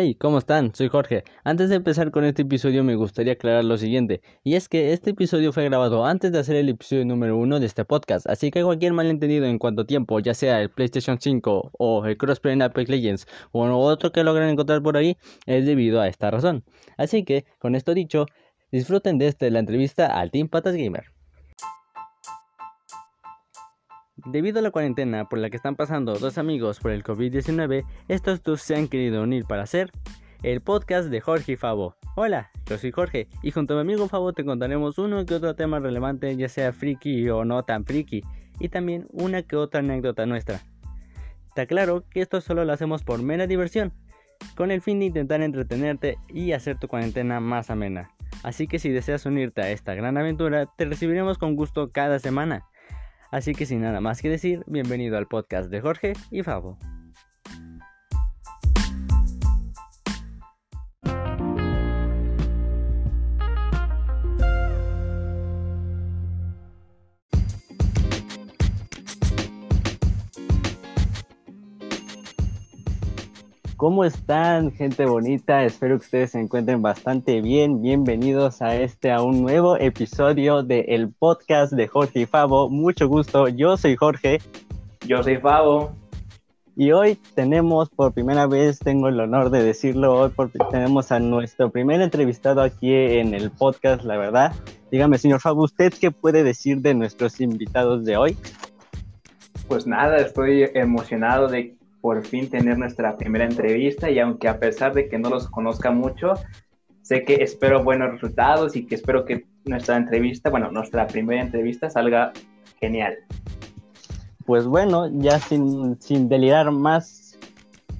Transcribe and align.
Hey, 0.00 0.14
¿cómo 0.14 0.38
están? 0.38 0.72
Soy 0.76 0.86
Jorge. 0.86 1.24
Antes 1.42 1.70
de 1.70 1.74
empezar 1.74 2.12
con 2.12 2.22
este 2.22 2.42
episodio 2.42 2.84
me 2.84 2.94
gustaría 2.94 3.32
aclarar 3.32 3.64
lo 3.64 3.76
siguiente, 3.76 4.20
y 4.44 4.54
es 4.54 4.68
que 4.68 4.92
este 4.92 5.10
episodio 5.10 5.52
fue 5.52 5.64
grabado 5.64 6.06
antes 6.06 6.30
de 6.30 6.38
hacer 6.38 6.54
el 6.54 6.68
episodio 6.68 7.04
número 7.04 7.36
uno 7.36 7.58
de 7.58 7.66
este 7.66 7.84
podcast, 7.84 8.24
así 8.28 8.52
que 8.52 8.62
cualquier 8.62 8.92
malentendido 8.92 9.46
en 9.46 9.58
cuanto 9.58 9.82
a 9.82 9.86
tiempo, 9.88 10.20
ya 10.20 10.34
sea 10.34 10.62
el 10.62 10.70
PlayStation 10.70 11.18
5 11.20 11.72
o 11.76 12.06
el 12.06 12.16
crossplay 12.16 12.54
en 12.54 12.62
Apex 12.62 12.88
Legends 12.88 13.26
o 13.50 13.66
otro 13.66 14.12
que 14.12 14.22
logren 14.22 14.50
encontrar 14.50 14.84
por 14.84 14.96
ahí, 14.96 15.16
es 15.46 15.66
debido 15.66 16.00
a 16.00 16.06
esta 16.06 16.30
razón. 16.30 16.62
Así 16.96 17.24
que, 17.24 17.44
con 17.58 17.74
esto 17.74 17.92
dicho, 17.92 18.26
disfruten 18.70 19.18
de 19.18 19.26
este, 19.26 19.50
la 19.50 19.58
entrevista 19.58 20.06
al 20.06 20.30
Team 20.30 20.46
Patas 20.46 20.76
Gamer. 20.76 21.17
Debido 24.26 24.58
a 24.58 24.62
la 24.62 24.72
cuarentena 24.72 25.28
por 25.28 25.38
la 25.38 25.48
que 25.48 25.56
están 25.56 25.76
pasando 25.76 26.18
dos 26.18 26.38
amigos 26.38 26.80
por 26.80 26.90
el 26.90 27.04
COVID-19, 27.04 27.84
estos 28.08 28.42
dos 28.42 28.60
se 28.60 28.74
han 28.74 28.88
querido 28.88 29.22
unir 29.22 29.44
para 29.44 29.62
hacer 29.62 29.92
el 30.42 30.60
podcast 30.60 31.08
de 31.08 31.20
Jorge 31.20 31.52
y 31.52 31.56
Fabo. 31.56 31.94
Hola, 32.16 32.50
yo 32.66 32.78
soy 32.78 32.90
Jorge 32.90 33.28
y 33.42 33.52
junto 33.52 33.74
a 33.74 33.76
mi 33.76 33.92
amigo 33.92 34.08
Fabo 34.08 34.32
te 34.32 34.44
contaremos 34.44 34.98
uno 34.98 35.24
que 35.24 35.34
otro 35.34 35.54
tema 35.54 35.78
relevante, 35.78 36.34
ya 36.36 36.48
sea 36.48 36.72
friki 36.72 37.28
o 37.28 37.44
no 37.44 37.62
tan 37.62 37.84
friki, 37.84 38.22
y 38.58 38.68
también 38.70 39.06
una 39.12 39.42
que 39.42 39.54
otra 39.54 39.80
anécdota 39.80 40.26
nuestra. 40.26 40.62
Está 41.46 41.66
claro 41.66 42.02
que 42.10 42.20
esto 42.20 42.40
solo 42.40 42.64
lo 42.64 42.72
hacemos 42.72 43.04
por 43.04 43.22
mera 43.22 43.46
diversión, 43.46 43.92
con 44.56 44.72
el 44.72 44.82
fin 44.82 44.98
de 44.98 45.06
intentar 45.06 45.42
entretenerte 45.42 46.18
y 46.28 46.52
hacer 46.52 46.76
tu 46.76 46.88
cuarentena 46.88 47.38
más 47.38 47.70
amena. 47.70 48.10
Así 48.42 48.66
que 48.66 48.80
si 48.80 48.90
deseas 48.90 49.26
unirte 49.26 49.62
a 49.62 49.70
esta 49.70 49.94
gran 49.94 50.16
aventura, 50.16 50.66
te 50.76 50.86
recibiremos 50.86 51.38
con 51.38 51.54
gusto 51.54 51.92
cada 51.92 52.18
semana. 52.18 52.66
Así 53.30 53.54
que 53.54 53.66
sin 53.66 53.82
nada 53.82 54.00
más 54.00 54.22
que 54.22 54.30
decir, 54.30 54.64
bienvenido 54.66 55.18
al 55.18 55.26
podcast 55.26 55.70
de 55.70 55.80
Jorge 55.80 56.14
y 56.30 56.42
Fabo. 56.42 56.78
¿Cómo 73.78 74.04
están, 74.04 74.72
gente 74.72 75.06
bonita? 75.06 75.62
Espero 75.62 76.00
que 76.00 76.04
ustedes 76.04 76.32
se 76.32 76.40
encuentren 76.40 76.82
bastante 76.82 77.40
bien. 77.40 77.80
Bienvenidos 77.80 78.60
a 78.60 78.74
este, 78.74 79.12
a 79.12 79.22
un 79.22 79.40
nuevo 79.40 79.76
episodio 79.76 80.64
del 80.64 81.12
podcast 81.12 81.72
de 81.72 81.86
Jorge 81.86 82.22
y 82.22 82.26
Fabo. 82.26 82.68
Mucho 82.68 83.06
gusto, 83.06 83.46
yo 83.46 83.76
soy 83.76 83.94
Jorge. 83.94 84.40
Yo 85.06 85.22
soy 85.22 85.36
Fabo. 85.36 85.92
Y 86.74 86.90
hoy 86.90 87.20
tenemos, 87.36 87.88
por 87.88 88.12
primera 88.12 88.48
vez, 88.48 88.80
tengo 88.80 89.06
el 89.06 89.20
honor 89.20 89.50
de 89.50 89.62
decirlo, 89.62 90.12
hoy 90.12 90.32
tenemos 90.72 91.12
a 91.12 91.20
nuestro 91.20 91.70
primer 91.70 92.00
entrevistado 92.00 92.62
aquí 92.62 92.92
en 92.92 93.32
el 93.32 93.52
podcast, 93.52 94.02
la 94.02 94.16
verdad. 94.16 94.52
Dígame, 94.90 95.18
señor 95.18 95.38
Fabo, 95.38 95.62
¿usted 95.62 95.94
qué 96.00 96.10
puede 96.10 96.42
decir 96.42 96.78
de 96.78 96.94
nuestros 96.94 97.40
invitados 97.40 98.04
de 98.04 98.16
hoy? 98.16 98.36
Pues 99.68 99.86
nada, 99.86 100.16
estoy 100.16 100.68
emocionado 100.74 101.46
de 101.46 101.77
por 102.00 102.24
fin 102.24 102.48
tener 102.48 102.78
nuestra 102.78 103.16
primera 103.16 103.44
entrevista 103.44 104.10
y 104.10 104.18
aunque 104.18 104.48
a 104.48 104.58
pesar 104.58 104.94
de 104.94 105.08
que 105.08 105.18
no 105.18 105.30
los 105.30 105.48
conozca 105.48 105.90
mucho, 105.90 106.34
sé 107.02 107.24
que 107.24 107.36
espero 107.36 107.82
buenos 107.82 108.12
resultados 108.12 108.76
y 108.76 108.86
que 108.86 108.94
espero 108.94 109.24
que 109.24 109.46
nuestra 109.64 109.96
entrevista, 109.96 110.50
bueno, 110.50 110.70
nuestra 110.70 111.06
primera 111.06 111.42
entrevista 111.42 111.90
salga 111.90 112.32
genial. 112.80 113.16
Pues 114.46 114.66
bueno, 114.66 115.10
ya 115.12 115.38
sin, 115.38 116.00
sin 116.00 116.28
delirar 116.28 116.70
más, 116.70 117.38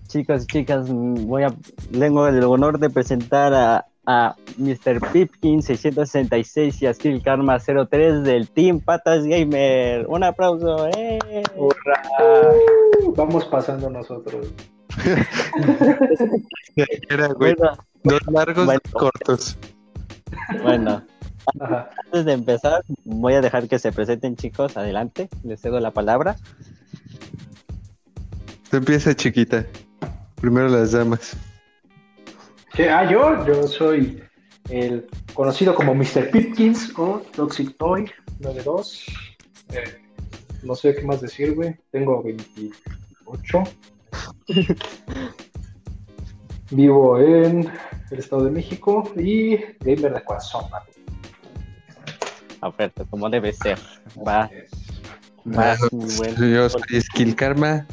chicos 0.07 0.45
y 0.45 0.47
chicas, 0.47 0.89
voy 0.91 1.43
a, 1.43 1.55
tengo 1.93 2.27
el 2.29 2.43
honor 2.45 2.79
de 2.79 2.89
presentar 2.89 3.53
a, 3.53 3.88
a 4.11 4.35
Mr. 4.57 5.01
Pipkin 5.13 5.63
666 5.63 6.81
y 6.81 6.87
a 6.87 6.95
Skill 6.95 7.23
Karma 7.23 7.59
03 7.59 8.23
del 8.23 8.49
Team 8.49 8.81
Patas 8.81 9.23
Gamer. 9.25 10.07
Un 10.09 10.25
aplauso. 10.25 10.89
¡eh! 10.97 11.19
Vamos 13.15 13.45
pasando 13.45 13.91
nosotros. 13.91 14.47
Era, 17.11 17.29
güey. 17.35 17.55
dos 18.03 18.21
largos, 18.33 18.65
bueno, 18.65 18.81
cortos. 18.93 19.59
Bueno, 20.63 21.03
antes 21.61 22.25
de 22.25 22.33
empezar, 22.33 22.83
voy 23.05 23.35
a 23.35 23.43
dejar 23.43 23.69
que 23.69 23.79
se 23.79 23.93
presenten, 23.93 24.37
chicos. 24.37 24.79
Adelante, 24.79 25.29
les 25.45 25.61
cedo 25.61 25.81
la 25.81 25.91
palabra. 25.91 26.37
Tú 28.71 28.79
empieza, 28.79 29.15
chiquita. 29.15 29.67
Primero 30.41 30.69
las 30.71 30.93
damas. 30.93 31.37
Ah, 32.91 33.11
yo, 33.11 33.45
yo 33.45 33.67
soy 33.67 34.23
el 34.71 35.07
conocido 35.35 35.75
como 35.75 35.95
Mr. 35.95 36.31
Pipkins 36.31 36.93
o 36.97 37.23
Toxic 37.35 37.77
Toy 37.77 38.11
92. 38.41 39.05
Eh, 39.73 39.99
no 40.63 40.75
sé 40.75 40.95
qué 40.95 41.03
más 41.03 41.21
decir, 41.21 41.55
güey. 41.55 41.77
Tengo 41.91 42.23
28. 42.23 43.63
Vivo 46.71 47.19
en 47.19 47.71
el 48.11 48.19
Estado 48.19 48.45
de 48.45 48.51
México 48.51 49.11
y 49.17 49.57
gamer 49.81 50.15
de 50.15 50.23
corazón, 50.23 50.65
Perfecto, 52.61 53.07
como 53.09 53.31
debe 53.31 53.53
ser. 53.53 53.79
Va. 54.27 54.51
Va 55.47 55.77
bueno. 55.91 56.47
Yo 56.47 56.69
soy 56.69 57.01
Skill 57.01 57.35
Karma. 57.35 57.87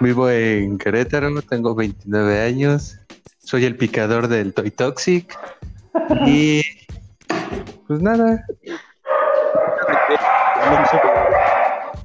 Vivo 0.00 0.28
en 0.28 0.76
Querétaro, 0.76 1.40
tengo 1.42 1.74
29 1.74 2.40
años 2.40 2.98
soy 3.44 3.64
el 3.66 3.76
picador 3.76 4.28
del 4.28 4.52
Toy 4.54 4.70
Toxic. 4.70 5.38
Y 6.26 6.62
pues 7.86 8.00
nada. 8.00 8.44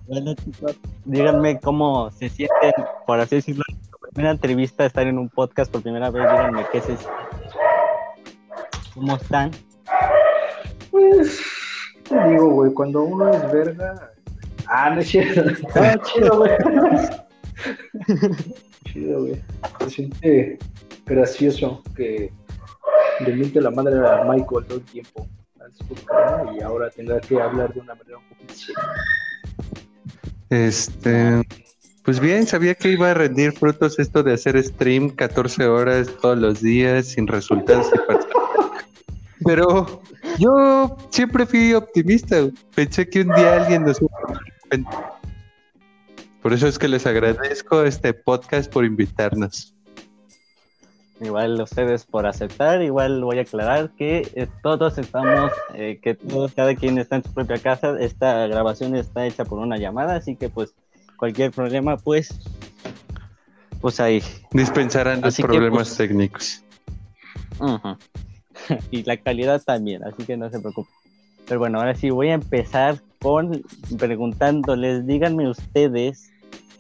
Bueno, 0.08 0.36
chicos, 0.36 0.76
díganme 1.06 1.60
cómo 1.60 2.12
se 2.12 2.30
sienten, 2.30 2.74
por 3.08 3.20
así 3.20 3.38
decirlo, 3.38 3.64
en 3.70 3.76
su 3.86 3.98
primera 4.12 4.32
entrevista, 4.32 4.86
estar 4.86 5.08
en 5.08 5.18
un 5.18 5.30
podcast 5.30 5.72
por 5.72 5.82
primera 5.82 6.10
vez. 6.10 6.24
Díganme 6.24 6.66
qué 6.72 6.82
se 6.82 6.98
¿Cómo 8.94 9.16
están? 9.16 9.52
Pues, 10.92 11.40
te 12.04 12.30
digo, 12.30 12.50
güey, 12.50 12.74
cuando 12.74 13.04
uno 13.04 13.30
es 13.30 13.52
verga. 13.52 14.12
Ah, 14.68 14.90
no 14.90 15.00
es 15.00 15.08
cierto. 15.08 15.44
Ah, 15.76 15.96
chido, 16.04 16.38
güey. 16.38 16.52
chido, 18.86 19.22
güey. 19.22 19.42
Se 19.80 19.90
siente 19.90 20.60
gracioso 21.09 21.84
que 21.96 22.31
le 23.20 23.34
miente 23.34 23.59
la 23.59 23.72
madre 23.72 24.00
a 24.08 24.24
Michael 24.24 24.66
todo 24.66 24.78
el 24.78 24.84
tiempo 24.84 25.28
y 26.58 26.62
ahora 26.62 26.90
tenga 26.90 27.20
que 27.20 27.40
hablar 27.40 27.74
de 27.74 27.81
una 27.81 27.96
manera 27.96 28.18
un 28.18 28.30
poquito 28.30 28.53
Este, 30.50 31.42
pues 32.03 32.20
bien, 32.20 32.47
sabía 32.47 32.75
que 32.75 32.92
iba 32.92 33.12
a 33.12 33.14
rendir 33.14 33.52
frutos 33.53 34.00
esto 34.00 34.24
de 34.24 34.34
hacer 34.34 34.62
stream 34.64 35.09
14 35.09 35.66
horas 35.68 36.09
todos 36.22 36.38
los 36.38 36.62
días 36.62 37.08
sin 37.08 37.28
resultados. 37.28 37.88
Pero 39.46 40.02
yo 40.38 40.97
siempre 41.12 41.46
fui 41.46 41.74
optimista. 41.74 42.50
Pensé 42.76 43.08
que 43.08 43.22
un 43.22 43.34
día 43.36 43.56
alguien 43.62 43.84
nos 43.84 44.00
Por 46.41 46.53
eso 46.53 46.68
es 46.68 46.78
que 46.78 46.88
les 46.88 47.06
agradezco 47.06 47.84
este 47.84 48.14
podcast 48.14 48.72
por 48.72 48.86
invitarnos. 48.86 49.78
Igual 51.22 51.59
ustedes 51.62 52.06
por 52.06 52.25
aceptar, 52.25 52.81
igual 52.81 53.22
voy 53.24 53.40
a 53.40 53.41
aclarar 53.41 53.90
que 53.97 54.31
eh, 54.35 54.47
todos 54.63 54.97
estamos, 54.97 55.52
eh, 55.74 56.00
que 56.02 56.16
todos, 56.16 56.53
cada 56.53 56.74
quien 56.75 56.97
está 56.97 57.18
en 57.18 57.24
su 57.24 57.34
propia 57.34 57.57
casa, 57.57 58.00
esta 58.00 58.47
grabación 58.47 58.96
está 58.96 59.25
hecha 59.25 59.44
por 59.44 59.59
una 59.59 59.78
llamada, 59.78 60.16
así 60.16 60.38
que 60.38 60.47
pues 60.47 60.74
cualquier 61.18 61.52
problema, 61.52 61.97
pues, 61.97 62.40
pues 63.82 63.99
ahí. 63.99 64.23
Dispensarán 64.52 65.20
los 65.20 65.35
problemas 65.38 65.90
pues, 65.90 65.97
técnicos. 65.97 66.64
y 68.91 69.03
la 69.03 69.17
calidad 69.17 69.61
también, 69.61 70.05
así 70.05 70.23
que 70.23 70.38
no 70.38 70.49
se 70.49 70.59
preocupen. 70.59 70.94
Pero 71.47 71.59
bueno, 71.59 71.79
ahora 71.79 71.96
sí 71.96 72.11
voy 72.11 72.29
a 72.29 72.35
empezar 72.35 73.02
con 73.20 73.61
preguntándoles, 73.97 75.05
díganme 75.05 75.49
ustedes 75.49 76.32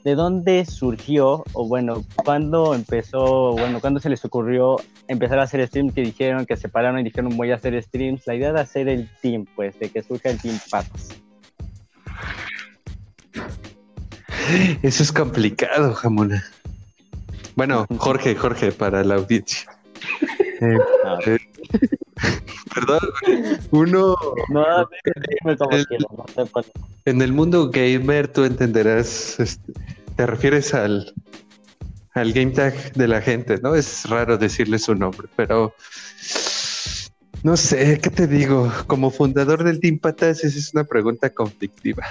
¿de 0.09 0.15
dónde 0.15 0.65
surgió, 0.65 1.43
o 1.53 1.67
bueno, 1.67 2.03
cuándo 2.15 2.73
empezó, 2.73 3.51
bueno, 3.51 3.79
cuándo 3.79 3.99
se 3.99 4.09
les 4.09 4.25
ocurrió 4.25 4.77
empezar 5.07 5.37
a 5.37 5.43
hacer 5.43 5.67
streams 5.67 5.93
que 5.93 6.01
dijeron, 6.01 6.47
que 6.47 6.57
se 6.57 6.67
pararon 6.67 6.99
y 6.99 7.03
dijeron 7.03 7.37
voy 7.37 7.51
a 7.51 7.55
hacer 7.55 7.79
streams? 7.83 8.25
La 8.25 8.33
idea 8.33 8.51
de 8.51 8.59
hacer 8.59 8.89
el 8.89 9.07
team, 9.21 9.45
pues, 9.55 9.77
de 9.77 9.89
que 9.89 10.01
surja 10.01 10.31
el 10.31 10.41
team 10.41 10.57
Patos. 10.71 11.09
Eso 14.81 15.03
es 15.03 15.11
complicado, 15.11 15.93
Jamona. 15.93 16.43
Bueno, 17.55 17.85
Jorge, 17.99 18.33
Jorge, 18.33 18.71
para 18.71 19.03
la 19.03 19.15
audiencia. 19.15 19.69
Eh, 20.61 20.77
eh, 21.25 21.37
perdón, 22.75 22.99
uno. 23.71 24.15
No, 24.49 24.65
en 27.05 27.21
el 27.21 27.31
mundo 27.31 27.69
gamer 27.69 28.27
tú 28.27 28.43
entenderás, 28.43 29.39
este, 29.39 29.73
te 30.19 30.25
refieres 30.25 30.73
al, 30.73 31.13
al 32.13 32.33
game 32.33 32.51
tag 32.51 32.73
de 32.91 33.07
la 33.07 33.21
gente, 33.21 33.57
¿no? 33.61 33.73
Es 33.73 34.03
raro 34.09 34.37
decirle 34.37 34.77
su 34.77 34.93
nombre, 34.93 35.29
pero 35.37 35.73
no 37.41 37.55
sé, 37.55 38.01
¿qué 38.03 38.09
te 38.09 38.27
digo? 38.27 38.69
Como 38.87 39.11
fundador 39.11 39.63
del 39.63 39.79
Team 39.79 39.97
Patas, 39.97 40.43
esa 40.43 40.59
es 40.59 40.73
una 40.73 40.83
pregunta 40.83 41.29
conflictiva. 41.29 42.03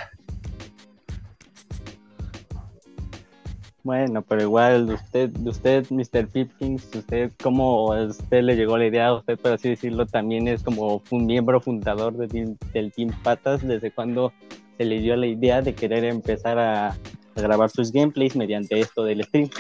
Bueno, 3.83 4.23
pero 4.23 4.41
igual 4.41 4.91
usted, 4.91 5.31
usted, 5.45 5.85
Mr. 5.91 6.29
Pipkins, 6.29 6.89
usted, 6.95 7.31
¿cómo 7.43 7.89
usted 7.91 8.41
le 8.41 8.57
llegó 8.57 8.79
la 8.79 8.87
idea? 8.87 9.13
Usted, 9.13 9.39
por 9.39 9.53
así 9.53 9.69
decirlo, 9.69 10.07
también 10.07 10.49
es 10.49 10.63
como 10.63 11.03
un 11.11 11.27
miembro 11.27 11.61
fundador 11.61 12.17
del 12.17 12.93
Team 12.97 13.11
Patas. 13.23 13.61
¿Desde 13.61 13.91
cuándo 13.91 14.33
se 14.79 14.87
le 14.87 15.01
dio 15.01 15.15
la 15.15 15.27
idea 15.27 15.61
de 15.61 15.75
querer 15.75 16.05
empezar 16.05 16.59
a, 16.59 16.97
grabar 17.43 17.71
sus 17.71 17.93
gameplays 17.93 18.37
mediante 18.37 18.79
esto 18.79 19.05
del 19.05 19.25
stream? 19.25 19.51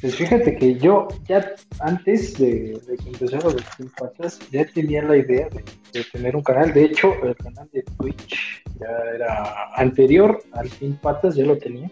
Pues 0.00 0.16
fíjate 0.16 0.56
que 0.56 0.78
yo 0.78 1.08
ya 1.26 1.54
antes 1.80 2.36
de, 2.38 2.78
que 3.02 3.08
empezara 3.08 3.44
los 3.44 3.64
Team 3.76 3.90
Patas, 3.98 4.38
ya 4.50 4.66
tenía 4.66 5.02
la 5.02 5.16
idea 5.16 5.48
de, 5.48 6.04
tener 6.12 6.36
un 6.36 6.42
canal. 6.42 6.72
De 6.74 6.84
hecho, 6.84 7.14
el 7.22 7.34
canal 7.36 7.68
de 7.72 7.82
Twitch 7.82 8.62
ya 8.78 8.88
era 9.14 9.72
anterior 9.76 10.42
al 10.52 10.68
Team 10.70 10.98
Patas, 11.00 11.36
ya 11.36 11.44
lo 11.44 11.56
tenía 11.56 11.90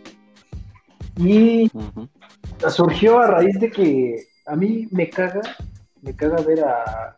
y 1.19 1.70
surgió 2.70 3.20
a 3.20 3.27
raíz 3.27 3.59
de 3.61 3.70
que 3.70 4.27
a 4.47 4.56
mí 4.56 4.88
me 4.91 5.09
caga, 5.09 5.43
me 6.03 6.15
caga 6.15 6.41
ver 6.43 6.61
a, 6.61 7.15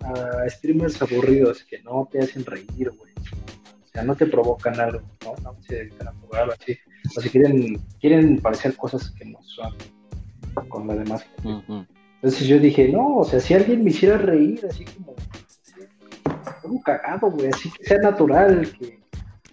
a 0.00 0.48
streamers 0.48 1.00
aburridos 1.02 1.64
que 1.64 1.82
no 1.82 2.08
te 2.10 2.20
hacen 2.20 2.44
reír, 2.44 2.90
güey. 2.90 3.12
Sea, 3.98 4.06
no 4.06 4.14
te 4.14 4.26
provocan 4.26 4.78
algo, 4.78 5.02
¿no? 5.24 5.34
No 5.42 5.56
se 5.66 5.74
dedican 5.74 6.06
a 6.06 6.12
jugar 6.12 6.50
así. 6.50 6.78
O 7.16 7.20
sea, 7.20 7.30
quieren, 7.30 7.80
quieren 8.00 8.38
parecer 8.38 8.76
cosas 8.76 9.10
que 9.10 9.24
no 9.24 9.42
son 9.42 9.74
con 10.68 10.86
lo 10.86 10.94
demás. 10.94 11.26
Entonces 11.42 12.46
yo 12.46 12.60
dije, 12.60 12.88
no, 12.88 13.16
o 13.16 13.24
sea, 13.24 13.40
si 13.40 13.54
alguien 13.54 13.82
me 13.82 13.90
hiciera 13.90 14.18
reír, 14.18 14.64
así 14.70 14.84
como, 14.84 15.14
algo 16.62 16.80
cagado, 16.82 17.30
güey, 17.30 17.48
así 17.48 17.70
que 17.72 17.84
sea 17.84 17.98
natural, 17.98 18.70
que, 18.78 19.00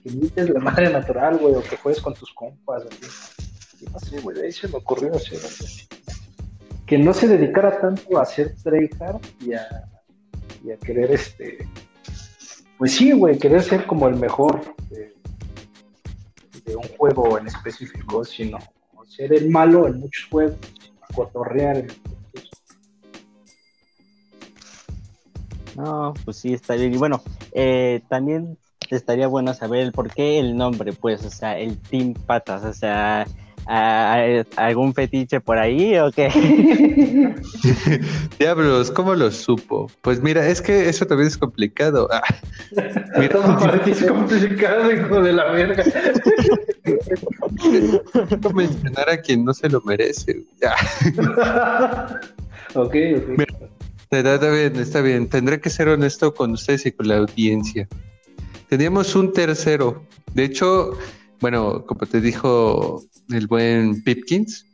que 0.03 0.09
imites 0.09 0.49
la 0.49 0.59
madre 0.59 0.91
natural, 0.91 1.37
güey, 1.37 1.55
o 1.55 1.63
que 1.63 1.77
juegues 1.77 2.01
con 2.01 2.13
tus 2.13 2.31
compas, 2.33 2.83
así 2.85 3.85
no 3.91 3.99
sé, 3.99 4.19
güey, 4.19 4.39
ahí 4.41 4.51
se 4.51 4.67
me 4.67 4.77
ocurrió 4.77 5.13
hacer 5.15 5.39
que 6.85 6.97
no 6.97 7.13
se 7.13 7.27
dedicara 7.27 7.79
tanto 7.79 8.17
a 8.17 8.21
hacer 8.21 8.55
tryhard 8.63 9.21
y 9.41 9.53
a, 9.53 9.85
y 10.63 10.71
a 10.71 10.77
querer 10.77 11.11
este 11.11 11.67
pues 12.77 12.93
sí, 12.93 13.11
güey, 13.11 13.37
querer 13.37 13.63
ser 13.63 13.85
como 13.85 14.07
el 14.07 14.15
mejor 14.15 14.61
de, 14.89 15.13
un 16.75 16.87
juego 16.97 17.37
en 17.37 17.47
específico, 17.47 18.23
sino 18.25 18.57
ser 19.07 19.33
el 19.33 19.49
malo 19.49 19.87
en 19.87 19.99
muchos 19.99 20.25
juegos, 20.29 20.57
cotorrear 21.13 21.77
en 21.77 21.87
No, 25.75 26.13
pues 26.23 26.37
sí, 26.37 26.53
está 26.53 26.75
bien. 26.75 26.93
Y 26.93 26.97
bueno, 26.97 27.21
eh, 27.51 28.01
también 28.07 28.57
estaría 28.89 29.27
bueno 29.27 29.53
saber 29.53 29.81
el 29.81 29.91
por 29.91 30.13
qué 30.13 30.39
el 30.39 30.55
nombre, 30.55 30.93
pues, 30.93 31.25
o 31.25 31.29
sea, 31.29 31.57
el 31.57 31.77
Team 31.77 32.13
Patas, 32.13 32.63
o 32.63 32.73
sea, 32.73 33.25
algún 33.67 34.93
fetiche 34.93 35.39
por 35.39 35.57
ahí 35.57 35.97
o 35.97 36.11
qué? 36.11 36.29
Diablos, 38.39 38.91
¿cómo 38.91 39.15
lo 39.15 39.31
supo? 39.31 39.89
Pues 40.01 40.21
mira, 40.21 40.47
es 40.47 40.61
que 40.61 40.87
eso 40.87 41.05
también 41.05 41.27
es 41.27 41.37
complicado. 41.37 42.07
Ah, 42.11 42.21
mira, 43.17 43.39
es 43.85 44.05
complicado, 44.05 44.91
hijo 44.91 45.21
de 45.21 45.33
la 45.33 45.51
verga. 45.51 45.83
no 48.41 48.49
mencionar 48.51 49.09
a 49.09 49.17
quien 49.17 49.45
no 49.45 49.53
se 49.53 49.69
lo 49.69 49.81
merece. 49.81 50.43
ok, 52.75 52.95
ok. 52.95 52.95
está 54.11 54.51
bien, 54.51 54.75
está 54.75 55.01
bien. 55.01 55.27
Tendré 55.27 55.59
que 55.59 55.69
ser 55.69 55.87
honesto 55.89 56.33
con 56.33 56.51
ustedes 56.51 56.85
y 56.85 56.91
con 56.91 57.07
la 57.07 57.17
audiencia. 57.17 57.87
Teníamos 58.69 59.15
un 59.15 59.33
tercero. 59.33 60.03
De 60.33 60.43
hecho, 60.43 60.97
bueno, 61.45 61.85
como 61.85 62.07
te 62.07 62.21
dijo 62.21 63.03
el 63.29 63.45
buen 63.45 64.01
Pipkins, 64.03 64.65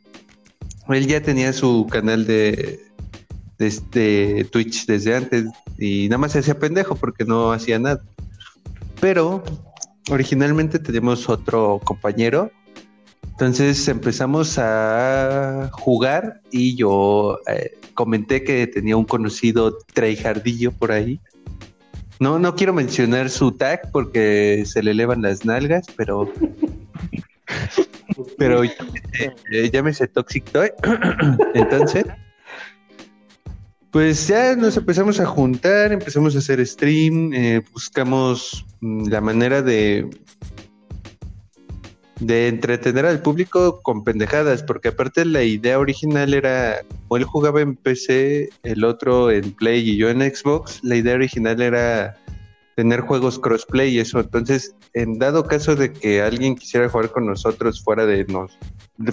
él 0.88 1.06
ya 1.06 1.20
tenía 1.20 1.52
su 1.52 1.86
canal 1.90 2.24
de, 2.24 2.80
de, 3.58 4.48
Twitch 4.50 4.86
desde 4.86 5.14
antes 5.14 5.44
y 5.76 6.08
nada 6.08 6.16
más 6.16 6.32
se 6.32 6.38
hacía 6.38 6.58
pendejo 6.58 6.96
porque 6.96 7.26
no 7.26 7.52
hacía 7.52 7.78
nada. 7.78 8.02
Pero 9.02 9.44
originalmente 10.08 10.78
teníamos 10.78 11.28
otro 11.28 11.78
compañero, 11.84 12.50
entonces 13.32 13.86
empezamos 13.86 14.56
a 14.56 15.68
jugar 15.74 16.40
y 16.50 16.74
yo 16.74 17.38
eh, 17.48 17.78
comenté 17.92 18.44
que 18.44 18.66
tenía 18.66 18.96
un 18.96 19.04
conocido 19.04 19.76
traijardillo 19.92 20.72
por 20.72 20.90
ahí 20.90 21.20
no, 22.22 22.38
no 22.38 22.54
quiero 22.54 22.72
mencionar 22.72 23.28
su 23.28 23.50
tag 23.50 23.90
porque 23.90 24.62
se 24.64 24.82
le 24.82 24.92
elevan 24.92 25.22
las 25.22 25.44
nalgas, 25.44 25.86
pero. 25.96 26.32
pero 28.38 28.62
eh, 28.62 29.70
llámese 29.72 30.06
Toxic 30.06 30.44
Toy. 30.50 30.70
Entonces. 31.54 32.04
Pues 33.90 34.26
ya 34.28 34.56
nos 34.56 34.76
empezamos 34.78 35.20
a 35.20 35.26
juntar, 35.26 35.92
empezamos 35.92 36.34
a 36.34 36.38
hacer 36.38 36.66
stream, 36.66 37.34
eh, 37.34 37.60
buscamos 37.74 38.64
mm, 38.80 39.08
la 39.08 39.20
manera 39.20 39.60
de, 39.60 40.08
de 42.26 42.48
entretener 42.48 43.04
al 43.04 43.20
público 43.20 43.80
con 43.82 44.04
pendejadas, 44.04 44.62
porque 44.62 44.88
aparte 44.88 45.24
la 45.24 45.42
idea 45.42 45.78
original 45.78 46.34
era, 46.34 46.82
o 47.08 47.16
él 47.16 47.24
jugaba 47.24 47.60
en 47.60 47.74
PC, 47.76 48.50
el 48.62 48.84
otro 48.84 49.30
en 49.30 49.52
Play 49.52 49.90
y 49.90 49.96
yo 49.96 50.08
en 50.08 50.20
Xbox, 50.20 50.80
la 50.82 50.96
idea 50.96 51.14
original 51.14 51.60
era 51.60 52.16
tener 52.76 53.00
juegos 53.00 53.38
crossplay 53.38 53.94
y 53.94 53.98
eso. 53.98 54.20
Entonces, 54.20 54.74
en 54.94 55.18
dado 55.18 55.44
caso 55.44 55.74
de 55.74 55.92
que 55.92 56.22
alguien 56.22 56.54
quisiera 56.54 56.88
jugar 56.88 57.10
con 57.10 57.26
nosotros 57.26 57.82
fuera 57.82 58.06
de, 58.06 58.24
nos, 58.26 58.56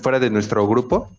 fuera 0.02 0.20
de 0.20 0.30
nuestro 0.30 0.68
grupo, 0.68 1.10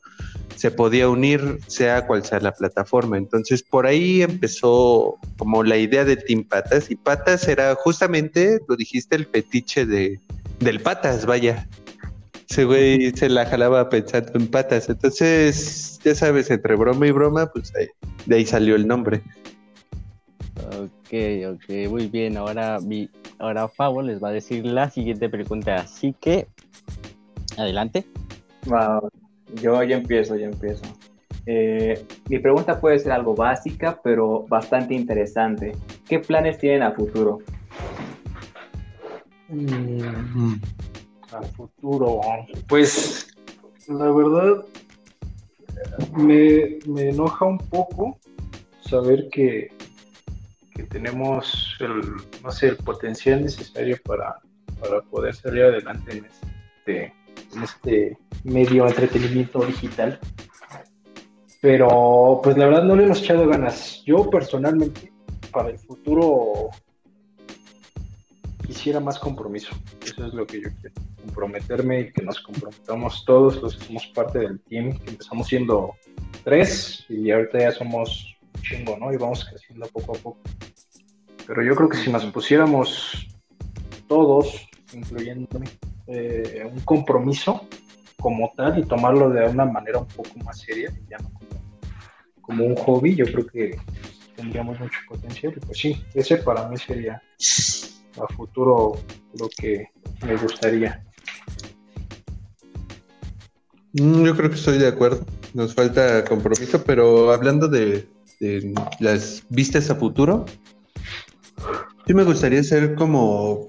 se 0.55 0.71
podía 0.71 1.09
unir 1.09 1.59
sea 1.67 2.07
cual 2.07 2.25
sea 2.25 2.39
la 2.41 2.53
plataforma. 2.53 3.19
Entonces, 3.19 3.63
por 3.63 3.87
ahí 3.87 4.23
empezó 4.23 5.17
como 5.39 5.65
la 5.65 5.77
idea 5.77 6.05
de 6.05 6.17
Team 6.17 6.45
Patas 6.45 6.91
y 6.91 6.97
Patas 6.97 7.49
era 7.49 7.75
justamente, 7.75 8.61
lo 8.69 8.77
dijiste, 8.77 9.17
el 9.17 9.27
fetiche 9.27 9.87
de, 9.87 10.21
del 10.61 10.81
Patas, 10.81 11.27
vaya. 11.27 11.67
Ese 12.51 12.65
güey 12.65 13.13
se 13.13 13.29
la 13.29 13.47
jalaba 13.47 13.89
pensando 13.89 14.33
en 14.35 14.49
patas. 14.49 14.89
Entonces, 14.89 16.01
ya 16.03 16.17
sabes, 16.17 16.51
entre 16.51 16.75
broma 16.75 17.07
y 17.07 17.13
broma, 17.13 17.47
pues 17.47 17.73
de 18.27 18.35
ahí 18.35 18.45
salió 18.45 18.75
el 18.75 18.89
nombre. 18.89 19.23
Ok, 20.81 21.15
ok, 21.47 21.89
muy 21.89 22.09
bien. 22.09 22.37
Ahora, 22.37 22.81
mi, 22.81 23.09
ahora 23.39 23.69
Fabo 23.69 24.03
les 24.03 24.21
va 24.21 24.31
a 24.31 24.33
decir 24.33 24.67
la 24.67 24.91
siguiente 24.91 25.29
pregunta. 25.29 25.77
Así 25.77 26.13
que, 26.21 26.49
adelante. 27.57 28.05
Wow, 28.67 29.09
yo 29.63 29.81
ya 29.85 29.99
empiezo, 29.99 30.35
ya 30.35 30.47
empiezo. 30.47 30.83
Eh, 31.47 32.05
mi 32.29 32.41
pregunta 32.41 32.81
puede 32.81 32.99
ser 32.99 33.13
algo 33.13 33.37
básica, 33.37 34.01
pero 34.03 34.45
bastante 34.49 34.95
interesante. 34.95 35.77
¿Qué 36.09 36.19
planes 36.19 36.59
tienen 36.59 36.83
a 36.83 36.91
futuro? 36.91 37.39
Mm, 39.49 40.55
al 41.33 41.47
futuro. 41.47 42.21
Pues 42.69 43.29
la 43.89 44.11
verdad 44.11 44.65
me, 46.17 46.79
enoja 47.09 47.45
un 47.45 47.59
poco 47.59 48.19
saber 48.81 49.29
que, 49.31 49.69
que, 50.75 50.83
tenemos 50.85 51.77
el, 51.81 52.03
no 52.43 52.51
sé, 52.51 52.69
el 52.69 52.77
potencial 52.77 53.43
necesario 53.43 53.99
para, 54.05 54.41
para 54.81 55.01
poder 55.03 55.35
salir 55.35 55.65
adelante 55.65 56.19
en 56.19 56.25
este, 56.25 57.15
en 57.55 57.63
este 57.63 58.19
medio 58.45 58.87
entretenimiento 58.87 59.61
digital. 59.65 60.19
Pero 61.61 62.41
pues 62.43 62.57
la 62.57 62.67
verdad 62.67 62.85
no 62.85 62.97
le 62.97 63.05
hemos 63.05 63.21
echado 63.21 63.47
ganas. 63.47 64.03
Yo 64.07 64.31
personalmente 64.31 65.13
para 65.53 65.69
el 65.69 65.79
futuro 65.79 66.71
quisiera 68.71 69.01
más 69.01 69.19
compromiso. 69.19 69.75
Eso 70.05 70.27
es 70.27 70.33
lo 70.33 70.47
que 70.47 70.63
yo 70.63 70.69
quiero. 70.81 70.95
Comprometerme 71.25 72.01
y 72.03 72.13
que 72.13 72.23
nos 72.23 72.41
comprometamos 72.41 73.25
todos 73.27 73.61
los 73.61 73.77
que 73.77 73.85
somos 73.87 74.07
parte 74.15 74.39
del 74.39 74.61
team, 74.61 74.97
empezamos 75.09 75.49
siendo 75.49 75.97
tres 76.45 77.05
y 77.09 77.33
ahorita 77.33 77.59
ya 77.59 77.73
somos 77.73 78.37
un 78.55 78.63
chingo, 78.63 78.97
¿no? 78.97 79.13
Y 79.13 79.17
vamos 79.17 79.45
creciendo 79.45 79.89
poco 79.89 80.15
a 80.15 80.19
poco. 80.19 80.39
Pero 81.49 81.65
yo 81.65 81.75
creo 81.75 81.89
que 81.89 81.97
si 81.97 82.13
nos 82.13 82.25
pusiéramos 82.27 83.27
todos, 84.07 84.69
incluyéndome, 84.93 85.67
eh, 86.07 86.63
un 86.73 86.81
compromiso 86.81 87.67
como 88.21 88.53
tal 88.57 88.79
y 88.79 88.85
tomarlo 88.85 89.31
de 89.31 89.49
una 89.49 89.65
manera 89.65 89.99
un 89.99 90.07
poco 90.07 90.39
más 90.45 90.61
seria, 90.61 90.93
ya 91.09 91.19
no 91.19 91.31
como, 91.33 91.51
como 92.41 92.65
un 92.67 92.77
hobby, 92.77 93.17
yo 93.17 93.25
creo 93.25 93.47
que 93.49 93.77
tendríamos 94.37 94.79
mucho 94.79 95.01
potencial. 95.09 95.55
Y 95.57 95.61
pues 95.61 95.77
sí, 95.77 96.05
ese 96.15 96.37
para 96.37 96.69
mí 96.69 96.77
sería 96.77 97.21
a 98.19 98.35
futuro 98.35 98.93
lo 99.39 99.49
que 99.57 99.89
me 100.27 100.37
gustaría. 100.37 101.05
Mm, 103.93 104.25
yo 104.25 104.37
creo 104.37 104.51
que 104.51 104.57
estoy 104.57 104.79
de 104.79 104.89
acuerdo. 104.89 105.25
Nos 105.55 105.75
falta 105.75 106.25
compromiso, 106.25 106.83
pero 106.85 107.33
hablando 107.33 107.69
de, 107.69 108.09
las 109.01 109.45
vistas 109.51 109.91
a 109.91 109.97
futuro, 109.97 110.47
sí 112.07 112.15
me 112.15 112.25
gustaría 112.25 112.63
ser 112.63 112.95
como 112.95 113.69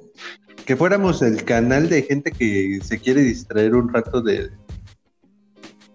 que 0.66 0.78
fuéramos 0.78 1.22
el 1.22 1.44
canal 1.44 1.90
de 1.90 2.04
gente 2.04 2.32
que 2.32 2.80
se 2.82 3.00
quiere 3.00 3.22
distraer 3.22 3.76
un 3.76 3.92
rato 3.92 4.22
de, 4.22 4.50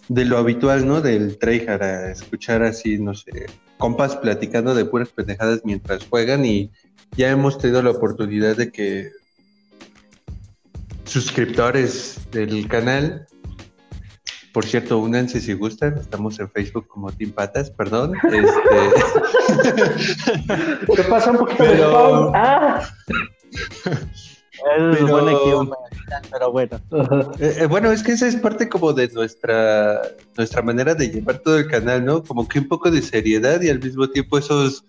de 0.09 0.25
lo 0.25 0.37
habitual, 0.37 0.87
¿no? 0.87 1.01
Del 1.01 1.39
tryhard, 1.39 1.83
a 1.83 2.11
escuchar 2.11 2.63
así, 2.65 2.99
no 2.99 3.15
sé, 3.15 3.47
compas 3.79 4.17
platicando 4.17 4.75
de 4.75 4.85
puras 4.85 5.09
pendejadas 5.09 5.63
mientras 5.65 6.07
juegan 6.07 6.45
y 6.45 6.71
ya 7.17 7.31
hemos 7.31 7.59
tenido 7.59 7.83
la 7.83 7.91
oportunidad 7.91 8.57
de 8.57 8.71
que 8.73 9.11
suscriptores 11.05 12.21
del 12.31 12.67
canal 12.69 13.27
por 14.57 14.65
cierto, 14.65 14.97
únanse 14.97 15.39
si 15.39 15.53
gustan. 15.53 15.99
Estamos 15.99 16.41
en 16.41 16.51
Facebook 16.51 16.89
como 16.89 17.13
Team 17.13 17.31
Patas, 17.31 17.71
perdón. 17.71 18.15
Este... 18.25 18.47
¿Qué 20.97 21.03
pasa 21.03 21.33
un 21.33 21.37
poquito 21.37 21.63
de 21.63 21.85
Ah. 22.33 22.81
pero... 24.65 25.71
pero 26.31 26.53
bueno. 26.53 26.81
Eh, 27.39 27.57
eh, 27.59 27.67
bueno, 27.67 27.93
es 27.93 28.03
que 28.03 28.13
esa 28.13 28.27
es 28.27 28.37
parte 28.37 28.67
como 28.67 28.95
de 28.95 29.09
nuestra, 29.09 30.01
nuestra 30.39 30.63
manera 30.63 30.95
de 30.95 31.11
llevar 31.11 31.41
todo 31.41 31.59
el 31.59 31.69
canal, 31.69 32.03
¿no? 32.03 32.25
Como 32.25 32.49
que 32.49 32.61
un 32.61 32.69
poco 32.69 32.91
de 32.91 33.03
seriedad 33.03 33.61
y 33.61 33.69
al 33.69 33.81
mismo 33.81 34.09
tiempo 34.09 34.39
esos, 34.39 34.87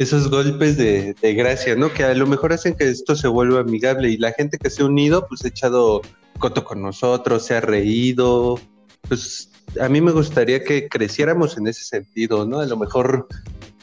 esos 0.00 0.30
golpes 0.30 0.78
de, 0.78 1.14
de 1.20 1.34
gracia, 1.34 1.76
¿no? 1.76 1.92
Que 1.92 2.04
a 2.04 2.14
lo 2.14 2.26
mejor 2.26 2.54
hacen 2.54 2.74
que 2.74 2.88
esto 2.88 3.14
se 3.14 3.28
vuelva 3.28 3.60
amigable 3.60 4.08
y 4.08 4.16
la 4.16 4.32
gente 4.32 4.56
que 4.56 4.70
se 4.70 4.80
ha 4.80 4.86
unido, 4.86 5.26
pues 5.28 5.44
ha 5.44 5.48
echado 5.48 6.00
coto 6.38 6.64
con 6.64 6.80
nosotros, 6.80 7.44
se 7.44 7.54
ha 7.54 7.60
reído, 7.60 8.58
pues 9.06 9.50
a 9.78 9.90
mí 9.90 10.00
me 10.00 10.12
gustaría 10.12 10.64
que 10.64 10.88
creciéramos 10.88 11.58
en 11.58 11.66
ese 11.66 11.84
sentido, 11.84 12.46
¿no? 12.46 12.60
A 12.60 12.66
lo 12.66 12.78
mejor 12.78 13.28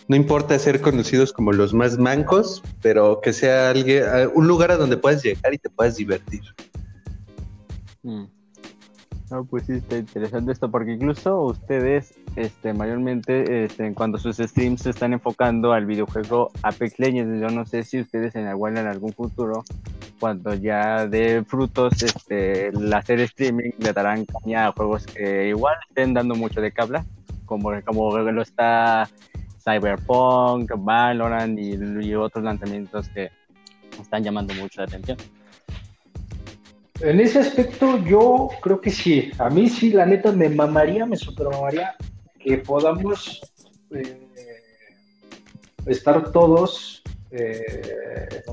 no 0.07 0.15
importa 0.15 0.57
ser 0.57 0.81
conocidos 0.81 1.33
como 1.33 1.51
los 1.53 1.75
más 1.75 2.00
mancos, 2.00 2.63
pero 2.81 3.21
que 3.21 3.31
sea 3.31 3.69
alguien, 3.69 4.03
un 4.33 4.47
lugar 4.47 4.71
a 4.71 4.77
donde 4.77 4.97
puedas 4.97 5.21
llegar 5.21 5.53
y 5.53 5.59
te 5.59 5.69
puedas 5.69 5.97
divertir. 5.97 6.41
Mm. 8.01 8.24
No, 9.29 9.43
pues 9.43 9.65
sí, 9.65 9.74
está 9.74 9.98
interesante 9.98 10.53
esto, 10.53 10.72
porque 10.72 10.93
incluso 10.93 11.41
ustedes, 11.41 12.13
este, 12.38 12.74
mayormente, 12.74 13.65
este, 13.65 13.86
en 13.86 13.93
cuanto 13.93 14.17
sus 14.17 14.38
streams 14.38 14.84
se 14.84 14.91
están 14.91 15.12
enfocando 15.12 15.74
al 15.74 15.86
videojuego 15.86 16.50
Apex 16.63 16.98
Legends, 16.98 17.41
yo 17.41 17.50
no 17.50 17.65
sé 17.65 17.84
si 17.84 18.00
ustedes 18.00 18.36
en 18.36 18.48
igual 18.48 18.77
en 18.77 18.88
algún 18.88 19.12
futuro, 19.12 19.65
cuando 20.22 20.53
ya 20.53 21.07
dé 21.07 21.43
frutos, 21.43 22.01
este, 22.03 22.67
el 22.67 22.93
hacer 22.93 23.19
streaming, 23.19 23.72
le 23.79 23.91
darán 23.91 24.25
caña 24.25 24.67
a 24.67 24.72
juegos 24.72 25.05
que 25.05 25.50
igual 25.50 25.75
estén 25.89 26.13
dando 26.13 26.36
mucho 26.36 26.62
de 26.62 26.72
cabla, 26.72 27.05
como, 27.46 27.72
como 27.84 28.17
lo 28.17 28.41
está 28.41 29.10
Cyberpunk, 29.62 30.72
Valorant 30.77 31.60
y, 31.60 31.74
y 31.74 32.15
otros 32.15 32.46
lanzamientos 32.46 33.10
que 33.10 33.29
están 34.00 34.24
llamando 34.24 34.53
mucho 34.53 34.79
la 34.79 34.88
atención. 34.88 35.17
En 37.01 37.19
ese 37.19 37.39
aspecto, 37.39 37.97
yo 37.99 38.49
creo 38.61 38.81
que 38.81 38.89
sí. 38.89 39.31
A 39.37 39.49
mí 39.49 39.69
sí, 39.69 39.91
la 39.91 40.05
neta, 40.05 40.31
me 40.31 40.49
mamaría, 40.49 41.05
me 41.05 41.15
supermamaría 41.15 41.95
que 42.39 42.57
podamos 42.57 43.41
eh, 43.91 44.27
estar 45.85 46.31
todos 46.31 47.03
eh, 47.29 48.43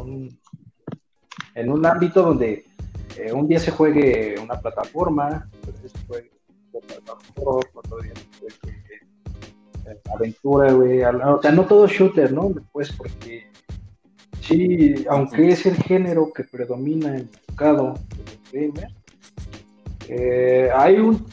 en, 1.54 1.70
un, 1.70 1.86
ámbito 1.86 2.22
donde 2.22 2.66
eh, 3.16 3.32
un 3.32 3.48
día 3.48 3.58
se 3.58 3.70
juegue 3.70 4.34
una 4.42 4.60
plataforma, 4.60 5.48
día 5.62 5.88
se 5.88 6.06
juegue 6.06 6.30
otro 7.34 7.98
día 8.02 8.12
se 8.14 8.40
juegue 8.40 8.84
aventura, 10.12 10.72
güey. 10.72 11.02
O 11.02 11.40
sea, 11.40 11.52
no 11.52 11.64
todo 11.64 11.86
shooter, 11.86 12.32
¿no? 12.32 12.52
Pues 12.72 12.92
porque 12.92 13.46
sí, 14.46 15.04
aunque 15.08 15.48
es 15.48 15.66
el 15.66 15.76
género 15.76 16.32
que 16.32 16.44
predomina 16.44 17.08
en 17.10 17.14
el 17.14 17.28
mercado 17.48 17.94
eh, 20.08 20.68
hay 20.74 20.96
un 20.96 21.26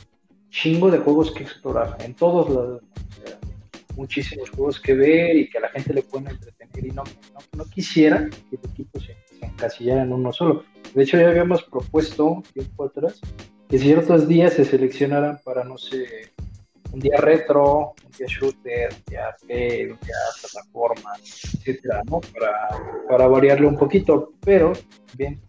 chingo 0.49 0.89
de 0.89 0.99
juegos 0.99 1.31
que 1.31 1.43
explorar 1.43 1.97
en 2.03 2.13
todos 2.13 2.49
lados. 2.49 2.81
muchísimos 3.95 4.49
juegos 4.49 4.79
que 4.79 4.93
ver 4.93 5.35
y 5.35 5.49
que 5.49 5.57
a 5.57 5.61
la 5.61 5.69
gente 5.69 5.93
le 5.93 6.01
pueden 6.01 6.29
entretener 6.29 6.85
y 6.85 6.91
no, 6.91 7.03
no, 7.55 7.65
quisiera 7.65 8.29
que 8.49 8.55
el 8.55 8.71
equipo 8.71 8.99
se, 8.99 9.15
encasillara 9.41 10.03
en 10.03 10.13
uno 10.13 10.31
solo. 10.31 10.63
De 10.95 11.03
hecho, 11.03 11.17
ya 11.17 11.29
habíamos 11.29 11.63
propuesto 11.63 12.41
tiempo 12.53 12.85
atrás 12.85 13.19
que 13.69 13.77
ciertos 13.77 14.27
días 14.27 14.53
se 14.53 14.65
seleccionaran 14.65 15.39
para, 15.43 15.63
no 15.63 15.77
sé, 15.77 16.31
un 16.91 17.00
día 17.00 17.17
retro, 17.17 17.93
un 18.05 18.12
día 18.17 18.27
shooter, 18.27 18.89
un 18.93 19.03
día 19.07 19.36
un 19.41 20.00
día 20.00 20.15
plataforma, 20.41 21.13
etcétera, 21.17 22.01
¿no? 22.10 22.19
Para, 22.21 23.05
para 23.07 23.27
variarle 23.27 23.67
un 23.67 23.77
poquito, 23.77 24.33
pero 24.41 24.74
bien, 25.15 25.41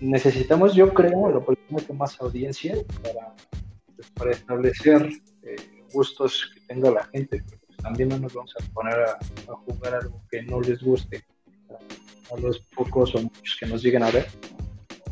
necesitamos, 0.00 0.74
yo 0.74 0.92
creo, 0.92 1.30
lo 1.30 1.44
que 1.44 1.92
más 1.92 2.20
audiencia 2.20 2.76
para, 3.02 3.34
pues, 3.94 4.10
para 4.10 4.30
establecer 4.32 5.08
eh, 5.42 5.56
gustos 5.92 6.50
que 6.54 6.60
tenga 6.66 6.90
la 6.90 7.04
gente, 7.04 7.42
también 7.82 8.08
no 8.08 8.18
nos 8.18 8.34
vamos 8.34 8.54
a 8.58 8.72
poner 8.72 8.94
a, 9.00 9.18
jugar 9.66 9.94
algo 9.94 10.22
que 10.30 10.42
no 10.42 10.60
les 10.60 10.82
guste 10.82 11.24
a, 12.30 12.40
los 12.40 12.58
pocos 12.74 13.14
o 13.14 13.22
muchos 13.22 13.56
que 13.58 13.66
nos 13.66 13.82
lleguen 13.82 14.02
a 14.02 14.10
ver. 14.10 14.26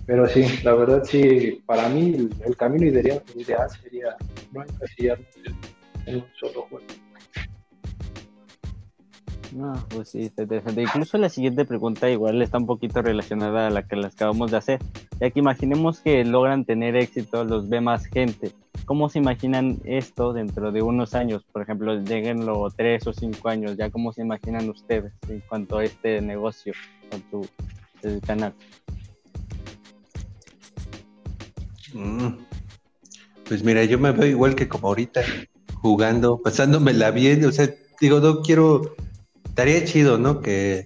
Pero 0.06 0.26
sí, 0.26 0.44
la 0.62 0.74
verdad 0.74 1.02
sí, 1.04 1.62
para 1.66 1.88
mí 1.88 2.28
el, 2.44 2.56
camino 2.56 2.86
ideal, 2.86 3.22
ideal 3.34 3.68
sería 3.82 4.16
no 4.52 4.62
encasillarnos 4.62 5.28
en 6.06 6.16
un 6.16 6.24
solo 6.38 6.62
juego. 6.62 6.86
No, 9.54 9.72
pues 9.88 10.08
sí, 10.10 10.22
está 10.22 10.42
interesante. 10.42 10.82
Incluso 10.82 11.16
la 11.16 11.28
siguiente 11.28 11.64
pregunta 11.64 12.10
igual 12.10 12.42
está 12.42 12.58
un 12.58 12.66
poquito 12.66 13.02
relacionada 13.02 13.68
a 13.68 13.70
la 13.70 13.86
que 13.86 13.94
las 13.94 14.14
acabamos 14.14 14.50
de 14.50 14.56
hacer. 14.56 14.80
Ya 15.20 15.30
que 15.30 15.38
imaginemos 15.38 16.00
que 16.00 16.24
logran 16.24 16.64
tener 16.64 16.96
éxito, 16.96 17.44
los 17.44 17.68
ve 17.68 17.80
más 17.80 18.06
gente. 18.06 18.50
¿Cómo 18.84 19.08
se 19.08 19.20
imaginan 19.20 19.78
esto 19.84 20.32
dentro 20.32 20.72
de 20.72 20.82
unos 20.82 21.14
años? 21.14 21.44
Por 21.52 21.62
ejemplo, 21.62 21.94
lleguen 22.00 22.44
los 22.44 22.74
tres 22.74 23.06
o 23.06 23.12
cinco 23.12 23.48
años, 23.48 23.76
¿ya 23.76 23.90
cómo 23.90 24.12
se 24.12 24.22
imaginan 24.22 24.68
ustedes 24.68 25.12
en 25.28 25.40
cuanto 25.40 25.78
a 25.78 25.84
este 25.84 26.20
negocio 26.20 26.74
con 27.10 27.22
tu 27.22 27.48
el 28.02 28.20
canal? 28.20 28.52
Mm. 31.94 32.36
Pues 33.48 33.64
mira, 33.64 33.84
yo 33.84 33.98
me 33.98 34.12
veo 34.12 34.26
igual 34.26 34.54
que 34.54 34.68
como 34.68 34.88
ahorita, 34.88 35.22
jugando, 35.76 36.40
pasándomela 36.42 37.10
bien, 37.10 37.44
o 37.44 37.52
sea, 37.52 37.70
digo, 38.00 38.20
no 38.20 38.42
quiero 38.42 38.94
estaría 39.54 39.84
chido, 39.84 40.18
¿no? 40.18 40.40
Que 40.40 40.84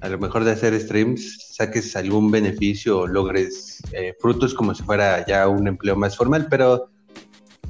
a 0.00 0.08
lo 0.08 0.18
mejor 0.18 0.44
de 0.44 0.52
hacer 0.52 0.78
streams 0.80 1.54
saques 1.54 1.94
algún 1.94 2.30
beneficio 2.30 3.00
o 3.00 3.06
logres 3.06 3.82
eh, 3.92 4.14
frutos 4.18 4.54
como 4.54 4.74
si 4.74 4.82
fuera 4.82 5.26
ya 5.26 5.46
un 5.46 5.68
empleo 5.68 5.94
más 5.94 6.16
formal, 6.16 6.46
pero 6.48 6.88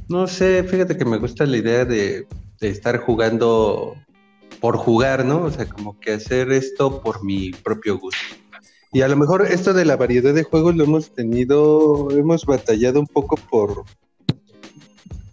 no 0.08 0.28
sé, 0.28 0.62
fíjate 0.62 0.96
que 0.96 1.04
me 1.04 1.18
gusta 1.18 1.44
la 1.44 1.56
idea 1.56 1.84
de, 1.84 2.28
estar 2.60 2.98
jugando 2.98 3.96
por 4.60 4.76
jugar, 4.76 5.24
¿no? 5.24 5.42
O 5.42 5.50
sea, 5.50 5.68
como 5.68 5.98
que 5.98 6.12
hacer 6.12 6.52
esto 6.52 7.02
por 7.02 7.24
mi 7.24 7.50
propio 7.50 7.98
gusto. 7.98 8.37
Y 8.92 9.02
a 9.02 9.08
lo 9.08 9.16
mejor 9.16 9.46
esto 9.46 9.74
de 9.74 9.84
la 9.84 9.96
variedad 9.96 10.32
de 10.32 10.44
juegos 10.44 10.74
lo 10.74 10.84
hemos 10.84 11.12
tenido, 11.12 12.10
hemos 12.10 12.46
batallado 12.46 13.00
un 13.00 13.06
poco 13.06 13.36
por, 13.36 13.84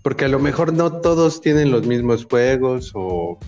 porque 0.01 0.25
a 0.25 0.29
lo 0.29 0.39
mejor 0.39 0.73
no 0.73 0.99
todos 1.01 1.41
tienen 1.41 1.71
los 1.71 1.87
mismos 1.87 2.25
juegos 2.29 2.91
o 2.93 3.39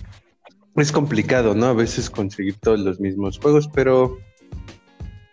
es 0.76 0.92
complicado, 0.92 1.54
¿no? 1.54 1.66
A 1.66 1.72
veces 1.72 2.08
conseguir 2.08 2.56
todos 2.60 2.80
los 2.80 3.00
mismos 3.00 3.38
juegos, 3.38 3.68
pero 3.72 4.18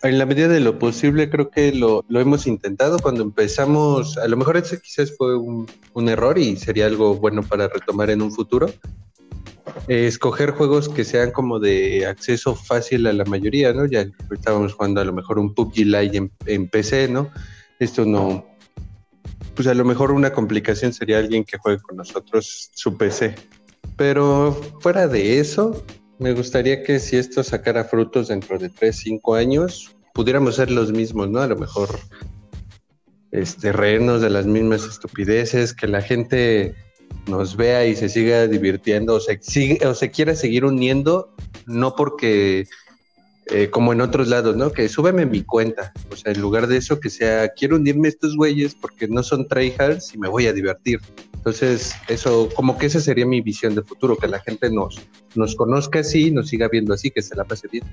en 0.04 0.18
la 0.18 0.26
medida 0.26 0.48
de 0.48 0.60
lo 0.60 0.78
posible 0.78 1.30
creo 1.30 1.50
que 1.50 1.72
lo, 1.72 2.04
hemos 2.10 2.48
intentado. 2.48 3.00
Cuando 3.00 3.24
empezamos, 3.24 4.18
a 4.18 4.28
lo 4.28 4.38
mejor 4.38 4.58
ese 4.58 4.80
quizás 4.80 5.16
fue 5.18 5.38
un, 5.38 5.68
error 6.10 6.38
y 6.38 6.58
sería 6.58 6.86
algo 6.86 7.16
bueno 7.16 7.42
para 7.44 7.68
retomar 7.68 8.10
en 8.10 8.22
un 8.22 8.32
futuro. 8.32 8.68
Escoger 9.88 10.52
juegos 10.52 10.90
que 10.90 11.04
sean 11.04 11.32
como 11.32 11.60
de 11.60 12.06
acceso 12.06 12.56
fácil 12.56 13.08
a 13.08 13.14
la 13.14 13.26
mayoría, 13.26 13.74
¿no? 13.74 13.86
Ya 13.86 14.08
estábamos 14.32 14.74
jugando 14.74 15.02
a 15.02 15.06
lo 15.06 15.14
mejor 15.14 15.40
un 15.40 15.54
PUBG 15.54 15.78
Lite 15.86 16.18
en, 16.18 16.32
en 16.46 16.68
PC, 16.68 17.08
¿no? 17.08 17.30
Esto 17.80 18.06
no, 18.06 18.46
pues 19.56 19.68
a 19.68 19.74
lo 19.74 19.86
mejor 19.86 20.12
una 20.12 20.32
complicación 20.34 20.94
sería 20.94 21.18
alguien 21.18 21.44
que 21.44 21.58
juegue 21.58 21.82
con 21.82 21.98
nosotros 21.98 22.72
su 22.74 22.98
PC. 22.98 23.36
Pero 23.98 24.52
fuera 24.82 25.08
de 25.08 25.40
eso, 25.40 25.84
me 26.20 26.34
gustaría 26.34 26.84
que 26.84 27.00
si 27.00 27.18
esto 27.18 27.44
sacara 27.44 27.86
frutos 27.86 28.28
dentro 28.28 28.58
de 28.58 28.70
3, 28.70 28.96
5 28.96 29.36
años, 29.36 29.96
pudiéramos 30.14 30.56
ser 30.56 30.72
los 30.72 30.92
mismos, 30.92 31.30
¿no? 31.30 31.40
A 31.40 31.48
lo 31.48 31.56
mejor 31.56 31.90
este, 33.32 33.72
reírnos 33.72 34.22
de 34.22 34.30
las 34.30 34.46
mismas 34.46 34.86
estupideces, 34.86 35.74
que 35.74 35.88
la 35.88 36.02
gente 36.02 36.76
nos 37.28 37.56
vea 37.56 37.86
y 37.86 37.96
se 37.96 38.10
siga 38.10 38.48
divirtiendo 38.48 39.16
o 39.16 39.20
se, 39.20 39.40
sigue, 39.42 39.86
o 39.86 39.94
se 39.94 40.12
quiera 40.12 40.36
seguir 40.36 40.66
uniendo, 40.66 41.34
no 41.66 41.96
porque 41.96 42.68
eh, 43.48 43.70
como 43.70 43.94
en 43.94 44.02
otros 44.02 44.28
lados, 44.28 44.56
¿no? 44.56 44.72
Que 44.72 44.90
súbeme 44.90 45.26
mi 45.26 45.44
cuenta. 45.44 45.94
O 46.12 46.16
sea, 46.16 46.32
en 46.32 46.42
lugar 46.42 46.66
de 46.66 46.78
eso, 46.78 47.00
que 47.00 47.12
sea, 47.12 47.50
quiero 47.50 47.76
unirme 47.76 48.08
a 48.08 48.10
estos 48.10 48.36
güeyes 48.36 48.74
porque 48.74 49.08
no 49.08 49.22
son 49.22 49.48
tryhards 49.48 50.16
y 50.16 50.18
me 50.18 50.28
voy 50.28 50.48
a 50.48 50.54
divertir. 50.54 51.00
Entonces, 51.36 51.94
eso, 52.08 52.50
como 52.56 52.76
que 52.78 52.88
esa 52.88 53.00
sería 53.00 53.26
mi 53.28 53.42
visión 53.42 53.76
de 53.76 53.84
futuro, 53.84 54.18
que 54.18 54.28
la 54.28 54.40
gente 54.40 54.72
nos, 54.72 55.00
nos 55.36 55.56
conozca 55.56 56.00
así, 56.00 56.32
nos 56.32 56.50
siga 56.50 56.68
viendo 56.70 56.94
así, 56.94 57.12
que 57.12 57.22
se 57.22 57.36
la 57.36 57.44
pase 57.44 57.68
bien. 57.68 57.84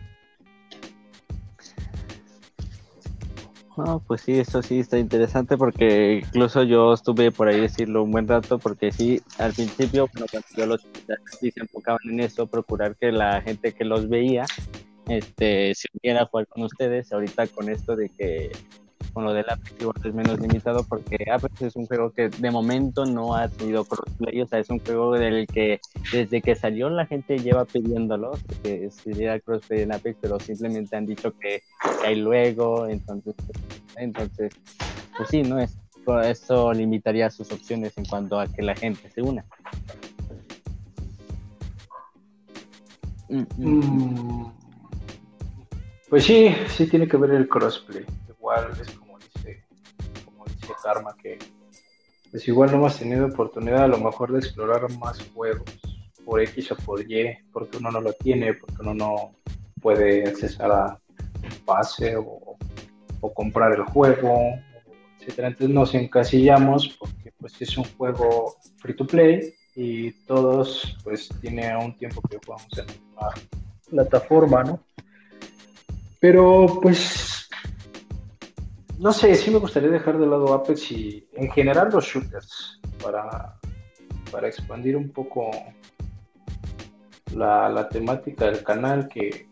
No, 3.77 4.03
pues 4.07 4.21
sí, 4.21 4.39
eso 4.39 4.63
sí 4.63 4.81
está 4.81 4.99
interesante 4.99 5.57
porque 5.57 6.23
incluso 6.27 6.63
yo 6.63 6.93
estuve 6.93 7.33
por 7.33 7.49
ahí 7.49 7.61
decirlo 7.61 8.03
un 8.03 8.11
buen 8.11 8.29
rato 8.29 8.59
porque 8.59 8.93
sí, 8.93 9.23
al 9.39 9.55
principio, 9.55 10.09
cuando 10.09 10.27
yo 10.57 10.67
los 10.67 10.87
sí 11.41 11.51
se 11.51 11.61
enfocaban 11.61 12.01
en 12.05 12.21
eso, 12.21 12.47
procurar 12.47 12.97
que 12.97 13.11
la 13.13 13.41
gente 13.41 13.73
que 13.73 13.85
los 13.85 14.11
veía 14.11 14.45
este, 15.09 15.75
se 15.75 15.89
uniera 16.03 16.23
a 16.23 16.27
jugar 16.27 16.47
con 16.49 16.63
ustedes. 16.65 17.13
Ahorita 17.13 17.47
con 17.47 17.69
esto 17.69 17.97
de 17.97 18.09
que 18.11 18.53
con 19.13 19.25
lo 19.25 19.33
del 19.33 19.49
Apex 19.49 19.75
es 20.05 20.15
menos 20.15 20.41
limitado 20.41 20.85
porque 20.85 21.17
Apex 21.31 21.63
es 21.63 21.77
un 21.77 21.87
juego 21.87 22.11
que 22.11 22.29
de 22.29 22.51
momento 22.51 23.05
no 23.05 23.35
ha 23.35 23.49
tenido 23.49 23.85
crossplay, 23.85 24.41
o 24.41 24.47
sea, 24.47 24.59
es 24.59 24.71
un 24.71 24.79
juego 24.79 25.13
del 25.13 25.47
que 25.47 25.81
desde 26.13 26.43
que 26.43 26.55
salió 26.55 26.89
la 26.89 27.07
gente 27.07 27.39
lleva 27.39 27.65
pidiéndolo, 27.65 28.33
que 28.63 28.91
diera 29.05 29.41
crossplay 29.41 29.83
en 29.83 29.93
Apex, 29.93 30.19
pero 30.21 30.41
simplemente 30.41 30.97
han 30.97 31.07
dicho 31.07 31.33
que, 31.39 31.63
hay 32.05 32.17
luego, 32.17 32.87
entonces, 32.87 33.35
entonces, 33.97 34.53
pues 35.17 35.29
sí, 35.29 35.43
no 35.43 35.59
es, 35.59 35.77
eso 36.25 36.73
limitaría 36.73 37.31
sus 37.31 37.53
opciones 37.53 37.97
en 37.97 38.05
cuanto 38.05 38.39
a 38.39 38.47
que 38.47 38.63
la 38.63 38.75
gente 38.75 39.11
se 39.11 39.23
una. 39.23 39.45
Mm, 43.29 43.45
mm. 43.57 44.43
Mm. 44.47 44.53
Pues 46.11 46.25
sí, 46.25 46.55
sí 46.69 46.87
tiene 46.87 47.09
que 47.09 47.17
ver 47.17 47.31
el 47.31 47.49
crossplay. 47.49 48.05
Igual 48.29 48.69
es 48.73 48.95
Karma, 50.83 51.17
que 51.21 51.39
pues 52.31 52.49
igual 52.49 52.71
no 52.71 52.79
hemos 52.79 52.99
tenido 52.99 53.27
oportunidad 53.27 53.85
a 53.85 53.89
lo 53.89 53.99
mejor 53.99 54.33
de 54.33 54.39
explorar 54.39 54.91
más 54.99 55.19
juegos 55.35 55.71
por 56.25 56.41
X 56.41 56.73
o 56.73 56.77
por 56.77 57.01
Y, 57.01 57.37
porque 57.53 57.77
uno 57.77 57.91
no 57.91 58.01
lo 58.01 58.13
tiene, 58.15 58.55
porque 58.55 58.77
uno 58.81 58.95
no 58.95 59.35
puede 59.81 60.27
accesar 60.27 60.71
a 60.73 60.99
pase 61.65 62.17
o, 62.17 62.57
comprar 63.35 63.73
el 63.73 63.83
juego, 63.83 64.55
etcétera. 65.21 65.49
Entonces 65.49 65.75
nos 65.75 65.95
encasillamos 65.95 66.89
porque 66.99 67.33
pues 67.39 67.61
es 67.61 67.77
un 67.77 67.85
juego 67.97 68.57
free 68.79 68.97
to 68.97 69.07
play 69.07 69.55
y 69.77 70.11
todos 70.27 70.97
pues 71.05 71.29
tiene 71.41 71.77
un 71.77 71.97
tiempo 71.97 72.21
que 72.23 72.39
jugamos 72.45 72.69
en 72.79 72.87
una 73.13 74.05
plataforma, 74.05 74.65
¿no? 74.65 74.81
Pero 76.19 76.79
pues 76.81 77.42
no 79.03 79.13
sé, 79.13 79.35
sí 79.35 79.51
me 79.51 79.59
gustaría 79.59 79.89
dejar 79.89 80.17
de 80.17 80.27
lado 80.27 80.55
Apex 80.55 80.93
y 80.93 81.27
en 81.33 81.51
general 81.51 81.89
los 81.93 82.05
shooters 82.05 82.79
para, 83.03 83.59
para 84.31 84.47
expandir 84.47 84.97
un 84.97 85.11
poco 85.11 85.51
la, 87.35 87.89
temática 87.89 88.47
del 88.47 88.63
canal 88.63 89.09
que 89.09 89.49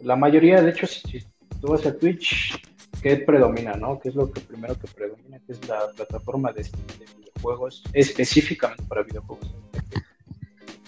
la 0.00 0.16
mayoría, 0.16 0.60
de 0.60 0.70
hecho, 0.70 0.86
si, 0.86 1.18
tú 1.62 1.68
vas 1.68 1.86
a 1.86 1.96
Twitch, 1.96 2.60
¿qué 3.00 3.16
predomina, 3.16 3.72
no? 3.72 3.98
¿Qué 3.98 4.10
es 4.10 4.14
lo 4.14 4.30
que 4.30 4.42
primero 4.42 4.78
que 4.78 4.88
predomina? 4.88 5.38
Que 5.46 5.52
es 5.52 5.66
la 5.66 5.80
plataforma 5.96 6.52
de, 6.52 6.66
videojuegos, 7.16 7.82
específicamente 7.94 8.82
para 8.82 9.02
videojuegos. 9.02 9.50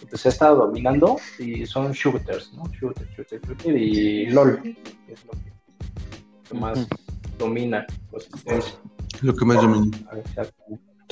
Entonces 0.02 0.20
se 0.20 0.28
ha 0.28 0.32
estado 0.32 0.66
dominando 0.66 1.16
y 1.38 1.64
son 1.64 1.92
shooters, 1.92 2.52
¿no? 2.52 2.64
Shooter, 2.78 3.08
shooter, 3.16 3.40
shooter 3.40 3.74
y 3.74 4.26
LOL, 4.26 4.60
que 4.60 5.12
es 5.14 5.24
lo 5.24 5.32
que 5.32 6.54
más 6.54 6.86
domina. 7.38 7.86
Pues, 8.10 8.28
Lo 9.22 9.34
que 9.34 9.44
más 9.44 9.56
domina. 9.56 9.98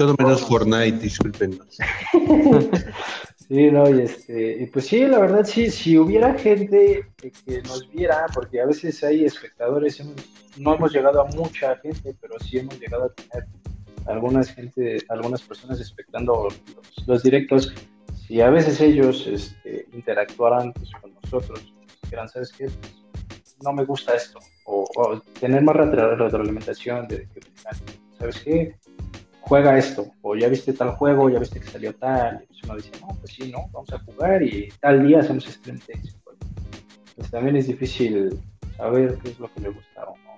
Todo 0.01 0.15
menos 0.19 0.41
Fortnite, 0.43 0.99
disculpen. 0.99 1.61
sí, 3.49 3.71
no, 3.71 3.91
y 3.91 4.01
este, 4.01 4.63
y 4.63 4.67
pues 4.67 4.87
sí, 4.87 5.07
la 5.07 5.19
verdad, 5.19 5.45
sí, 5.45 5.71
si 5.71 5.99
hubiera 5.99 6.33
gente 6.39 7.07
que 7.45 7.63
nos 7.63 7.87
viera, 7.91 8.25
porque 8.33 8.63
a 8.63 8.67
veces 8.67 9.05
hay 9.05 9.27
espectadores, 9.27 10.03
no 10.57 10.75
hemos 10.75 10.93
llegado 10.93 11.21
a 11.21 11.27
mucha 11.27 11.77
gente, 11.77 12.17
pero 12.19 12.39
sí 12.41 12.59
hemos 12.59 12.81
llegado 12.81 13.05
a 13.05 13.13
tener 13.13 13.47
algunas 14.07 14.51
gente, 14.51 14.99
algunas 15.11 15.43
personas 15.43 15.81
expectando 15.81 16.49
los, 17.07 17.23
directos, 17.23 17.75
si 18.27 18.41
a 18.41 18.49
veces 18.49 18.81
ellos 18.81 19.27
este, 19.27 19.87
interactuaran 19.93 20.73
pues, 20.73 20.91
con 21.01 21.13
nosotros, 21.23 21.75
quieran, 22.09 22.29
¿sabes 22.29 22.53
qué? 22.53 22.65
Pues, 22.65 23.00
no 23.63 23.73
me 23.73 23.85
gusta 23.85 24.15
esto, 24.15 24.39
o, 24.65 25.21
tener 25.39 25.63
más 25.63 25.77
retroalimentación 25.77 27.09
de 27.09 27.29
que, 27.29 27.41
¿sabes 28.19 28.41
qué? 28.41 28.77
Juega 29.43 29.79
esto, 29.79 30.07
o 30.23 30.37
ya 30.37 30.49
viste 30.49 30.73
tal 30.73 30.93
juego, 30.93 31.29
ya 31.29 31.39
viste 31.39 31.61
que 31.61 31.67
salió 31.67 31.95
tal, 31.95 32.43
y 32.43 32.47
pues 32.47 32.63
uno 32.65 32.77
dice, 32.77 32.91
no, 33.01 33.09
pues 33.21 33.33
sí, 33.33 33.51
no, 33.51 33.69
vamos 33.73 33.93
a 33.93 33.99
jugar 34.01 34.43
y 34.43 34.73
tal 34.81 35.07
día 35.07 35.21
hacemos 35.21 35.45
stream 35.45 35.79
ese 35.89 36.01
Pues 37.17 37.31
también 37.31 37.57
es 37.57 37.67
difícil 37.67 38.39
saber 38.77 39.19
qué 39.23 39.31
es 39.31 39.41
lo 39.41 39.53
que 39.53 39.61
le 39.61 39.71
gusta 39.71 40.05
o 40.05 40.17
no 40.17 40.31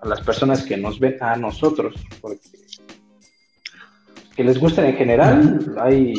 a 0.00 0.06
las 0.06 0.20
personas 0.20 0.64
que 0.64 0.76
nos 0.76 0.98
ven 1.00 1.16
a 1.20 1.36
nosotros, 1.36 1.94
porque 2.20 2.48
que 4.36 4.44
les 4.44 4.58
gusten 4.58 4.84
en 4.86 4.96
general, 4.96 5.74
hay 5.80 6.14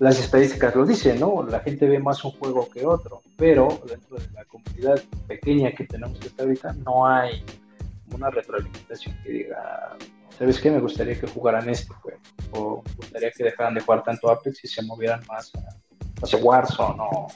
las 0.00 0.18
estadísticas 0.18 0.74
lo 0.74 0.86
dicen, 0.86 1.20
¿no? 1.20 1.46
La 1.46 1.60
gente 1.60 1.86
ve 1.86 1.98
más 1.98 2.24
un 2.24 2.30
juego 2.32 2.68
que 2.70 2.86
otro, 2.86 3.22
pero 3.36 3.68
dentro 3.86 4.16
de 4.16 4.30
la 4.32 4.46
comunidad 4.46 5.00
pequeña 5.28 5.72
que 5.72 5.84
tenemos 5.84 6.18
hasta 6.22 6.42
ahorita 6.42 6.72
no 6.72 7.06
hay 7.06 7.44
una 8.10 8.30
retroalimentación 8.30 9.14
que 9.22 9.30
diga, 9.30 9.98
¿sabes 10.38 10.58
qué? 10.58 10.70
Me 10.70 10.80
gustaría 10.80 11.20
que 11.20 11.26
jugaran 11.26 11.68
este 11.68 11.92
juego, 11.92 12.18
o 12.52 12.82
me 12.82 12.94
gustaría 12.94 13.30
que 13.30 13.44
dejaran 13.44 13.74
de 13.74 13.82
jugar 13.82 14.02
tanto 14.02 14.30
Apex 14.30 14.64
y 14.64 14.68
se 14.68 14.82
movieran 14.82 15.20
más 15.28 15.52
a, 15.54 16.36
Warzone 16.38 17.02
o, 17.02 17.26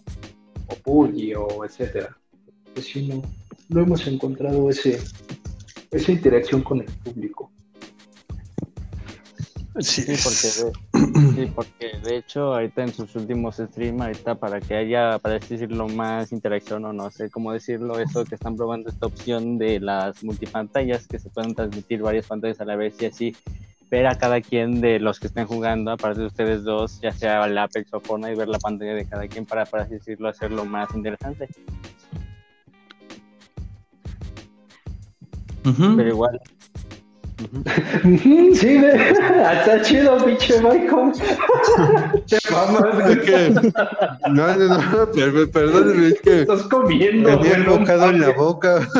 o 0.68 0.74
PUBG 0.82 1.36
o 1.36 1.66
etcétera. 1.66 2.16
Pues 2.72 2.86
sí, 2.86 3.06
no, 3.06 3.22
no 3.68 3.82
hemos 3.82 4.06
encontrado 4.06 4.70
ese, 4.70 5.02
esa 5.90 6.12
interacción 6.12 6.62
con 6.62 6.80
el 6.80 6.86
público. 6.86 7.50
Sí, 9.80 10.02
porque, 10.06 10.78
porque 11.54 11.98
de 12.02 12.16
hecho 12.16 12.54
ahorita 12.54 12.82
en 12.82 12.92
sus 12.92 13.14
últimos 13.16 13.56
streams, 13.56 14.00
ahorita 14.00 14.34
para 14.36 14.60
que 14.60 14.74
haya, 14.74 15.18
para 15.18 15.38
decirlo, 15.38 15.88
más 15.88 16.32
interacción 16.32 16.84
o 16.84 16.92
no 16.92 17.10
sé 17.10 17.30
cómo 17.30 17.52
decirlo, 17.52 17.98
eso 17.98 18.24
que 18.24 18.34
están 18.34 18.56
probando 18.56 18.90
esta 18.90 19.06
opción 19.06 19.58
de 19.58 19.80
las 19.80 20.22
multipantallas, 20.22 21.06
que 21.06 21.18
se 21.18 21.30
pueden 21.30 21.54
transmitir 21.54 22.02
varias 22.02 22.26
pantallas 22.26 22.60
a 22.60 22.64
la 22.64 22.76
vez 22.76 23.00
y 23.00 23.06
así 23.06 23.36
ver 23.90 24.06
a 24.06 24.16
cada 24.16 24.40
quien 24.40 24.80
de 24.80 24.98
los 24.98 25.20
que 25.20 25.28
estén 25.28 25.46
jugando, 25.46 25.92
aparte 25.92 26.20
de 26.20 26.26
ustedes 26.26 26.64
dos, 26.64 27.00
ya 27.00 27.12
sea 27.12 27.44
el 27.44 27.56
Apex 27.56 27.92
o 27.94 28.00
Fortnite, 28.00 28.34
ver 28.34 28.48
la 28.48 28.58
pantalla 28.58 28.94
de 28.94 29.06
cada 29.06 29.28
quien 29.28 29.46
para, 29.46 29.66
para 29.66 29.84
así 29.84 29.94
decirlo, 29.94 30.28
hacerlo 30.28 30.64
más 30.64 30.94
interesante. 30.94 31.48
Pero 35.62 36.08
igual, 36.08 36.40
Sí, 38.54 38.76
está 38.84 39.82
chido, 39.82 40.24
pinche 40.24 40.60
Michael. 40.60 41.12
Te 42.28 42.38
mamas, 42.50 42.84
No, 44.30 44.56
no, 44.56 44.78
no, 44.78 45.50
perdóneme, 45.52 46.08
es 46.08 46.20
que. 46.20 46.42
Estás 46.42 46.62
comiendo. 46.64 47.28
Me 47.28 47.34
había 47.34 47.68
bocado 47.68 48.10
en 48.10 48.20
la 48.20 48.30
boca. 48.30 48.88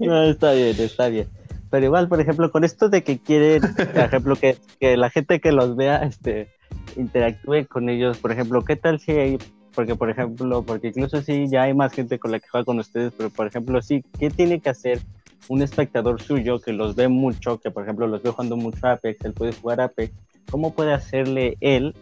No, 0.00 0.24
está 0.24 0.50
bien, 0.52 0.74
está 0.80 1.08
bien. 1.08 1.28
Pero 1.70 1.86
igual, 1.86 2.08
por 2.08 2.20
ejemplo, 2.20 2.50
con 2.50 2.64
esto 2.64 2.88
de 2.88 3.04
que 3.04 3.20
quieren, 3.20 3.62
por 3.72 4.02
ejemplo, 4.02 4.34
que, 4.34 4.56
que 4.80 4.96
la 4.96 5.10
gente 5.10 5.40
que 5.40 5.52
los 5.52 5.76
vea, 5.76 5.98
este, 5.98 6.48
interactúe 6.96 7.68
con 7.68 7.88
ellos, 7.88 8.18
por 8.18 8.32
ejemplo, 8.32 8.64
¿qué 8.64 8.74
tal 8.74 8.98
si 8.98 9.12
hay 9.12 9.38
porque 9.74 9.94
por 9.94 10.10
ejemplo, 10.10 10.62
porque 10.62 10.88
incluso 10.88 11.22
si 11.22 11.48
ya 11.48 11.62
hay 11.62 11.74
más 11.74 11.92
gente 11.92 12.18
con 12.18 12.30
la 12.30 12.40
que 12.40 12.48
juega 12.48 12.64
con 12.64 12.78
ustedes, 12.78 13.12
pero 13.16 13.30
por 13.30 13.46
ejemplo, 13.46 13.80
sí, 13.82 14.04
¿qué 14.18 14.30
tiene 14.30 14.60
que 14.60 14.70
hacer 14.70 15.00
un 15.48 15.62
espectador 15.62 16.20
suyo 16.20 16.60
que 16.60 16.72
los 16.72 16.94
ve 16.94 17.08
mucho, 17.08 17.58
que 17.60 17.70
por 17.70 17.82
ejemplo 17.82 18.06
los 18.06 18.22
ve 18.22 18.30
jugando 18.30 18.56
mucho 18.56 18.86
Apex, 18.86 19.24
él 19.24 19.32
puede 19.32 19.52
jugar 19.52 19.80
Apex, 19.80 20.12
¿cómo 20.50 20.74
puede 20.74 20.92
hacerle 20.92 21.56
él 21.60 21.94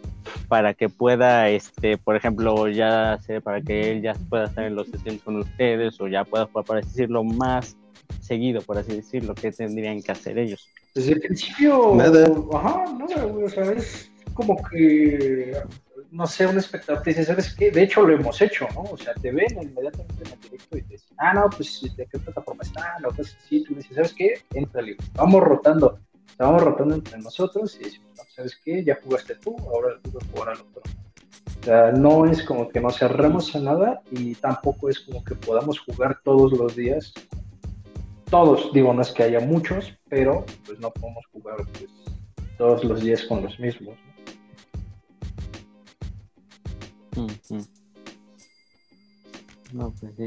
para 0.47 0.73
que 0.73 0.89
pueda, 0.89 1.49
este, 1.49 1.97
por 1.97 2.15
ejemplo, 2.15 2.67
ya 2.67 3.17
sé, 3.25 3.41
para 3.41 3.61
que 3.61 3.91
él 3.91 4.01
ya 4.01 4.13
pueda 4.29 4.45
estar 4.45 4.65
en 4.65 4.75
los 4.75 4.87
streams 4.87 5.23
con 5.23 5.37
ustedes 5.37 5.99
o 5.99 6.07
ya 6.07 6.23
pueda 6.23 6.45
jugar, 6.45 6.65
para 6.65 6.81
decirlo, 6.81 7.23
más 7.23 7.75
seguido, 8.19 8.61
por 8.61 8.77
así 8.77 8.95
decirlo, 8.95 9.33
¿qué 9.33 9.51
tendrían 9.51 10.01
que 10.01 10.11
hacer 10.11 10.37
ellos? 10.37 10.69
Desde 10.93 11.13
el 11.13 11.21
principio, 11.21 11.93
nada. 11.95 12.29
Ajá, 12.53 12.83
no, 12.97 13.45
o 13.45 13.49
sea, 13.49 13.71
es 13.71 14.11
como 14.33 14.57
que 14.69 15.53
no 16.11 16.27
sé, 16.27 16.45
un 16.45 16.57
espectador 16.57 17.01
te 17.01 17.11
dice, 17.11 17.23
¿sabes 17.23 17.55
qué? 17.55 17.71
De 17.71 17.83
hecho, 17.83 18.01
lo 18.01 18.13
hemos 18.13 18.41
hecho, 18.41 18.67
¿no? 18.75 18.81
O 18.81 18.97
sea, 18.97 19.13
te 19.13 19.31
ven 19.31 19.47
inmediatamente 19.61 20.23
en 20.25 20.33
el 20.33 20.39
directo 20.41 20.77
y 20.77 20.81
te 20.81 20.93
dicen, 20.93 21.15
ah, 21.17 21.33
no, 21.33 21.49
pues, 21.49 21.81
¿de 21.95 22.05
qué 22.05 22.19
plataforma 22.19 22.63
está? 22.63 22.97
No, 23.01 23.09
pues, 23.09 23.37
sí, 23.47 23.63
tú 23.63 23.75
dices, 23.75 23.95
¿sabes 23.95 24.13
qué? 24.13 24.33
Entra. 24.53 24.83
Vamos 25.13 25.41
rotando, 25.41 25.99
vamos 26.37 26.63
rotando 26.63 26.95
entre 26.95 27.17
nosotros 27.19 27.77
y 27.79 27.85
decimos, 27.85 28.09
¿sabes 28.35 28.59
qué? 28.63 28.83
Ya 28.83 28.99
jugaste 29.01 29.35
tú, 29.35 29.55
ahora 29.73 29.99
tú 30.03 30.11
jugar 30.33 30.49
al 30.49 30.61
otro. 30.61 30.81
O 31.61 31.63
sea, 31.63 31.91
no 31.91 32.25
es 32.25 32.43
como 32.43 32.67
que 32.67 32.81
nos 32.81 32.97
cerremos 32.97 33.55
a 33.55 33.59
nada 33.59 34.01
y 34.11 34.35
tampoco 34.35 34.89
es 34.89 34.99
como 34.99 35.23
que 35.23 35.35
podamos 35.35 35.79
jugar 35.79 36.19
todos 36.23 36.51
los 36.51 36.75
días. 36.75 37.13
Todos, 38.29 38.73
digo, 38.73 38.93
no 38.93 39.01
es 39.01 39.11
que 39.11 39.23
haya 39.23 39.39
muchos, 39.39 39.97
pero 40.09 40.45
pues 40.65 40.79
no 40.79 40.91
podemos 40.91 41.25
jugar 41.31 41.57
pues, 41.57 41.89
todos 42.57 42.83
los 42.83 43.01
días 43.01 43.23
con 43.23 43.43
los 43.43 43.57
mismos. 43.59 43.95
¿no? 44.05 44.10
Pues 47.27 47.69
sí. 50.17 50.25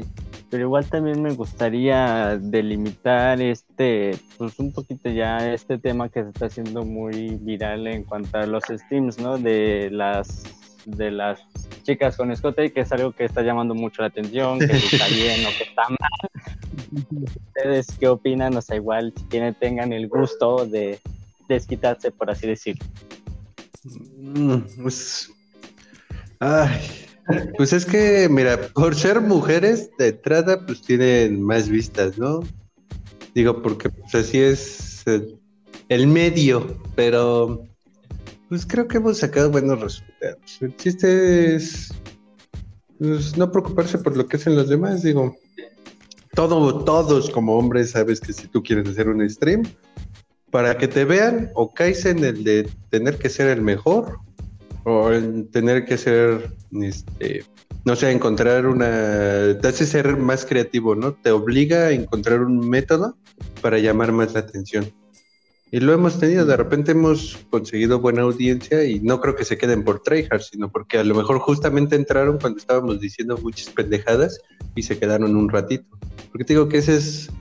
Pero 0.49 0.63
igual 0.63 0.85
también 0.85 1.21
me 1.21 1.33
gustaría 1.33 2.37
delimitar 2.37 3.41
este, 3.41 4.17
pues 4.37 4.59
un 4.59 4.71
poquito 4.71 5.09
ya 5.09 5.53
este 5.53 5.77
tema 5.77 6.09
que 6.09 6.23
se 6.23 6.29
está 6.29 6.45
haciendo 6.47 6.83
muy 6.83 7.37
viral 7.41 7.87
en 7.87 8.03
cuanto 8.03 8.37
a 8.37 8.45
los 8.45 8.63
streams, 8.63 9.19
¿no? 9.19 9.37
De 9.37 9.89
las 9.91 10.43
de 10.85 11.11
las 11.11 11.39
chicas 11.83 12.15
con 12.15 12.31
escote, 12.31 12.71
que 12.71 12.81
es 12.81 12.91
algo 12.91 13.11
que 13.11 13.25
está 13.25 13.41
llamando 13.41 13.73
mucho 13.73 14.01
la 14.01 14.09
atención, 14.09 14.59
que 14.59 14.65
está 14.65 15.07
bien 15.07 15.45
o 15.45 15.49
que 15.57 15.63
está 15.63 15.83
mal. 15.89 17.25
¿Ustedes 17.47 17.87
qué 17.99 18.07
opinan? 18.07 18.55
O 18.55 18.61
sea, 18.61 18.75
igual 18.75 19.13
si 19.15 19.23
quieren 19.25 19.55
tengan 19.55 19.93
el 19.93 20.07
gusto 20.07 20.65
de 20.65 20.99
desquitarse, 21.47 22.11
por 22.11 22.29
así 22.29 22.47
decirlo. 22.47 22.85
Mm, 24.17 24.57
pues, 24.81 25.31
ay, 26.45 26.79
pues 27.57 27.73
es 27.73 27.85
que, 27.85 28.27
mira, 28.29 28.69
por 28.73 28.95
ser 28.95 29.19
mujeres 29.19 29.89
de 29.97 30.09
entrada, 30.09 30.63
pues 30.65 30.81
tienen 30.81 31.41
más 31.41 31.69
vistas, 31.69 32.17
¿no? 32.17 32.41
Digo, 33.33 33.61
porque 33.61 33.89
pues 33.89 34.13
así 34.15 34.39
es 34.39 35.03
el, 35.89 36.07
medio, 36.07 36.79
pero 36.95 37.65
pues 38.47 38.65
creo 38.65 38.87
que 38.87 38.97
hemos 38.97 39.17
sacado 39.17 39.49
buenos 39.49 39.79
resultados. 39.79 40.61
El 40.61 40.75
chiste 40.77 41.55
es 41.55 41.91
pues, 42.99 43.35
no 43.35 43.51
preocuparse 43.51 43.97
por 43.97 44.15
lo 44.15 44.27
que 44.27 44.37
hacen 44.37 44.55
los 44.55 44.69
demás, 44.69 45.01
digo. 45.01 45.35
Todo, 46.33 46.83
todos 46.83 47.29
como 47.29 47.57
hombres 47.57 47.91
sabes 47.91 48.19
que 48.19 48.33
si 48.33 48.47
tú 48.47 48.61
quieres 48.61 48.87
hacer 48.89 49.09
un 49.09 49.27
stream, 49.29 49.63
para 50.51 50.77
que 50.77 50.87
te 50.87 51.05
vean, 51.05 51.49
o 51.55 51.73
caes 51.73 52.05
en 52.05 52.23
el 52.23 52.43
de 52.43 52.69
tener 52.89 53.17
que 53.17 53.29
ser 53.29 53.47
el 53.47 53.61
mejor, 53.61 54.19
o 54.85 55.11
en 55.11 55.49
tener 55.49 55.83
que 55.83 55.97
ser, 55.97 56.51
este, 56.81 57.43
no 57.83 57.95
sé, 57.95 58.11
encontrar 58.11 58.67
una, 58.67 59.57
te 59.59 59.67
hace 59.67 59.85
ser 59.85 60.15
más 60.15 60.45
creativo, 60.45 60.95
¿no? 60.95 61.13
Te 61.13 61.31
obliga 61.31 61.87
a 61.87 61.91
encontrar 61.91 62.41
un 62.41 62.69
método 62.69 63.17
para 63.61 63.79
llamar 63.79 64.11
más 64.11 64.33
la 64.33 64.41
atención. 64.41 64.91
Y 65.71 65.79
lo 65.79 65.91
hemos 65.91 66.19
tenido, 66.19 66.45
de 66.45 66.55
repente 66.55 66.91
hemos 66.91 67.39
conseguido 67.49 67.99
buena 67.99 68.21
audiencia 68.21 68.85
y 68.85 68.99
no 68.99 69.19
creo 69.19 69.35
que 69.35 69.43
se 69.43 69.57
queden 69.57 69.83
por 69.83 70.03
tryhard, 70.03 70.41
sino 70.41 70.71
porque 70.71 70.99
a 70.99 71.03
lo 71.03 71.15
mejor 71.15 71.39
justamente 71.39 71.95
entraron 71.95 72.37
cuando 72.39 72.59
estábamos 72.59 73.01
diciendo 73.01 73.37
muchas 73.41 73.73
pendejadas 73.73 74.39
y 74.75 74.83
se 74.83 74.99
quedaron 74.99 75.35
un 75.35 75.49
ratito. 75.49 75.97
Porque 76.31 76.45
te 76.45 76.53
digo 76.53 76.69
que 76.69 76.77
ese 76.77 76.97
es, 76.97 77.31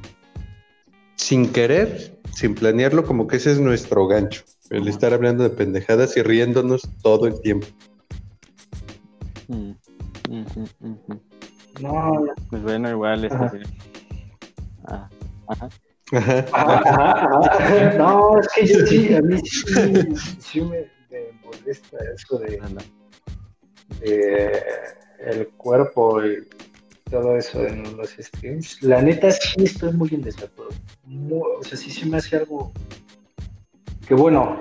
sin 1.17 1.53
querer, 1.53 2.19
sin 2.35 2.55
planearlo, 2.55 3.05
como 3.05 3.27
que 3.27 3.37
ese 3.37 3.53
es 3.53 3.61
nuestro 3.61 4.07
gancho. 4.07 4.43
El 4.71 4.89
estar 4.89 5.13
hablando 5.13 5.45
de 5.45 5.51
pendejadas 5.51 6.17
y 6.17 6.23
riéndonos 6.23 6.89
todo 7.03 7.27
el 7.27 7.41
tiempo. 7.41 7.67
Mm, 9.49 9.73
no, 11.81 12.25
pues 12.49 12.63
bueno, 12.63 12.91
igual 12.91 13.25
es 13.25 13.33
así. 13.33 13.59
Ah, 14.87 15.09
ajá. 15.49 15.69
Ajá. 16.53 17.95
No, 17.99 18.39
es 18.39 18.49
que 18.55 18.67
yo 18.67 18.87
sí, 18.87 19.15
a 19.15 19.23
mí 19.23 19.39
sí, 19.45 20.61
me, 20.61 20.87
molesta 21.45 21.97
eso 22.15 22.39
de, 22.39 22.61
de, 24.01 24.63
el 25.21 25.49
cuerpo 25.49 26.25
y 26.25 26.47
todo 27.11 27.37
eso 27.37 27.67
en 27.67 27.97
los 27.97 28.11
streams. 28.11 28.83
La 28.83 29.03
neta 29.03 29.31
sí 29.31 29.65
estoy 29.65 29.93
muy 29.93 30.09
en 30.13 30.23
desacuerdo. 30.23 30.75
o 31.31 31.65
sea, 31.65 31.77
sí 31.77 31.91
se 31.91 32.07
me 32.07 32.19
hace 32.19 32.37
algo 32.37 32.73
que 34.07 34.15
bueno, 34.15 34.61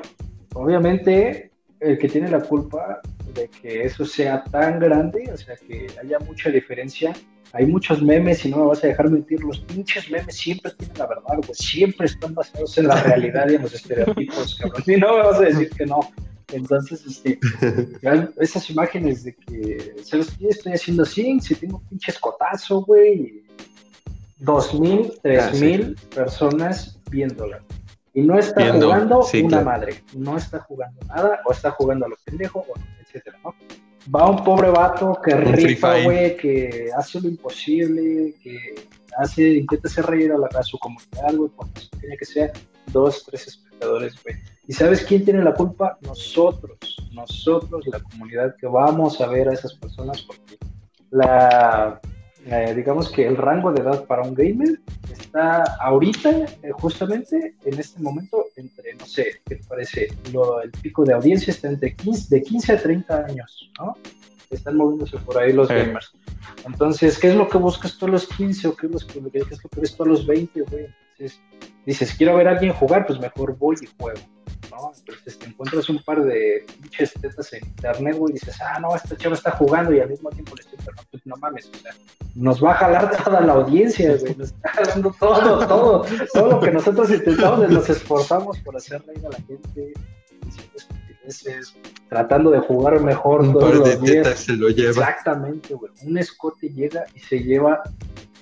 obviamente 0.53 1.51
el 1.79 1.97
que 1.97 2.07
tiene 2.07 2.29
la 2.29 2.41
culpa 2.41 3.01
de 3.33 3.49
que 3.49 3.83
eso 3.83 4.05
sea 4.05 4.43
tan 4.43 4.79
grande, 4.79 5.29
o 5.31 5.37
sea, 5.37 5.55
que 5.55 5.87
haya 6.01 6.19
mucha 6.19 6.49
diferencia. 6.49 7.13
Hay 7.51 7.67
muchos 7.67 8.01
memes 8.01 8.45
y 8.45 8.49
no 8.49 8.57
me 8.57 8.65
vas 8.65 8.83
a 8.83 8.87
dejar 8.87 9.09
mentir, 9.09 9.43
los 9.43 9.59
pinches 9.59 10.09
memes 10.09 10.35
siempre 10.35 10.71
tienen 10.71 10.97
la 10.97 11.07
verdad, 11.07 11.39
pues 11.45 11.57
siempre 11.59 12.07
están 12.07 12.33
basados 12.33 12.77
en 12.79 12.87
la 12.87 12.95
realidad 13.03 13.47
y 13.49 13.55
en 13.55 13.61
los 13.61 13.73
estereotipos, 13.73 14.55
cabrón. 14.59 14.83
Y 14.87 14.95
no 14.95 15.17
me 15.17 15.23
vas 15.23 15.37
a 15.37 15.43
decir 15.43 15.69
que 15.69 15.85
no. 15.85 15.99
Entonces, 16.51 17.05
este, 17.05 17.39
esas 18.39 18.69
imágenes 18.69 19.23
de 19.23 19.35
que, 19.35 19.95
¿sabes 20.03 20.31
qué? 20.37 20.47
Estoy 20.49 20.73
haciendo 20.73 21.03
así, 21.03 21.39
si 21.41 21.55
tengo 21.55 21.77
un 21.77 21.87
pinche 21.89 22.11
escotazo, 22.11 22.81
güey, 22.81 23.43
dos 24.39 24.79
mil, 24.79 25.13
tres 25.21 25.43
ah, 25.43 25.51
mil 25.59 25.95
personas 26.13 26.99
viéndola. 27.09 27.61
Y 28.13 28.21
no 28.21 28.37
está 28.37 28.71
jugando 28.73 29.25
una 29.43 29.61
madre, 29.61 30.03
no 30.13 30.37
está 30.37 30.59
jugando 30.59 30.99
nada, 31.07 31.39
o 31.45 31.51
está 31.51 31.71
jugando 31.71 32.05
a 32.05 32.09
los 32.09 32.19
pendejos, 32.21 32.63
etcétera, 33.01 33.39
¿no? 33.43 33.55
Va 34.13 34.29
un 34.29 34.43
pobre 34.43 34.69
vato 34.69 35.17
que 35.23 35.33
rifa, 35.35 36.03
güey, 36.03 36.35
que 36.37 36.89
hace 36.95 37.21
lo 37.21 37.29
imposible, 37.29 38.35
que 38.43 38.75
hace, 39.17 39.53
intenta 39.55 39.87
hacer 39.87 40.05
reír 40.05 40.31
a, 40.31 40.37
la, 40.37 40.47
a 40.47 40.63
su 40.63 40.77
comunidad, 40.77 41.33
güey, 41.35 41.49
porque 41.55 41.81
tiene 41.99 42.17
que 42.17 42.25
ser 42.25 42.51
dos, 42.87 43.23
tres 43.25 43.47
espectadores, 43.47 44.21
güey. 44.23 44.35
¿Y 44.67 44.73
sabes 44.73 45.03
quién 45.03 45.25
tiene 45.25 45.43
la 45.43 45.53
culpa? 45.53 45.97
Nosotros, 46.01 46.77
nosotros, 47.13 47.87
la 47.87 47.99
comunidad 47.99 48.55
que 48.57 48.67
vamos 48.67 49.19
a 49.21 49.27
ver 49.27 49.49
a 49.49 49.53
esas 49.53 49.73
personas, 49.73 50.21
porque 50.21 50.57
la, 51.09 51.99
eh, 52.45 52.73
digamos 52.75 53.09
que 53.09 53.25
el 53.25 53.37
rango 53.37 53.71
de 53.71 53.81
edad 53.81 54.05
para 54.05 54.23
un 54.23 54.33
gamer 54.33 54.79
está 55.11 55.63
ahorita, 55.79 56.29
eh, 56.61 56.71
justamente 56.73 57.55
en 57.63 57.79
este 57.79 58.01
momento, 58.01 58.45
entre, 58.57 58.93
no 58.95 59.05
sé, 59.05 59.41
¿qué 59.45 59.55
te 59.55 59.63
parece? 59.63 60.07
Lo, 60.31 60.61
el 60.61 60.71
pico 60.71 61.05
de 61.05 61.13
audiencia 61.13 61.51
está 61.51 61.69
entre 61.69 61.95
15, 61.95 62.35
de 62.35 62.41
15 62.43 62.73
a 62.73 62.81
30 62.81 63.25
años, 63.25 63.71
¿no? 63.79 63.97
Están 64.49 64.77
moviéndose 64.77 65.17
por 65.19 65.37
ahí 65.37 65.53
los 65.53 65.69
gamers. 65.69 66.13
Entonces, 66.65 67.17
¿qué 67.17 67.29
es 67.29 67.35
lo 67.35 67.47
que 67.47 67.57
buscas 67.57 67.97
tú 67.97 68.05
a 68.05 68.09
los 68.09 68.27
15 68.27 68.67
o 68.67 68.75
qué 68.75 68.87
es 68.87 68.91
lo 68.91 68.99
que, 69.31 69.31
qué 69.31 69.39
es 69.39 69.63
lo 69.63 69.69
que 69.69 69.79
ves 69.79 69.95
tú 69.95 70.03
a 70.03 70.07
los 70.07 70.27
20, 70.27 70.61
güey? 70.61 70.87
Entonces, 71.17 71.41
dices, 71.85 72.13
quiero 72.13 72.35
ver 72.35 72.47
a 72.49 72.51
alguien 72.51 72.73
jugar, 72.73 73.05
pues 73.07 73.19
mejor 73.19 73.57
voy 73.57 73.77
y 73.81 73.87
juego. 73.97 74.19
Entonces 74.63 75.39
te 75.39 75.45
encuentras 75.47 75.89
un 75.89 76.01
par 76.03 76.23
de 76.23 76.65
pinches 76.81 77.13
tetas 77.13 77.53
en 77.53 77.65
internet, 77.65 78.17
güey, 78.17 78.31
y 78.31 78.33
dices, 78.33 78.57
ah, 78.61 78.79
no, 78.79 78.95
esta 78.95 79.15
chava 79.17 79.35
está 79.35 79.51
jugando 79.51 79.93
y 79.93 79.99
al 79.99 80.09
mismo 80.09 80.29
tiempo 80.29 80.55
le 80.55 80.61
estoy 80.61 80.77
no 81.25 81.35
mames, 81.37 81.69
o 81.73 81.77
sea, 81.77 81.93
nos 82.35 82.63
va 82.63 82.71
a 82.71 82.75
jalar 82.75 83.23
toda 83.23 83.41
la 83.41 83.53
audiencia, 83.53 84.17
güey, 84.17 84.35
nos 84.35 84.49
está 84.49 84.69
jalando 84.69 85.15
todo, 85.19 85.67
todo, 85.67 86.05
todo 86.33 86.51
lo 86.51 86.59
que 86.59 86.71
nosotros 86.71 87.09
intentamos, 87.11 87.69
nos 87.69 87.89
esforzamos 87.89 88.59
por 88.59 88.75
hacer 88.75 89.01
reír 89.05 89.25
a 89.25 89.29
la 89.29 89.37
gente, 89.37 89.93
tratando 92.09 92.51
de 92.51 92.59
jugar 92.59 92.99
mejor 92.99 93.41
un 93.41 93.53
todos 93.53 93.75
los 93.75 94.01
días. 94.01 94.27
Se 94.37 94.53
lo 94.53 94.69
lleva. 94.69 94.89
Exactamente, 94.89 95.73
güey, 95.73 95.91
un 96.03 96.17
escote 96.17 96.69
llega 96.69 97.05
y 97.15 97.19
se 97.19 97.39
lleva 97.39 97.81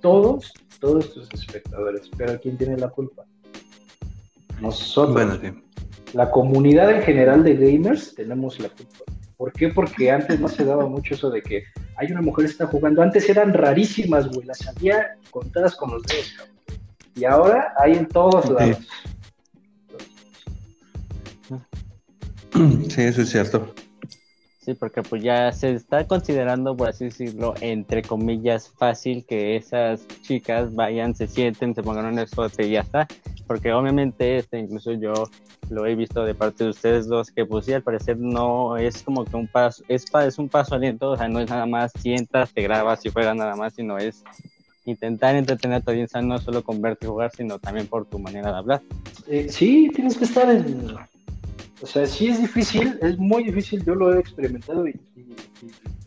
todos, 0.01 0.51
todos 0.79 1.13
tus 1.13 1.29
espectadores, 1.33 2.09
pero 2.17 2.39
¿quién 2.39 2.57
tiene 2.57 2.77
la 2.77 2.89
culpa? 2.89 3.25
Nosotros. 4.61 5.13
Bueno, 5.13 5.39
la 6.13 6.29
comunidad 6.29 6.91
en 6.91 7.01
general 7.01 7.43
de 7.43 7.55
gamers 7.55 8.15
tenemos 8.15 8.59
la 8.59 8.69
culpa. 8.69 8.99
¿Por 9.37 9.51
qué? 9.53 9.69
Porque 9.69 10.11
antes 10.11 10.39
no 10.39 10.47
se 10.47 10.63
daba 10.63 10.85
mucho 10.85 11.15
eso 11.15 11.31
de 11.31 11.41
que 11.41 11.63
hay 11.95 12.11
una 12.11 12.21
mujer 12.21 12.45
que 12.45 12.51
está 12.51 12.67
jugando. 12.67 13.01
Antes 13.01 13.27
eran 13.27 13.53
rarísimas, 13.53 14.27
güey. 14.27 14.45
Las 14.45 14.67
había 14.67 15.15
contadas 15.31 15.75
con 15.75 15.91
los 15.91 16.03
dedos, 16.03 16.33
cabrón. 16.37 16.55
Y 17.15 17.25
ahora 17.25 17.73
hay 17.77 17.93
en 17.93 18.07
todos 18.07 18.49
lados. 18.49 18.77
Sí, 22.89 23.01
eso 23.01 23.21
es 23.21 23.29
cierto. 23.29 23.73
Sí, 24.63 24.75
porque 24.75 25.01
pues 25.01 25.23
ya 25.23 25.51
se 25.51 25.73
está 25.73 26.05
considerando, 26.05 26.77
por 26.77 26.89
así 26.89 27.05
decirlo, 27.05 27.55
entre 27.61 28.03
comillas, 28.03 28.69
fácil 28.69 29.25
que 29.25 29.55
esas 29.55 30.07
chicas 30.21 30.75
vayan, 30.75 31.15
se 31.15 31.25
sienten, 31.25 31.73
se 31.73 31.81
pongan 31.81 32.05
un 32.05 32.19
escote 32.19 32.67
y 32.67 32.71
ya 32.73 32.81
está. 32.81 33.07
Porque 33.47 33.73
obviamente, 33.73 34.37
este, 34.37 34.59
incluso 34.59 34.93
yo 34.93 35.13
lo 35.71 35.87
he 35.87 35.95
visto 35.95 36.23
de 36.23 36.35
parte 36.35 36.65
de 36.65 36.69
ustedes 36.69 37.07
dos, 37.07 37.31
que 37.31 37.43
pues 37.43 37.65
sí, 37.65 37.73
al 37.73 37.81
parecer 37.81 38.17
no 38.19 38.77
es 38.77 39.01
como 39.01 39.25
que 39.25 39.35
un 39.35 39.47
paso, 39.47 39.83
es, 39.87 40.05
es 40.13 40.37
un 40.37 40.47
paso 40.47 40.75
aliento, 40.75 41.09
o 41.09 41.17
sea, 41.17 41.27
no 41.27 41.39
es 41.39 41.49
nada 41.49 41.65
más 41.65 41.91
sientas, 41.99 42.53
te 42.53 42.61
grabas 42.61 43.03
y 43.03 43.09
juegas 43.09 43.35
nada 43.35 43.55
más, 43.55 43.73
sino 43.73 43.97
es 43.97 44.23
intentar 44.85 45.35
entretener 45.35 45.77
a 45.77 45.81
tu 45.81 45.89
audiencia 45.89 46.21
no 46.21 46.37
solo 46.37 46.63
con 46.63 46.79
verte 46.81 47.07
jugar, 47.07 47.31
sino 47.35 47.57
también 47.57 47.87
por 47.87 48.05
tu 48.05 48.19
manera 48.19 48.51
de 48.51 48.57
hablar. 48.57 48.81
Eh, 49.27 49.47
sí, 49.49 49.89
tienes 49.95 50.17
que 50.17 50.25
estar 50.25 50.47
en... 50.49 50.95
O 51.81 51.87
sea, 51.87 52.05
sí 52.05 52.27
es 52.27 52.39
difícil, 52.39 52.99
es 53.01 53.17
muy 53.17 53.43
difícil, 53.43 53.83
yo 53.83 53.95
lo 53.95 54.13
he 54.13 54.19
experimentado 54.19 54.87
y, 54.87 54.99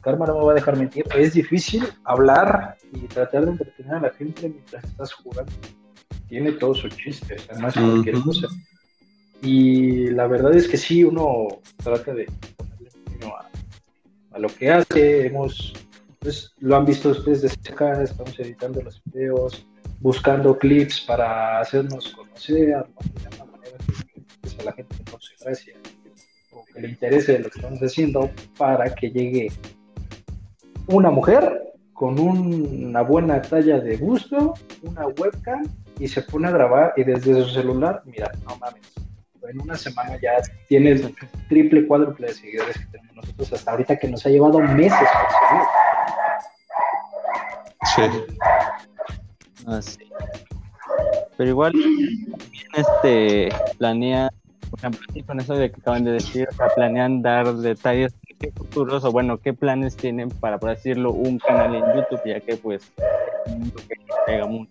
Karma 0.01 0.27
no 0.27 0.39
me 0.39 0.45
va 0.45 0.53
a 0.53 0.55
dejar 0.55 0.77
mentir, 0.77 1.05
es 1.17 1.33
difícil 1.33 1.83
hablar 2.05 2.77
y 2.93 3.01
tratar 3.07 3.47
de 3.47 3.53
entretener 3.53 3.95
a 3.95 4.01
la 4.01 4.11
gente 4.11 4.51
mientras 4.51 4.85
estás 4.85 5.13
jugando. 5.15 5.51
Tiene 6.29 6.53
todos 6.53 6.79
sus 6.79 6.95
chistes, 6.97 7.47
además 7.51 7.77
uh 7.77 7.81
cualquier 7.81 8.21
cosa. 8.21 8.49
Y 9.43 10.09
la 10.11 10.27
verdad 10.27 10.55
es 10.55 10.69
que 10.69 10.77
sí, 10.77 11.05
uno 11.05 11.49
trata 11.83 12.15
de 12.15 12.27
ponerle 12.57 12.91
empeño 12.95 13.35
a, 13.35 13.51
a 14.33 14.39
lo 14.39 14.49
que 14.49 14.71
hace, 14.71 15.27
hemos, 15.27 15.73
pues, 16.21 16.53
lo 16.59 16.77
han 16.77 16.85
visto 16.85 17.11
ustedes 17.11 17.43
de 17.43 17.49
cerca, 17.49 18.03
estamos 18.03 18.39
editando 18.39 18.81
los 18.83 19.03
videos, 19.07 19.67
buscando 20.01 20.57
clips 20.59 21.01
para 21.01 21.61
hacernos 21.61 22.11
conocer, 22.11 22.57
de 22.57 22.75
una 22.75 23.45
manera 23.51 23.79
que 24.43 24.63
a 24.63 24.65
la 24.65 24.73
gente 24.73 24.97
le 24.99 25.05
cause 25.05 25.34
gracia 25.45 25.75
o 26.53 26.65
que 26.65 26.81
le 26.81 26.89
interese 26.89 27.39
lo 27.39 27.51
que 27.51 27.59
estamos 27.59 27.81
haciendo 27.81 28.31
para 28.57 28.95
que 28.95 29.11
llegue 29.11 29.53
una 30.87 31.11
mujer 31.11 31.75
con 31.93 32.19
una 32.19 33.03
buena 33.03 33.41
talla 33.41 33.79
de 33.79 33.97
gusto, 33.97 34.55
una 34.83 35.07
webcam 35.07 35.63
y 35.99 36.09
se 36.09 36.23
pone 36.23 36.49
a 36.49 36.51
grabar 36.51 36.93
y 36.97 37.05
desde 37.05 37.35
su 37.43 37.51
celular, 37.51 38.03
mira, 38.05 38.33
no 38.45 38.57
mames, 38.57 38.93
en 39.49 39.61
una 39.61 39.77
semana 39.77 40.19
ya 40.21 40.33
tienes 40.69 41.03
triple, 41.49 41.87
cuádruple 41.87 42.29
de 42.29 42.35
seguidores 42.35 42.79
que 42.79 42.87
tenemos 42.87 43.17
nosotros 43.17 43.53
hasta 43.53 43.71
ahorita 43.71 43.97
que 43.99 44.09
nos 44.09 44.25
ha 44.27 44.31
llevado 44.31 44.59
meses 44.59 45.09
conseguir. 45.31 45.67
Sí. 47.95 48.03
Ah, 49.67 49.83
sí. 49.83 49.99
Pero 51.37 51.51
igual 51.51 51.73
este 52.75 53.51
planea, 53.79 54.31
por 54.71 54.79
ejemplo, 54.79 55.01
con 55.27 55.41
eso 55.41 55.55
de 55.55 55.71
que 55.71 55.81
acaban 55.81 56.05
de 56.05 56.13
decir, 56.13 56.49
planean 56.75 57.23
dar 57.23 57.55
detalles 57.57 58.13
futuros 58.57 59.05
o 59.05 59.13
bueno, 59.13 59.39
qué 59.39 59.53
planes 59.53 59.97
tienen 59.97 60.29
para, 60.29 60.59
por 60.59 60.71
decirlo, 60.71 61.13
un 61.13 61.39
canal 61.39 61.75
en 61.75 61.85
YouTube, 61.95 62.21
ya 62.27 62.41
que 62.41 62.57
pues 62.57 62.83
pega 64.27 64.47
mucho. 64.47 64.71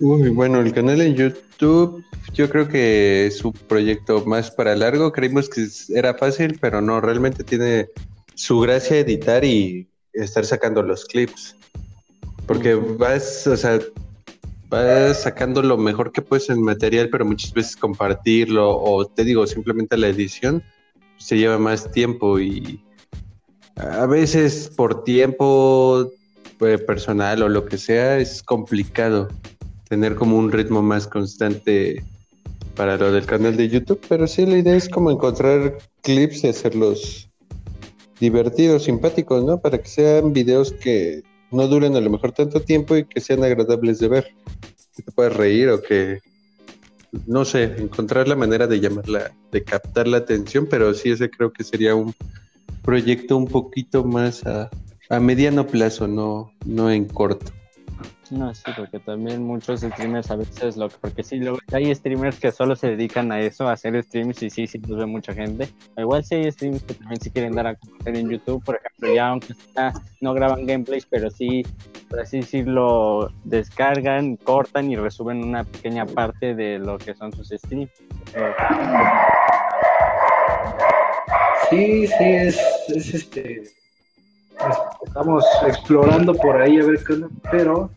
Uy, 0.00 0.28
bueno, 0.30 0.60
el 0.60 0.72
canal 0.72 1.00
en 1.00 1.14
YouTube 1.14 2.04
yo 2.34 2.50
creo 2.50 2.68
que 2.68 3.26
es 3.26 3.42
un 3.44 3.52
proyecto 3.52 4.24
más 4.26 4.50
para 4.50 4.76
largo. 4.76 5.12
Creímos 5.12 5.48
que 5.48 5.66
era 5.94 6.14
fácil, 6.14 6.58
pero 6.60 6.82
no, 6.82 7.00
realmente 7.00 7.44
tiene 7.44 7.88
su 8.34 8.60
gracia 8.60 8.98
editar 8.98 9.42
y 9.42 9.88
estar 10.12 10.44
sacando 10.44 10.82
los 10.82 11.06
clips. 11.06 11.56
Porque 12.46 12.74
vas, 12.74 13.46
o 13.46 13.56
sea, 13.56 13.78
vas 14.68 15.22
sacando 15.22 15.62
lo 15.62 15.76
mejor 15.76 16.12
que 16.12 16.22
puedes 16.22 16.48
en 16.50 16.62
material, 16.62 17.08
pero 17.10 17.24
muchas 17.24 17.52
veces 17.52 17.76
compartirlo 17.76 18.76
o 18.76 19.06
te 19.06 19.24
digo, 19.24 19.46
simplemente 19.46 19.96
la 19.96 20.08
edición 20.08 20.62
se 21.18 21.38
lleva 21.38 21.58
más 21.58 21.90
tiempo 21.90 22.38
y 22.40 22.82
a 23.76 24.06
veces 24.06 24.70
por 24.76 25.04
tiempo 25.04 26.10
eh, 26.60 26.78
personal 26.78 27.42
o 27.42 27.48
lo 27.48 27.66
que 27.66 27.78
sea 27.78 28.18
es 28.18 28.42
complicado 28.42 29.28
tener 29.88 30.16
como 30.16 30.38
un 30.38 30.50
ritmo 30.50 30.82
más 30.82 31.06
constante 31.06 32.02
para 32.74 32.96
lo 32.96 33.12
del 33.12 33.24
canal 33.24 33.56
de 33.56 33.68
YouTube, 33.68 34.00
pero 34.08 34.26
sí 34.26 34.44
la 34.44 34.58
idea 34.58 34.76
es 34.76 34.88
como 34.88 35.10
encontrar 35.10 35.78
clips 36.02 36.44
y 36.44 36.48
hacerlos 36.48 37.30
divertidos, 38.20 38.84
simpáticos, 38.84 39.44
¿no? 39.44 39.58
Para 39.58 39.78
que 39.78 39.88
sean 39.88 40.32
videos 40.32 40.72
que 40.72 41.22
no 41.50 41.66
duren 41.68 41.96
a 41.96 42.00
lo 42.00 42.10
mejor 42.10 42.32
tanto 42.32 42.60
tiempo 42.60 42.96
y 42.96 43.04
que 43.04 43.20
sean 43.20 43.44
agradables 43.44 43.98
de 43.98 44.08
ver, 44.08 44.34
que 44.94 45.02
te 45.02 45.12
puedas 45.12 45.36
reír 45.36 45.68
o 45.68 45.80
que, 45.80 46.20
no 47.26 47.44
sé, 47.44 47.64
encontrar 47.78 48.28
la 48.28 48.36
manera 48.36 48.66
de 48.66 48.80
llamarla, 48.80 49.32
de 49.52 49.64
captar 49.64 50.08
la 50.08 50.18
atención, 50.18 50.66
pero 50.68 50.92
sí 50.94 51.10
ese 51.10 51.30
creo 51.30 51.52
que 51.52 51.64
sería 51.64 51.94
un 51.94 52.14
proyecto 52.82 53.36
un 53.36 53.46
poquito 53.46 54.04
más 54.04 54.44
a, 54.46 54.70
a 55.10 55.20
mediano 55.20 55.66
plazo, 55.66 56.06
no, 56.06 56.52
no 56.64 56.90
en 56.90 57.06
corto. 57.06 57.52
No, 58.30 58.52
sí, 58.54 58.62
porque 58.76 58.98
también 58.98 59.44
muchos 59.44 59.80
streamers 59.80 60.30
a 60.30 60.36
veces 60.36 60.76
lo 60.76 60.88
porque 60.88 61.22
sí, 61.22 61.40
hay 61.72 61.94
streamers 61.94 62.38
que 62.38 62.50
solo 62.50 62.74
se 62.74 62.88
dedican 62.88 63.30
a 63.30 63.40
eso, 63.40 63.68
a 63.68 63.72
hacer 63.72 64.02
streams 64.02 64.42
y 64.42 64.50
sí, 64.50 64.66
sí 64.66 64.78
los 64.78 64.98
ve 64.98 65.06
mucha 65.06 65.32
gente. 65.32 65.68
igual 65.96 66.24
sí 66.24 66.36
hay 66.36 66.50
streamers 66.50 66.82
que 66.82 66.94
también 66.94 67.20
sí 67.20 67.30
quieren 67.30 67.54
dar 67.54 67.68
a 67.68 67.74
conocer 67.76 68.16
en 68.16 68.30
YouTube, 68.30 68.64
por 68.64 68.76
ejemplo, 68.76 69.14
ya 69.14 69.28
aunque 69.28 69.54
no 70.20 70.34
graban 70.34 70.66
gameplays, 70.66 71.06
pero 71.06 71.30
sí, 71.30 71.64
por 72.08 72.20
así 72.20 72.38
decirlo, 72.38 73.30
descargan, 73.44 74.36
cortan 74.36 74.90
y 74.90 74.96
resuben 74.96 75.44
una 75.44 75.64
pequeña 75.64 76.06
parte 76.06 76.54
de 76.54 76.78
lo 76.78 76.98
que 76.98 77.14
son 77.14 77.32
sus 77.32 77.48
streams. 77.48 77.90
Sí, 81.70 82.06
sí, 82.06 82.24
es, 82.24 82.60
es 82.88 83.14
este 83.14 83.76
estamos 85.06 85.44
explorando 85.66 86.34
por 86.34 86.60
ahí 86.60 86.80
a 86.80 86.84
ver 86.84 87.02
qué 87.04 87.14
pero 87.50 87.90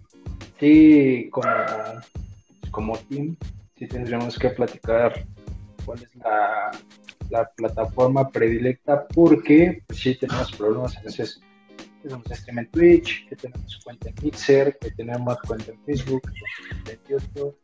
sí, 0.60 1.30
como, 1.32 1.48
como 2.72 2.98
team, 2.98 3.36
sí 3.78 3.88
tendríamos 3.88 4.38
que 4.38 4.50
platicar 4.50 5.26
cuál 5.86 6.04
es 6.04 6.16
la, 6.16 7.52
plataforma 7.56 8.28
predilecta, 8.30 9.08
porque 9.08 9.84
pues, 9.86 10.00
sí 10.00 10.16
tenemos 10.16 10.52
problemas 10.52 11.02
veces. 11.04 11.40
Tenemos 12.02 12.26
stream 12.28 12.60
en 12.60 12.72
Twitch, 12.72 13.28
que 13.28 13.36
tenemos 13.36 13.80
cuenta 13.84 14.10
en 14.10 14.16
Mixer, 14.24 14.78
que 14.80 14.92
tenemos 14.92 15.38
cuenta 15.46 15.72
en 15.72 15.80
Facebook, 15.84 16.22
en 16.90 17.00
YouTube. 17.08 17.56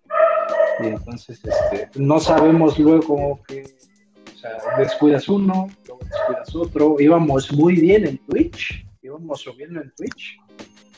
Y 0.81 0.87
entonces 0.87 1.39
este, 1.43 1.89
no 1.99 2.19
sabemos 2.19 2.77
luego 2.77 3.39
que 3.47 3.63
o 3.63 4.37
sea, 4.37 4.51
descuidas 4.77 5.29
uno, 5.29 5.67
luego 5.87 5.99
descuidas 6.03 6.55
otro. 6.55 6.97
Íbamos 6.99 7.51
muy 7.53 7.75
bien 7.79 8.05
en 8.05 8.17
Twitch, 8.25 8.85
íbamos 9.01 9.41
subiendo 9.41 9.81
en 9.81 9.91
Twitch, 9.95 10.37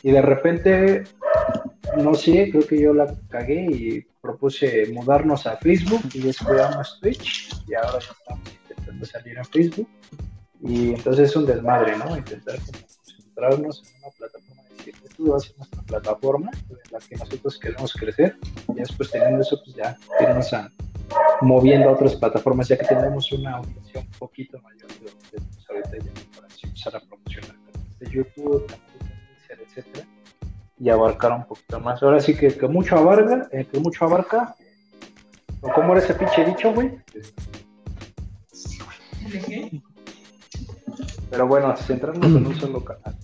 y 0.04 0.12
de 0.12 0.22
repente 0.22 1.04
no 1.98 2.14
sé, 2.16 2.50
creo 2.52 2.66
que 2.66 2.82
yo 2.82 2.94
la 2.94 3.14
cagué 3.30 3.66
y 3.66 4.02
propuse 4.22 4.88
mudarnos 4.94 5.46
a 5.48 5.58
Facebook 5.58 6.02
y 6.14 6.20
descuidamos 6.20 7.00
Twitch 7.02 7.50
y 7.68 7.76
ahora 7.76 8.00
estamos 8.00 8.50
intentando 8.62 9.06
salir 9.06 9.40
a 9.40 9.44
Facebook. 9.44 9.88
Y 10.62 10.90
entonces 10.90 11.30
es 11.30 11.36
un 11.36 11.46
desmadre, 11.46 11.98
¿no? 11.98 12.18
Intentar 12.18 12.58
concentrarnos 12.58 13.84
en 13.84 14.04
una 14.04 14.12
plataforma, 14.18 14.64
decir, 14.78 14.96
esto 15.04 15.26
va 15.26 15.38
a 15.38 15.40
ser 15.40 15.58
nuestra 15.58 15.82
plataforma 15.84 16.52
en 16.70 16.78
la 16.92 17.00
que 17.00 17.16
nosotros 17.16 17.60
queremos 17.60 17.94
crecer. 17.94 18.38
Y 18.70 18.74
después 18.74 19.12
teniendo 19.12 19.42
eso, 19.42 19.62
pues 19.64 19.76
ya 19.76 19.98
irnos 20.20 20.54
a 20.54 20.72
moviendo 21.42 21.90
a 21.90 21.94
otras 21.94 22.16
plataformas 22.16 22.68
ya 22.68 22.78
que 22.78 22.86
tenemos 22.86 23.32
una 23.32 23.58
audiencia 23.58 24.02
un 24.02 24.12
poquito 24.20 24.60
mayor 24.62 24.88
de 24.88 25.06
lo 25.06 25.18
que 25.20 25.38
tenemos 25.38 25.70
ahorita 25.70 25.98
ya 26.06 26.12
para 26.36 26.48
empezar 26.64 26.96
a 26.96 27.00
promocionar 27.00 27.56
de 28.00 28.12
YouTube, 28.12 28.68
etcétera 29.50 30.17
y 30.80 30.90
abarcar 30.90 31.32
un 31.32 31.46
poquito 31.46 31.80
más. 31.80 32.02
Ahora 32.04 32.20
sí 32.20 32.36
que, 32.36 32.50
que 32.50 32.68
mucho 32.68 32.98
abarca, 32.98 33.48
eh, 33.52 33.66
que 33.72 33.80
mucho 33.80 34.06
abarca. 34.06 34.56
¿Cómo 35.62 35.94
era 35.94 36.04
ese 36.04 36.14
pinche 36.14 36.46
dicho, 36.46 36.74
güey? 36.74 36.92
Pero 41.30 41.48
bueno, 41.48 41.76
centrarnos 41.76 42.26
en 42.26 42.48
un 42.48 42.56
solo 42.56 42.84
canal. 42.84 43.16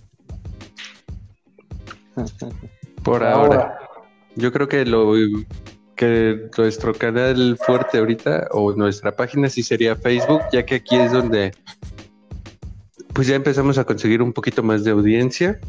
Por 3.04 3.24
ahora. 3.24 3.78
Yo 4.36 4.52
creo 4.52 4.68
que 4.68 4.86
lo 4.86 5.14
que 5.96 6.50
nuestro 6.58 6.94
canal 6.94 7.58
fuerte 7.66 8.00
ahorita 8.00 8.48
o 8.52 8.74
nuestra 8.74 9.16
página 9.16 9.48
sí 9.48 9.62
sería 9.62 9.96
Facebook, 9.96 10.42
ya 10.52 10.66
que 10.66 10.76
aquí 10.76 10.96
es 10.96 11.12
donde 11.12 11.54
pues 13.14 13.28
ya 13.28 13.36
empezamos 13.36 13.78
a 13.78 13.84
conseguir 13.84 14.24
un 14.24 14.34
poquito 14.34 14.64
más 14.64 14.84
de 14.84 14.92
audiencia 14.92 15.60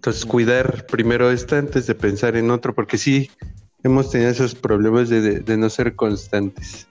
entonces, 0.00 0.24
cuidar 0.24 0.86
primero 0.86 1.30
esta 1.30 1.58
antes 1.58 1.86
de 1.86 1.94
pensar 1.94 2.34
en 2.34 2.50
otro, 2.50 2.74
porque 2.74 2.96
sí 2.96 3.30
hemos 3.82 4.10
tenido 4.10 4.30
esos 4.30 4.54
problemas 4.54 5.10
de, 5.10 5.56
no 5.58 5.68
ser 5.68 5.94
constantes. 5.94 6.88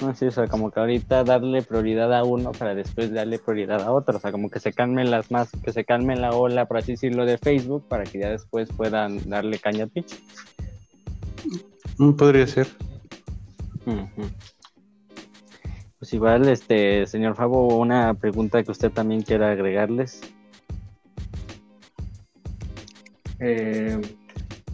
No, 0.00 0.14
sí, 0.14 0.24
o 0.24 0.30
sea, 0.30 0.46
como 0.46 0.70
que 0.70 0.80
ahorita 0.80 1.24
darle 1.24 1.60
prioridad 1.60 2.14
a 2.14 2.24
uno 2.24 2.52
para 2.52 2.74
después 2.74 3.12
darle 3.12 3.38
prioridad 3.38 3.82
a 3.82 3.92
otro. 3.92 4.16
O 4.16 4.20
sea, 4.20 4.32
como 4.32 4.48
que 4.48 4.60
se 4.60 4.72
calmen 4.72 5.10
las 5.10 5.30
más, 5.30 5.50
que 5.62 5.74
se 5.74 5.84
calme 5.84 6.16
la 6.16 6.30
ola, 6.30 6.64
por 6.64 6.78
así 6.78 6.92
decirlo, 6.92 7.26
de 7.26 7.36
Facebook, 7.36 7.86
para 7.86 8.04
que 8.04 8.18
ya 8.18 8.30
después 8.30 8.70
puedan 8.74 9.28
darle 9.28 9.58
caña 9.58 9.84
a 9.84 9.88
Twitch. 9.88 10.22
Mm, 11.98 12.12
podría 12.12 12.46
ser. 12.46 12.66
Pues 15.98 16.14
igual, 16.14 16.48
este, 16.48 17.06
señor 17.06 17.36
Fabo, 17.36 17.76
una 17.76 18.14
pregunta 18.14 18.62
que 18.62 18.70
usted 18.70 18.90
también 18.90 19.20
quiera 19.20 19.50
agregarles. 19.50 20.22
Eh, 23.40 24.00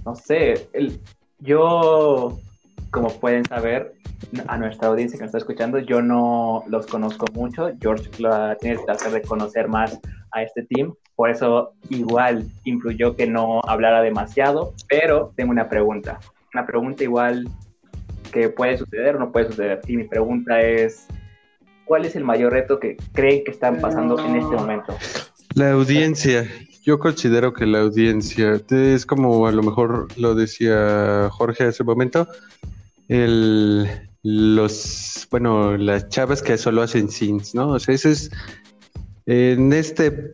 no 0.04 0.14
sé, 0.14 0.68
el, 0.72 1.00
yo, 1.40 2.38
como 2.90 3.08
pueden 3.20 3.44
saber, 3.44 3.94
a 4.48 4.58
nuestra 4.58 4.88
audiencia 4.88 5.18
que 5.18 5.24
nos 5.24 5.28
está 5.28 5.38
escuchando, 5.38 5.78
yo 5.78 6.02
no 6.02 6.64
los 6.68 6.86
conozco 6.86 7.26
mucho. 7.32 7.70
George 7.80 8.08
tiene 8.10 8.76
el 8.76 8.84
placer 8.84 9.12
de 9.12 9.22
conocer 9.22 9.68
más 9.68 9.98
a 10.32 10.42
este 10.42 10.62
team, 10.64 10.94
por 11.14 11.30
eso 11.30 11.72
igual 11.88 12.46
influyó 12.64 13.16
que 13.16 13.26
no 13.26 13.60
hablara 13.66 14.02
demasiado, 14.02 14.74
pero 14.88 15.32
tengo 15.36 15.50
una 15.50 15.68
pregunta, 15.68 16.18
una 16.52 16.66
pregunta 16.66 17.04
igual 17.04 17.48
que 18.32 18.48
puede 18.48 18.76
suceder 18.76 19.16
o 19.16 19.18
no 19.18 19.32
puede 19.32 19.46
suceder. 19.46 19.80
Y 19.86 19.96
mi 19.96 20.04
pregunta 20.04 20.60
es, 20.60 21.06
¿cuál 21.84 22.04
es 22.04 22.16
el 22.16 22.24
mayor 22.24 22.52
reto 22.52 22.78
que 22.78 22.96
creen 23.12 23.44
que 23.44 23.50
están 23.50 23.80
pasando 23.80 24.18
en 24.18 24.36
este 24.36 24.56
momento? 24.56 24.94
La 25.54 25.72
audiencia. 25.72 26.46
Yo 26.86 27.00
considero 27.00 27.52
que 27.52 27.66
la 27.66 27.80
audiencia 27.80 28.62
es 28.70 29.04
como 29.04 29.48
a 29.48 29.50
lo 29.50 29.60
mejor 29.64 30.06
lo 30.16 30.36
decía 30.36 31.28
Jorge 31.32 31.64
hace 31.64 31.82
un 31.82 31.88
momento, 31.88 32.28
el, 33.08 33.88
los, 34.22 35.26
bueno, 35.28 35.76
las 35.76 36.08
chavas 36.10 36.42
que 36.42 36.56
solo 36.56 36.82
hacen 36.82 37.10
scenes, 37.10 37.56
¿no? 37.56 37.70
O 37.70 37.80
sea, 37.80 37.92
eso 37.92 38.08
es, 38.08 38.30
en 39.26 39.72
este 39.72 40.32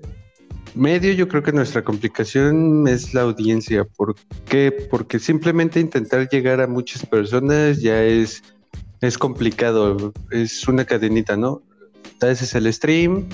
medio 0.75 1.15
yo 1.15 1.27
creo 1.27 1.43
que 1.43 1.53
nuestra 1.53 1.83
complicación 1.83 2.87
es 2.87 3.15
la 3.15 3.23
audiencia. 3.23 3.85
¿Por 3.85 4.15
qué? 4.45 4.89
Porque 4.91 5.19
simplemente 5.19 5.81
intentar 5.81 6.29
llegar 6.29 6.61
a 6.61 6.67
muchas 6.67 7.07
personas 7.07 7.81
ya 7.81 8.05
es, 8.05 8.43
es 9.01 9.17
complicado, 9.17 10.13
es 10.31 10.69
una 10.69 10.85
cadenita, 10.85 11.35
¿no? 11.35 11.63
Haces 12.21 12.55
el 12.55 12.71
stream, 12.71 13.27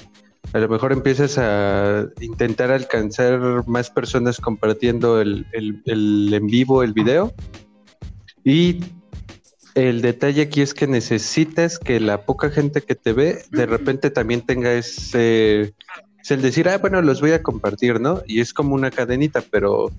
a 0.53 0.59
lo 0.59 0.69
mejor 0.69 0.93
empiezas 0.93 1.39
a 1.39 2.07
intentar 2.21 2.71
alcanzar 2.71 3.67
más 3.67 3.91
personas 3.91 4.39
compartiendo 4.39 5.21
el, 5.21 5.47
el 5.53 6.33
en 6.33 6.47
vivo, 6.47 6.83
el 6.83 6.93
video, 6.93 7.35
y 8.45 8.81
el 9.75 10.01
detalle 10.01 10.43
aquí 10.43 10.63
es 10.63 10.75
que 10.75 10.87
necesitas 10.87 11.79
que 11.79 12.01
la 12.01 12.23
poca 12.23 12.51
gente 12.51 12.81
que 12.83 12.95
te 12.95 13.13
ve 13.13 13.45
de 13.51 13.67
repente 13.67 14.11
también 14.11 14.41
tenga 14.41 14.73
ese 14.73 15.75
es 16.23 16.31
el 16.33 16.43
decir, 16.43 16.69
ah, 16.69 16.79
bueno, 16.79 17.01
los 17.01 17.21
voy 17.21 17.33
a 17.33 17.43
compartir, 17.43 18.01
¿no? 18.01 18.23
Y 18.27 18.41
es 18.41 18.53
como 18.53 18.75
una 18.75 18.91
cadenita, 18.91 19.43
pero 19.51 19.91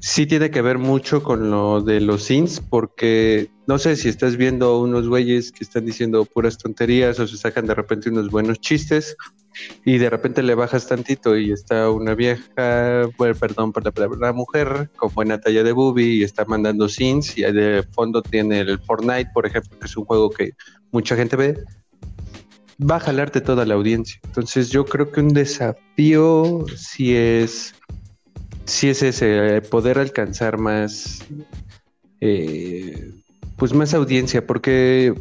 sí 0.00 0.26
tiene 0.26 0.50
que 0.50 0.62
ver 0.62 0.78
mucho 0.78 1.22
con 1.22 1.50
lo 1.50 1.80
de 1.80 2.00
los 2.00 2.24
sins, 2.24 2.60
porque 2.60 3.50
no 3.66 3.78
sé 3.78 3.96
si 3.96 4.08
estás 4.08 4.36
viendo 4.36 4.80
unos 4.80 5.08
güeyes 5.08 5.52
que 5.52 5.64
están 5.64 5.84
diciendo 5.86 6.24
puras 6.24 6.58
tonterías 6.58 7.18
o 7.18 7.26
se 7.26 7.36
sacan 7.36 7.66
de 7.66 7.74
repente 7.74 8.10
unos 8.10 8.30
buenos 8.30 8.60
chistes 8.60 9.16
y 9.84 9.98
de 9.98 10.08
repente 10.08 10.42
le 10.42 10.54
bajas 10.54 10.86
tantito 10.86 11.36
y 11.36 11.52
está 11.52 11.90
una 11.90 12.14
vieja, 12.14 13.08
bueno, 13.18 13.34
perdón 13.34 13.72
por 13.72 13.84
la 13.84 13.90
palabra, 13.90 14.32
mujer 14.32 14.90
con 14.96 15.12
buena 15.14 15.40
talla 15.40 15.62
de 15.62 15.72
boobie 15.72 16.14
y 16.14 16.22
está 16.22 16.44
mandando 16.44 16.88
sins 16.88 17.36
y 17.36 17.42
de 17.42 17.82
fondo 17.92 18.22
tiene 18.22 18.60
el 18.60 18.78
Fortnite, 18.78 19.30
por 19.34 19.46
ejemplo, 19.46 19.78
que 19.78 19.86
es 19.86 19.96
un 19.96 20.04
juego 20.04 20.30
que 20.30 20.52
mucha 20.92 21.16
gente 21.16 21.36
ve 21.36 21.64
va 22.78 22.96
a 22.96 23.00
jalarte 23.00 23.40
toda 23.40 23.64
la 23.66 23.74
audiencia. 23.74 24.20
Entonces 24.24 24.70
yo 24.70 24.84
creo 24.84 25.10
que 25.10 25.20
un 25.20 25.28
desafío 25.28 26.64
si 26.76 27.14
es, 27.14 27.74
si 28.68 28.90
es 28.90 29.02
ese, 29.02 29.62
poder 29.62 29.98
alcanzar 29.98 30.58
más, 30.58 31.24
eh, 32.20 33.12
pues 33.56 33.72
más 33.72 33.94
audiencia, 33.94 34.46
porque 34.46 35.14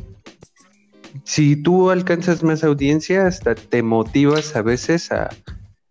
si 1.24 1.56
tú 1.56 1.90
alcanzas 1.90 2.44
más 2.44 2.64
audiencia, 2.64 3.26
hasta 3.26 3.56
te 3.56 3.82
motivas 3.82 4.56
a 4.56 4.62
veces 4.62 5.12
a, 5.12 5.30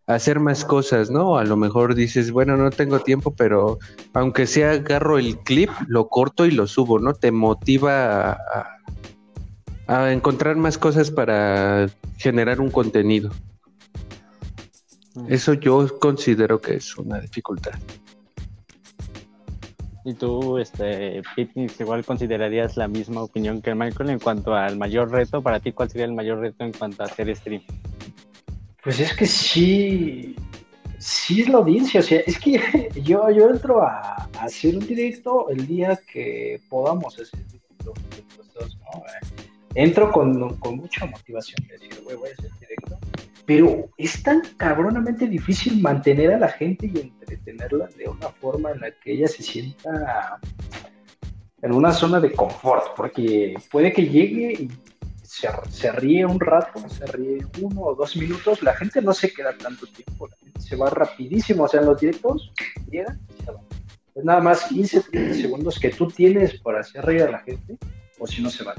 hacer 0.06 0.38
más 0.38 0.64
cosas, 0.64 1.10
¿no? 1.10 1.36
A 1.36 1.44
lo 1.44 1.56
mejor 1.56 1.96
dices, 1.96 2.30
bueno, 2.30 2.56
no 2.56 2.70
tengo 2.70 3.00
tiempo, 3.00 3.34
pero 3.36 3.78
aunque 4.12 4.46
sea 4.46 4.70
agarro 4.72 5.18
el 5.18 5.36
clip, 5.38 5.70
lo 5.88 6.08
corto 6.08 6.46
y 6.46 6.52
lo 6.52 6.68
subo, 6.68 7.00
¿no? 7.00 7.14
Te 7.14 7.32
motiva 7.32 8.38
a 9.88 10.12
encontrar 10.12 10.54
más 10.56 10.78
cosas 10.78 11.10
para 11.10 11.88
generar 12.18 12.60
un 12.60 12.70
contenido. 12.70 13.32
Eso 15.28 15.54
yo 15.54 15.98
considero 15.98 16.60
que 16.60 16.74
es 16.76 16.96
una 16.96 17.20
dificultad. 17.20 17.72
¿Y 20.04 20.14
tú, 20.14 20.58
este, 20.58 21.20
Pitnix, 21.34 21.80
igual 21.80 22.04
considerarías 22.04 22.76
la 22.76 22.86
misma 22.86 23.22
opinión 23.22 23.60
que 23.60 23.74
Michael 23.74 24.10
en 24.10 24.20
cuanto 24.20 24.54
al 24.54 24.76
mayor 24.76 25.10
reto? 25.10 25.42
Para 25.42 25.58
ti, 25.58 25.72
¿cuál 25.72 25.90
sería 25.90 26.04
el 26.04 26.12
mayor 26.12 26.38
reto 26.38 26.64
en 26.64 26.72
cuanto 26.72 27.02
a 27.02 27.06
hacer 27.06 27.34
stream? 27.34 27.62
Pues 28.84 29.00
es 29.00 29.12
que 29.16 29.26
sí, 29.26 30.36
sí 30.98 31.40
es 31.40 31.48
la 31.48 31.58
audiencia. 31.58 31.98
O 31.98 32.02
sea, 32.04 32.20
es 32.20 32.38
que 32.38 32.88
yo, 33.02 33.28
yo 33.30 33.50
entro 33.50 33.82
a, 33.82 34.28
hacer 34.40 34.76
un 34.76 34.86
directo 34.86 35.48
el 35.50 35.66
día 35.66 35.98
que 36.12 36.60
podamos 36.68 37.18
hacer 37.18 37.44
directo. 37.46 37.92
¿no? 38.94 39.02
entro 39.74 40.10
con, 40.10 40.58
mucha 40.76 41.04
motivación 41.06 41.66
de 41.68 41.78
decir, 41.78 42.02
güey, 42.04 42.16
voy 42.16 42.30
a 42.30 42.32
hacer 42.32 42.50
directo, 42.60 42.75
pero 43.46 43.88
es 43.96 44.22
tan 44.22 44.42
cabronamente 44.56 45.28
difícil 45.28 45.80
mantener 45.80 46.34
a 46.34 46.38
la 46.38 46.48
gente 46.48 46.90
y 46.92 46.98
entretenerla 46.98 47.88
de 47.96 48.08
una 48.08 48.28
forma 48.28 48.72
en 48.72 48.80
la 48.80 48.90
que 48.90 49.12
ella 49.12 49.28
se 49.28 49.42
sienta 49.42 50.40
en 51.62 51.72
una 51.72 51.92
zona 51.92 52.20
de 52.20 52.32
confort, 52.32 52.96
porque 52.96 53.54
puede 53.70 53.92
que 53.92 54.06
llegue 54.06 54.52
y 54.52 54.70
se, 55.22 55.92
ríe 55.92 56.26
un 56.26 56.40
rato, 56.40 56.88
se 56.88 57.06
ríe 57.06 57.38
uno 57.60 57.82
o 57.82 57.94
dos 57.94 58.16
minutos, 58.16 58.62
la 58.62 58.74
gente 58.74 59.00
no 59.00 59.12
se 59.12 59.32
queda 59.32 59.56
tanto 59.56 59.86
tiempo, 59.86 60.28
la 60.28 60.36
gente 60.36 60.60
se 60.60 60.76
va 60.76 60.90
rapidísimo, 60.90 61.64
o 61.64 61.68
sea, 61.68 61.80
en 61.80 61.86
los 61.86 62.00
directos 62.00 62.52
llegan 62.90 63.20
y 63.38 63.44
se 63.44 63.50
van. 63.50 63.64
Es 64.14 64.24
nada 64.24 64.40
más 64.40 64.64
15, 64.64 65.02
30 65.02 65.34
segundos 65.34 65.78
que 65.78 65.90
tú 65.90 66.08
tienes 66.08 66.58
para 66.60 66.80
hacer 66.80 67.04
reír 67.04 67.22
a 67.22 67.30
la 67.30 67.38
gente, 67.40 67.76
o 68.18 68.26
si 68.26 68.42
no 68.42 68.50
se 68.50 68.64
van 68.64 68.76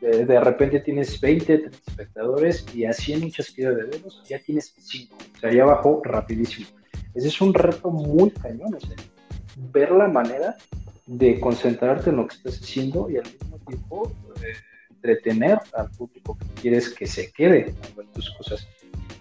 de, 0.00 0.40
repente 0.40 0.80
tienes 0.80 1.20
20, 1.20 1.58
30 1.58 1.78
espectadores 1.86 2.64
y 2.74 2.84
así 2.84 3.12
en 3.12 3.22
muchas 3.22 3.54
de 3.54 3.74
dedos 3.74 4.22
ya 4.28 4.38
tienes 4.40 4.72
5. 4.76 5.16
O 5.16 5.38
sea, 5.40 5.52
ya 5.52 5.64
bajó 5.64 6.00
rapidísimo. 6.04 6.68
Ese 7.14 7.28
es 7.28 7.40
un 7.40 7.52
reto 7.54 7.90
muy 7.90 8.30
cañón, 8.30 8.74
o 8.74 8.80
sea, 8.80 8.96
ver 9.72 9.90
la 9.90 10.08
manera 10.08 10.56
de 11.06 11.40
concentrarte 11.40 12.10
en 12.10 12.16
lo 12.16 12.26
que 12.26 12.36
estás 12.36 12.60
haciendo 12.60 13.10
y 13.10 13.16
al 13.16 13.24
mismo 13.24 13.58
tiempo 13.66 14.12
eh, 14.36 14.52
entretener 14.90 15.58
al 15.74 15.90
público 15.90 16.36
que 16.38 16.60
quieres 16.60 16.90
que 16.90 17.06
se 17.06 17.32
quede 17.32 17.74
ver 17.96 18.06
tus 18.12 18.30
cosas. 18.30 18.68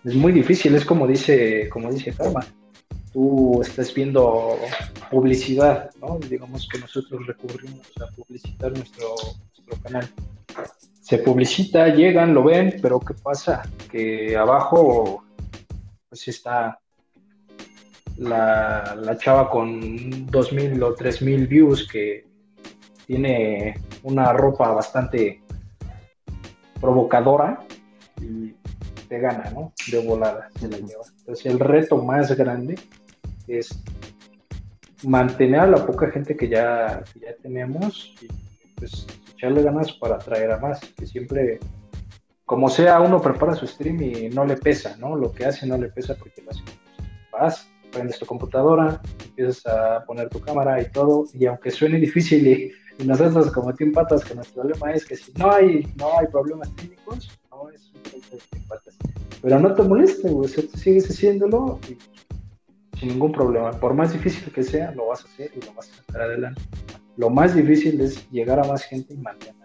Es 0.04 0.16
muy 0.16 0.32
difícil, 0.32 0.76
es 0.76 0.86
como 0.86 1.08
dice, 1.08 1.70
como 1.70 1.92
dice 1.92 2.14
Karma. 2.14 2.46
Tú 3.14 3.62
estás 3.62 3.94
viendo 3.94 4.60
publicidad, 5.10 5.90
¿no? 6.02 6.20
Digamos 6.30 6.68
que 6.72 6.78
nosotros 6.78 7.26
recurrimos 7.26 7.88
a 8.00 8.08
publicitar 8.16 8.72
nuestro, 8.74 9.16
canal 9.76 10.08
se 11.08 11.20
publicita, 11.20 11.88
llegan, 11.88 12.34
lo 12.34 12.44
ven, 12.44 12.80
pero 12.82 13.00
¿qué 13.00 13.14
pasa? 13.14 13.64
Que 13.90 14.36
abajo 14.36 15.24
pues 16.10 16.28
está 16.28 16.80
la, 18.18 18.94
la 19.00 19.18
chava 19.18 19.50
con 19.50 19.80
2.000 20.28 20.84
o 20.84 20.94
3.000 20.94 21.48
views 21.48 21.88
que 21.88 22.26
tiene 23.06 23.80
una 24.04 24.34
ropa 24.34 24.74
bastante 24.74 25.42
provocadora 26.82 27.66
y 28.22 28.54
te 29.08 29.20
gana, 29.20 29.50
¿no? 29.52 29.72
De 29.90 30.06
volada 30.06 30.50
se 30.60 30.68
la 30.68 30.78
lleva. 30.78 31.06
Entonces 31.20 31.46
el 31.46 31.58
reto 31.58 32.04
más 32.04 32.36
grande 32.36 32.78
es 33.48 33.70
mantener 35.04 35.62
a 35.62 35.68
la 35.68 35.86
poca 35.86 36.12
gente 36.12 36.36
que 36.36 36.50
ya, 36.50 37.02
que 37.14 37.22
ya 37.22 37.34
tenemos 37.42 38.14
y 38.22 38.28
pues 38.76 39.08
echarle 39.38 39.62
ganas 39.62 39.94
para 39.94 40.16
atraer 40.16 40.52
a 40.52 40.58
más, 40.58 40.80
que 40.80 41.06
siempre, 41.06 41.60
como 42.46 42.70
sea, 42.70 43.00
uno 43.00 43.22
prepara 43.22 43.54
su 43.54 43.68
stream 43.68 44.02
y 44.02 44.30
no 44.30 44.44
le 44.46 44.58
pesa, 44.58 44.98
¿no? 44.98 45.16
Lo 45.16 45.32
que 45.32 45.46
hace 45.46 45.68
no 45.68 45.78
le 45.78 45.90
pesa 45.90 46.16
porque 46.16 46.42
lo 46.42 46.52
hace. 46.52 46.62
Vas, 47.32 47.70
prendes 47.92 48.18
tu 48.18 48.26
computadora, 48.26 49.00
empiezas 49.24 49.66
a 49.68 50.04
poner 50.06 50.30
tu 50.30 50.42
cámara 50.42 50.82
y 50.82 50.92
todo, 50.92 51.26
y 51.34 51.46
aunque 51.46 51.70
suene 51.72 52.00
difícil 52.00 52.48
y, 52.48 52.72
nosotros 53.06 53.52
como 53.52 53.76
Team 53.76 53.92
Patas, 53.92 54.26
que 54.26 54.34
nuestro 54.34 54.64
problema 54.64 54.92
es 54.92 55.06
que 55.06 55.16
si 55.16 55.32
no 55.34 55.52
hay, 55.52 55.88
no 55.98 56.18
hay 56.18 56.26
problemas 56.32 56.76
técnicos, 56.76 57.30
no 57.52 57.70
es 57.70 57.92
un 57.94 58.22
Team 58.50 58.64
Patas. 58.68 58.98
Pero 59.40 59.60
no 59.60 59.72
te 59.76 59.84
molestes, 59.84 60.32
güey, 60.32 60.52
tú 60.52 60.76
sigues 60.76 61.08
haciéndolo 61.08 61.80
y 61.88 61.96
sin 62.98 63.10
ningún 63.10 63.34
problema. 63.34 63.70
Por 63.70 63.94
más 63.94 64.14
difícil 64.14 64.52
que 64.52 64.64
sea, 64.64 64.92
lo 64.94 65.10
vas 65.10 65.24
a 65.24 65.28
hacer 65.28 65.52
y 65.56 65.64
lo 65.64 65.74
vas 65.76 65.92
a 65.92 65.94
sacar 65.98 66.22
adelante. 66.24 66.60
Lo 67.18 67.32
más 67.32 67.56
difícil 67.56 68.00
es 68.00 68.30
llegar 68.30 68.60
a 68.60 68.64
más 68.64 68.84
gente 68.84 69.14
y 69.14 69.18
mantener 69.18 69.56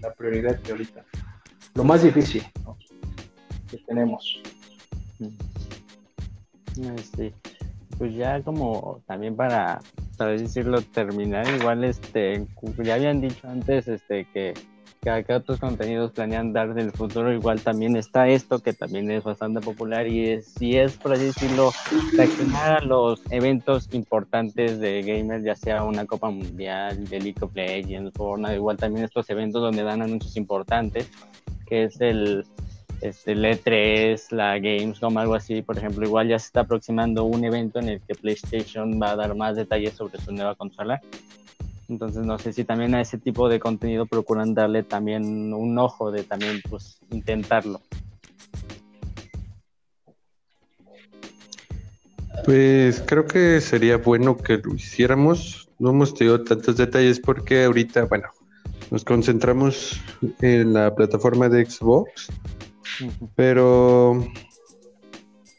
la, 0.00 0.12
prioridad 0.12 0.60
que 0.60 0.72
ahorita. 0.72 1.04
Lo 1.74 1.82
más 1.82 2.02
difícil 2.02 2.42
que 3.70 3.78
tenemos. 3.78 4.40
Este, 6.96 7.34
pues 7.96 8.14
ya 8.14 8.42
como 8.42 9.02
también 9.06 9.34
para, 9.34 9.80
para 10.16 10.32
decirlo, 10.32 10.82
terminar, 10.82 11.46
igual 11.58 11.82
este, 11.84 12.46
ya 12.84 12.94
habían 12.94 13.20
dicho 13.20 13.48
antes 13.48 13.88
este 13.88 14.26
que 14.32 14.54
que, 15.00 15.32
otros 15.32 15.60
contenidos 15.60 16.12
planean 16.12 16.52
dar 16.52 16.74
del 16.74 16.92
futuro, 16.92 17.32
igual 17.32 17.60
también 17.60 17.96
está 17.96 18.28
esto 18.28 18.58
que 18.58 18.72
también 18.72 19.10
es 19.10 19.24
bastante 19.24 19.60
popular 19.60 20.06
y 20.06 20.30
es, 20.30 20.46
si 20.46 20.76
es 20.76 20.96
por 20.96 21.12
así 21.12 21.24
decirlo, 21.24 21.72
reaccionar 22.16 22.78
a 22.78 22.84
los 22.84 23.20
eventos 23.30 23.88
importantes 23.92 24.80
de 24.80 25.02
gamers, 25.02 25.44
ya 25.44 25.54
sea 25.54 25.84
una 25.84 26.04
Copa 26.06 26.30
Mundial 26.30 27.06
de 27.08 27.20
League 27.20 27.40
of 27.40 27.54
Legends, 27.54 28.12
Fortnite, 28.14 28.56
igual 28.56 28.76
también 28.76 29.04
estos 29.04 29.28
eventos 29.30 29.62
donde 29.62 29.82
dan 29.82 30.02
anuncios 30.02 30.36
importantes, 30.36 31.08
que 31.66 31.84
es 31.84 32.00
el, 32.00 32.44
este, 33.00 33.32
el 33.32 33.44
E3, 33.44 34.32
la 34.32 34.58
Gamescom, 34.58 35.16
algo 35.18 35.34
así, 35.34 35.62
por 35.62 35.78
ejemplo, 35.78 36.06
igual 36.06 36.28
ya 36.28 36.38
se 36.38 36.46
está 36.46 36.60
aproximando 36.60 37.24
un 37.24 37.44
evento 37.44 37.78
en 37.78 37.88
el 37.88 38.00
que 38.00 38.14
PlayStation 38.14 39.00
va 39.00 39.12
a 39.12 39.16
dar 39.16 39.34
más 39.36 39.56
detalles 39.56 39.94
sobre 39.94 40.20
su 40.20 40.32
nueva 40.32 40.54
consola 40.54 41.00
entonces 41.88 42.24
no 42.24 42.38
sé 42.38 42.52
si 42.52 42.64
también 42.64 42.94
a 42.94 43.00
ese 43.00 43.18
tipo 43.18 43.48
de 43.48 43.60
contenido 43.60 44.06
procuran 44.06 44.54
darle 44.54 44.82
también 44.82 45.52
un 45.54 45.78
ojo 45.78 46.10
de 46.10 46.22
también 46.22 46.60
pues 46.68 47.00
intentarlo. 47.10 47.80
Pues 52.44 53.02
creo 53.06 53.26
que 53.26 53.60
sería 53.60 53.96
bueno 53.98 54.36
que 54.36 54.58
lo 54.58 54.74
hiciéramos. 54.74 55.68
No 55.78 55.90
hemos 55.90 56.14
tenido 56.14 56.42
tantos 56.44 56.76
detalles 56.76 57.20
porque 57.20 57.64
ahorita, 57.64 58.04
bueno, 58.04 58.28
nos 58.90 59.04
concentramos 59.04 60.00
en 60.40 60.72
la 60.72 60.94
plataforma 60.94 61.48
de 61.48 61.66
Xbox, 61.66 62.28
pero 63.34 64.24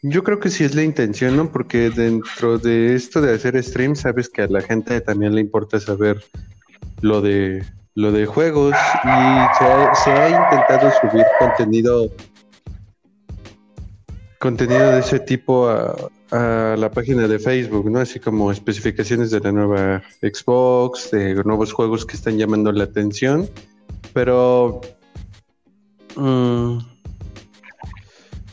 yo 0.02 0.24
creo 0.24 0.39
que 0.39 0.50
sí 0.50 0.64
es 0.64 0.76
la 0.76 0.84
intención, 0.84 1.36
¿no? 1.36 1.52
Porque 1.52 1.89
dentro 1.89 2.58
de 2.58 2.95
esto 2.95 3.22
de 3.22 3.34
hacer 3.34 3.62
stream, 3.64 3.95
sabes 3.95 4.30
que 4.30 4.43
a 4.43 4.47
la 4.47 4.62
gente 4.62 5.02
también 5.02 5.36
le 5.36 5.41
importa 5.41 5.80
saber 5.80 6.24
lo 7.02 7.22
de 7.22 7.64
lo 7.95 8.12
de 8.14 8.26
juegos 8.26 8.74
y 9.04 9.08
se 10.04 10.12
ha, 10.12 10.30
intentado 10.30 10.89
subir 11.02 11.26
contenido 11.38 12.10
contenido 14.39 14.91
de 14.91 15.00
ese 15.00 15.20
tipo 15.20 15.68
a, 15.68 16.10
la 16.32 16.91
página 16.91 17.28
de 17.28 17.39
Facebook, 17.39 17.89
¿no? 17.89 18.00
Así 18.00 18.20
como 18.20 18.52
especificaciones 18.52 19.32
de 19.32 19.39
la 19.39 19.52
nueva 19.52 20.04
Xbox, 20.22 21.10
de 21.12 21.36
nuevos 21.43 21.74
juegos 21.74 22.06
que 22.06 22.16
están 22.16 22.38
llamando 22.38 22.72
la 22.72 22.84
atención, 22.84 23.50
pero 24.14 24.80
mm, 26.16 26.78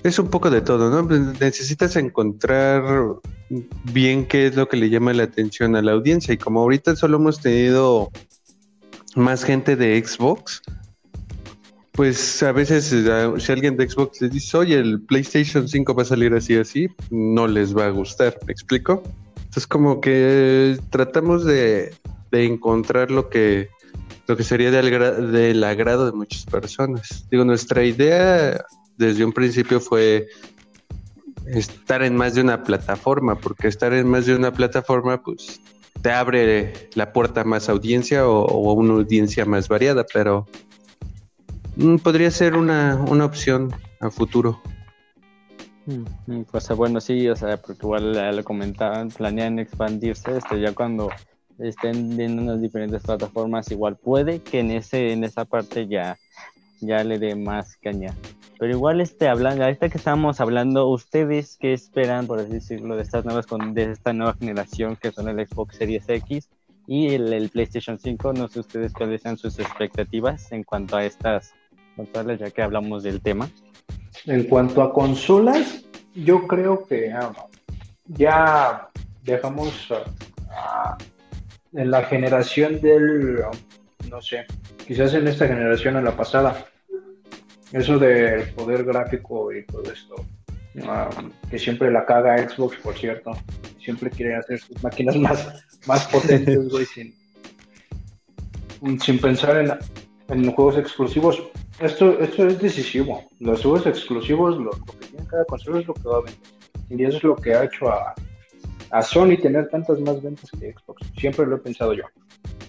es 0.09 0.19
un 0.19 0.29
poco 0.29 0.51
de 0.51 0.61
todo, 0.61 0.91
¿no? 0.91 1.03
Necesitas 1.41 1.97
encontrar 1.97 2.83
bien 3.85 4.27
qué 4.27 4.47
es 4.47 4.57
lo 4.57 4.69
que 4.69 4.77
le 4.77 4.91
llama 4.91 5.13
la 5.13 5.25
atención 5.25 5.77
a 5.77 5.83
la 5.83 5.93
audiencia 5.93 6.35
y 6.35 6.39
como 6.39 6.61
ahorita 6.61 6.97
solo 6.97 7.17
hemos 7.17 7.41
tenido 7.41 8.11
más 9.15 9.45
gente 9.45 9.77
de 9.77 10.03
Xbox, 10.05 10.63
pues 11.93 12.43
a 12.43 12.53
veces 12.53 12.93
eh, 12.93 13.33
si 13.39 13.53
alguien 13.53 13.77
de 13.77 13.89
Xbox 13.89 14.21
les 14.21 14.31
dice, 14.31 14.57
oye, 14.57 14.79
el 14.79 15.01
PlayStation 15.01 15.67
5 15.67 15.95
va 15.95 16.03
a 16.03 16.07
salir 16.07 16.35
así 16.35 16.57
así, 16.57 16.89
no 17.11 17.47
les 17.47 17.77
va 17.77 17.87
a 17.87 17.91
gustar, 17.91 18.39
¿me 18.47 18.53
explico? 18.53 19.03
Entonces 19.37 19.67
como 19.67 20.01
que 20.01 20.79
tratamos 20.91 21.45
de, 21.45 21.95
encontrar 22.33 23.11
lo 23.11 23.31
que, 23.31 23.71
lo 24.27 24.37
que 24.37 24.45
sería 24.45 24.71
del 24.71 25.65
agrado 25.65 26.05
de 26.05 26.13
muchas 26.13 26.45
personas. 26.45 27.27
Digo, 27.31 27.47
nuestra 27.47 27.83
idea 27.83 28.63
desde 28.97 29.25
un 29.25 29.33
principio 29.33 29.81
fue 29.81 30.29
estar 31.47 32.03
en 32.03 32.17
más 32.17 32.35
de 32.35 32.41
una 32.41 32.63
plataforma, 32.63 33.37
porque 33.37 33.69
estar 33.69 33.93
en 33.93 34.09
más 34.09 34.27
de 34.27 34.35
una 34.35 34.53
plataforma, 34.53 35.23
pues 35.23 35.61
te 36.03 36.11
abre 36.11 36.73
la 36.95 37.13
puerta 37.13 37.43
a 37.43 37.45
más 37.45 37.69
audiencia 37.69 38.29
o, 38.29 38.45
o 38.45 38.73
una 38.75 38.95
audiencia 38.95 39.45
más 39.45 39.69
variada, 39.69 40.05
pero 40.13 40.47
mm, 41.77 41.97
podría 41.97 42.31
ser 42.31 42.57
una, 42.57 42.97
una, 43.09 43.25
opción 43.25 43.73
a 44.01 44.11
futuro. 44.11 44.61
Mm, 45.87 46.43
pues 46.51 46.69
bueno, 46.71 47.01
sí, 47.01 47.29
o 47.29 47.37
sea, 47.37 47.57
porque 47.57 47.81
igual 47.83 48.37
lo 48.37 48.45
comentaban, 48.45 49.09
planean 49.09 49.59
expandirse 49.59 50.39
este, 50.39 50.61
ya 50.61 50.73
cuando 50.73 51.11
estén 51.59 52.17
viendo 52.17 52.43
las 52.43 52.61
diferentes 52.61 53.03
plataformas, 53.03 53.71
igual 53.71 53.97
puede 53.97 54.41
que 54.41 54.61
en 54.61 54.73
ese 54.73 55.13
en 55.13 55.25
esa 55.25 55.45
parte 55.45 55.87
ya, 55.87 56.19
ya 56.81 57.03
le 57.05 57.19
dé 57.19 57.35
más 57.35 57.77
caña. 57.77 58.15
Pero 58.59 58.73
igual, 58.73 59.01
este, 59.01 59.29
hablando, 59.29 59.65
ahorita 59.65 59.89
que 59.89 59.99
estamos 59.99 60.41
hablando, 60.41 60.89
¿ustedes 60.89 61.59
qué 61.61 61.75
esperan, 61.75 62.27
por 62.27 62.39
así 62.39 62.53
decirlo, 62.53 62.97
de 62.97 63.03
estas 63.03 63.25
nuevas, 63.25 63.47
de 63.73 63.93
esta 63.93 64.13
nueva 64.13 64.35
generación 64.35 64.97
que 64.97 65.13
son 65.13 65.29
el 65.29 65.47
Xbox 65.47 65.77
Series 65.77 66.09
X 66.09 66.49
y 66.87 67.15
el, 67.15 67.51
PlayStation 67.51 67.99
5? 67.99 68.33
No 68.33 68.49
sé 68.49 68.61
ustedes 68.61 68.93
cuáles 68.93 69.23
sean 69.23 69.37
sus 69.37 69.59
expectativas 69.59 70.51
en 70.53 70.65
cuanto 70.65 70.97
a 70.97 71.05
estas 71.05 71.55
consolas, 71.97 72.39
ya 72.39 72.51
que 72.51 72.63
hablamos 72.63 73.03
del 73.03 73.21
tema. 73.21 73.51
En 74.25 74.45
cuanto 74.45 74.81
a 74.81 74.93
consolas, 74.93 75.85
yo 76.15 76.47
creo 76.47 76.87
que 76.87 77.13
ah, 77.13 77.33
ya 78.07 78.89
dejamos 79.23 79.93
en 81.75 81.91
la 81.91 82.05
generación 82.05 82.81
del, 82.81 83.43
no 84.09 84.23
sé, 84.23 84.47
quizás 84.87 85.15
en 85.15 85.27
esta 85.27 85.47
generación, 85.47 85.97
en 85.97 86.05
la 86.05 86.17
pasada, 86.17 86.67
eso 87.73 87.99
del 87.99 88.49
poder 88.55 88.85
gráfico 88.85 89.53
y 89.53 89.65
todo 89.67 89.83
esto, 89.93 90.15
um, 90.77 91.31
que 91.51 91.59
siempre 91.59 91.91
la 91.91 92.07
caga 92.07 92.39
Xbox, 92.49 92.77
por 92.77 92.97
cierto, 92.97 93.33
siempre 93.81 94.11
quiere 94.11 94.37
hacer 94.37 94.59
sus 94.61 94.83
máquinas 94.83 95.17
más, 95.27 95.67
más 95.87 96.07
potentes, 96.07 96.69
güey, 96.69 96.87
sin, 96.87 97.15
sin 99.01 99.19
pensar 99.19 99.59
en, 99.59 99.73
en 100.29 100.53
juegos 100.53 100.79
exclusivos. 100.79 101.43
Esto, 101.81 102.19
esto 102.21 102.47
es 102.47 102.59
decisivo. 102.61 103.25
Los 103.41 103.63
juegos 103.63 103.87
exclusivos, 103.87 104.57
lo, 104.57 104.71
que 104.71 105.07
tiene 105.09 105.27
cada 105.27 105.45
consola 105.45 105.81
es 105.81 105.87
lo 105.87 105.95
que 105.95 106.09
va 106.09 106.19
a 106.19 106.23
vender. 106.23 106.41
Y 106.89 107.05
eso 107.05 107.17
es 107.17 107.25
lo 107.25 107.37
que 107.37 107.55
ha 107.55 107.65
hecho 107.65 107.89
a, 107.89 108.15
a 108.91 109.03
Sony 109.03 109.37
tener 109.43 109.69
tantas 109.69 110.01
más 110.01 110.23
ventas 110.23 110.51
que 110.53 110.73
Xbox. 110.73 111.03
Siempre 111.19 111.47
lo 111.47 111.57
he 111.57 111.59
pensado 111.59 111.93
yo. 111.93 112.05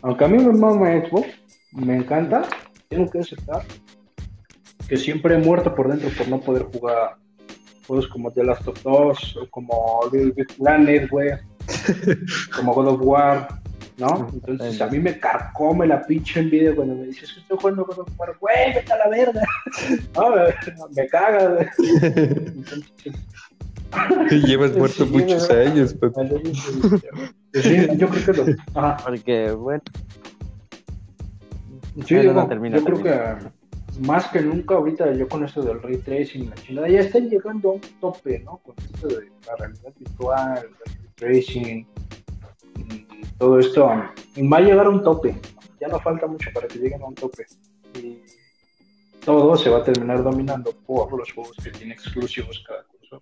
Aunque 0.02 0.26
a 0.26 0.28
mí 0.28 0.38
me 0.38 0.52
mama 0.52 0.92
Xbox, 1.06 1.28
me 1.86 1.96
encanta, 1.96 2.44
tengo 2.90 3.10
que 3.10 3.20
aceptar 3.20 3.64
que 4.88 4.98
siempre 4.98 5.36
he 5.36 5.38
muerto 5.38 5.74
por 5.76 5.90
dentro 5.90 6.10
por 6.18 6.28
no 6.28 6.40
poder 6.40 6.64
jugar 6.64 7.18
juegos 7.86 8.08
como 8.08 8.32
The 8.32 8.44
Last 8.44 8.68
of 8.68 8.86
Us 8.86 9.38
o 9.38 9.48
como 9.50 10.02
Little 10.12 10.32
Big 10.32 10.48
Planet, 10.58 11.10
güey, 11.10 11.32
como 12.56 12.74
God 12.74 12.88
of 12.88 13.02
War, 13.02 13.48
¿no? 13.98 14.30
Entonces 14.34 14.82
a 14.82 14.88
mí 14.88 15.00
me 15.00 15.20
carcome 15.20 15.88
la 15.88 16.06
pinche 16.06 16.40
envidia 16.40 16.76
cuando 16.76 16.96
me 16.96 17.06
dices 17.06 17.34
que 17.34 17.40
estoy 17.42 17.58
jugando 17.60 17.86
God 17.86 18.00
of 18.00 18.10
War, 18.18 18.36
güey, 18.40 18.74
vete 18.74 18.92
a 18.94 18.98
la 18.98 19.10
verga. 19.10 19.44
no, 20.16 20.90
me 20.96 21.08
caga, 21.08 21.50
güey. 21.50 21.68
Llevas 24.46 24.76
muerto 24.76 25.06
muchos 25.06 25.50
años, 25.50 25.96
pues. 25.98 26.12
Sí, 27.54 27.88
yo 27.96 28.10
creo 28.10 28.26
que 28.26 28.34
lo. 28.34 28.46
Ajá. 28.76 28.98
Porque, 29.04 29.52
bueno. 29.52 29.82
Sí, 32.06 32.16
yo, 32.16 32.34
no, 32.34 32.70
yo 32.70 32.84
creo 32.84 33.04
que 33.04 33.50
más 34.00 34.28
que 34.28 34.42
nunca 34.42 34.76
ahorita 34.76 35.14
yo 35.14 35.28
con 35.28 35.44
esto 35.44 35.62
del 35.62 35.82
ray 35.82 35.98
tracing, 35.98 36.50
la 36.50 36.56
chingada, 36.56 36.88
ya 36.88 37.00
están 37.00 37.30
llegando 37.30 37.72
a 37.72 37.74
un 37.74 37.82
tope, 38.00 38.40
¿no? 38.40 38.58
Con 38.58 38.76
esto 38.78 39.08
de 39.08 39.32
la 39.46 39.56
realidad 39.58 39.94
virtual, 39.98 40.58
el 40.58 40.76
ray 40.86 41.10
tracing, 41.16 41.88
y 42.78 43.08
todo 43.38 43.60
esto, 43.60 43.86
va 43.86 44.58
a 44.58 44.62
llegar 44.62 44.86
a 44.86 44.90
un 44.90 45.04
tope. 45.04 45.36
Ya 45.80 45.88
no 45.88 46.00
falta 46.00 46.28
mucho 46.28 46.50
para 46.54 46.68
que 46.68 46.80
lleguen 46.80 47.02
a 47.02 47.06
un 47.06 47.16
tope. 47.16 47.46
Y 47.96 48.22
todo 49.26 49.56
se 49.58 49.70
va 49.70 49.80
a 49.80 49.84
terminar 49.84 50.24
dominando 50.24 50.72
por 50.86 51.12
los 51.18 51.32
juegos 51.32 51.58
que 51.64 51.72
tiene 51.72 51.94
exclusivos 51.94 52.64
cada 52.68 52.84
consola. 52.84 53.22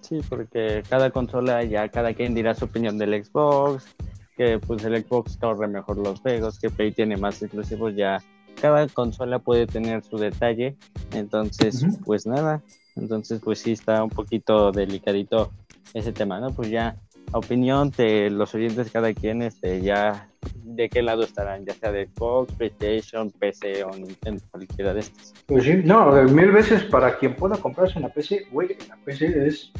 Sí, 0.00 0.20
porque 0.28 0.82
cada 0.88 1.10
consola 1.10 1.62
ya 1.64 1.88
cada 1.88 2.14
quien 2.14 2.34
dirá 2.34 2.54
su 2.54 2.64
opinión 2.64 2.96
del 2.98 3.24
Xbox, 3.24 3.94
que 4.36 4.58
pues 4.58 4.84
el 4.84 5.04
Xbox 5.04 5.36
corre 5.36 5.66
mejor 5.66 5.98
los 5.98 6.20
juegos, 6.20 6.58
que 6.58 6.70
Play 6.70 6.92
tiene 6.92 7.16
más 7.16 7.42
exclusivos, 7.42 7.94
ya 7.94 8.22
cada 8.60 8.86
consola 8.88 9.38
puede 9.38 9.66
tener 9.66 10.02
su 10.04 10.16
detalle, 10.18 10.76
entonces 11.12 11.84
pues 12.04 12.26
nada, 12.26 12.62
entonces 12.96 13.40
pues 13.42 13.60
sí 13.60 13.72
está 13.72 14.02
un 14.02 14.10
poquito 14.10 14.72
delicadito 14.72 15.52
ese 15.94 16.12
tema, 16.12 16.40
¿no? 16.40 16.50
Pues 16.50 16.70
ya 16.70 16.96
opinión 17.32 17.90
de 17.96 18.30
los 18.30 18.54
oyentes 18.54 18.90
cada 18.90 19.12
quien, 19.12 19.42
este, 19.42 19.80
ya 19.80 20.28
de 20.64 20.88
qué 20.88 21.02
lado 21.02 21.24
estarán, 21.24 21.64
ya 21.64 21.74
sea 21.74 21.90
de 21.90 22.06
Xbox, 22.06 22.52
PlayStation, 22.54 23.30
PC 23.30 23.84
o 23.84 23.90
Nintendo, 23.90 24.42
cualquiera 24.50 24.94
de 24.94 25.00
estos. 25.00 25.34
Pues 25.46 25.64
sí, 25.64 25.80
no, 25.84 26.10
mil 26.24 26.50
veces 26.50 26.84
para 26.84 27.18
quien 27.18 27.34
pueda 27.34 27.56
comprarse 27.56 27.98
una 27.98 28.08
PC, 28.08 28.46
güey, 28.50 28.76
la 28.88 28.96
PC 28.96 29.46
es 29.46 29.72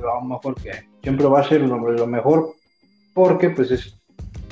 lo 0.00 0.20
mejor 0.22 0.54
que 0.56 0.88
siempre 1.02 1.26
va 1.26 1.40
a 1.40 1.48
ser 1.48 1.62
lo, 1.62 1.76
lo 1.78 2.06
mejor 2.06 2.54
porque 3.14 3.50
pues 3.50 3.70
es 3.70 4.00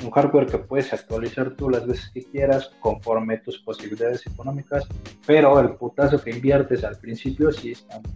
un 0.03 0.11
hardware 0.11 0.47
que 0.47 0.57
puedes 0.57 0.91
actualizar 0.93 1.51
tú 1.51 1.69
las 1.69 1.85
veces 1.85 2.09
que 2.13 2.23
quieras 2.23 2.71
conforme 2.79 3.37
tus 3.37 3.59
posibilidades 3.59 4.25
económicas, 4.25 4.87
pero 5.25 5.59
el 5.59 5.75
putazo 5.75 6.21
que 6.21 6.31
inviertes 6.31 6.83
al 6.83 6.97
principio 6.97 7.51
sí 7.51 7.71
está 7.71 7.99
muy, 7.99 8.13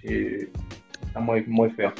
sí, 0.00 0.50
está 1.06 1.20
muy, 1.20 1.44
muy 1.46 1.70
feo. 1.70 1.92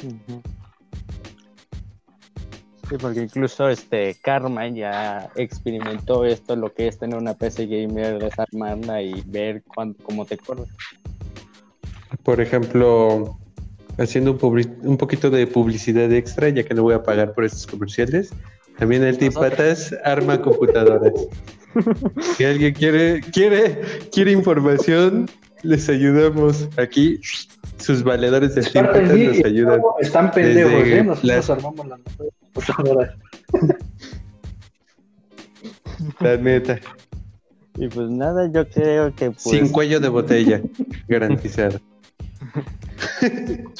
Sí, 2.89 2.97
porque 2.99 3.23
incluso 3.23 3.67
este 3.67 4.15
Karma 4.21 4.67
ya 4.67 5.31
experimentó 5.35 6.23
esto, 6.23 6.55
lo 6.55 6.71
que 6.71 6.87
es 6.87 6.99
tener 6.99 7.17
una 7.17 7.33
PC 7.33 7.65
gamer, 7.65 8.19
desarmarla 8.19 9.01
y 9.01 9.23
ver 9.25 9.63
cuánto, 9.63 10.03
cómo 10.03 10.25
te 10.25 10.37
corre. 10.37 10.65
Por 12.23 12.39
ejemplo, 12.41 13.39
haciendo 13.97 14.37
un, 14.41 14.77
un, 14.83 14.97
poquito 14.97 15.29
de 15.29 15.47
publicidad 15.47 16.11
extra, 16.11 16.49
ya 16.49 16.63
que 16.63 16.73
no 16.73 16.83
voy 16.83 16.95
a 16.95 17.03
pagar 17.03 17.33
por 17.33 17.45
estos 17.45 17.67
comerciales. 17.67 18.31
También 18.77 19.03
el 19.03 19.17
Team 19.17 19.33
Patas 19.33 19.95
arma 20.03 20.41
computadoras. 20.41 21.13
si 22.35 22.43
alguien 22.43 22.73
quiere, 22.73 23.21
quiere, 23.31 23.81
quiere 24.11 24.31
información, 24.31 25.29
les 25.63 25.87
ayudamos 25.89 26.67
aquí. 26.77 27.19
Sus 27.77 28.03
valedores 28.03 28.55
de 28.55 28.63
Team 28.63 28.85
Patas 28.87 29.17
nos 29.17 29.45
ayudan. 29.45 29.81
Están 29.99 30.31
pendejos, 30.31 30.87
¿eh? 30.87 31.03
Nosotros 31.03 31.49
armamos 31.49 31.87
las 31.87 31.99
computadoras. 32.53 33.15
La 36.19 36.37
neta. 36.37 36.79
Y 37.77 37.87
pues 37.87 38.09
nada, 38.09 38.49
yo 38.51 38.67
creo 38.69 39.13
que 39.15 39.31
pues... 39.31 39.43
Sin 39.43 39.69
cuello 39.69 39.99
de 39.99 40.09
botella, 40.09 40.61
garantizado. 41.07 41.79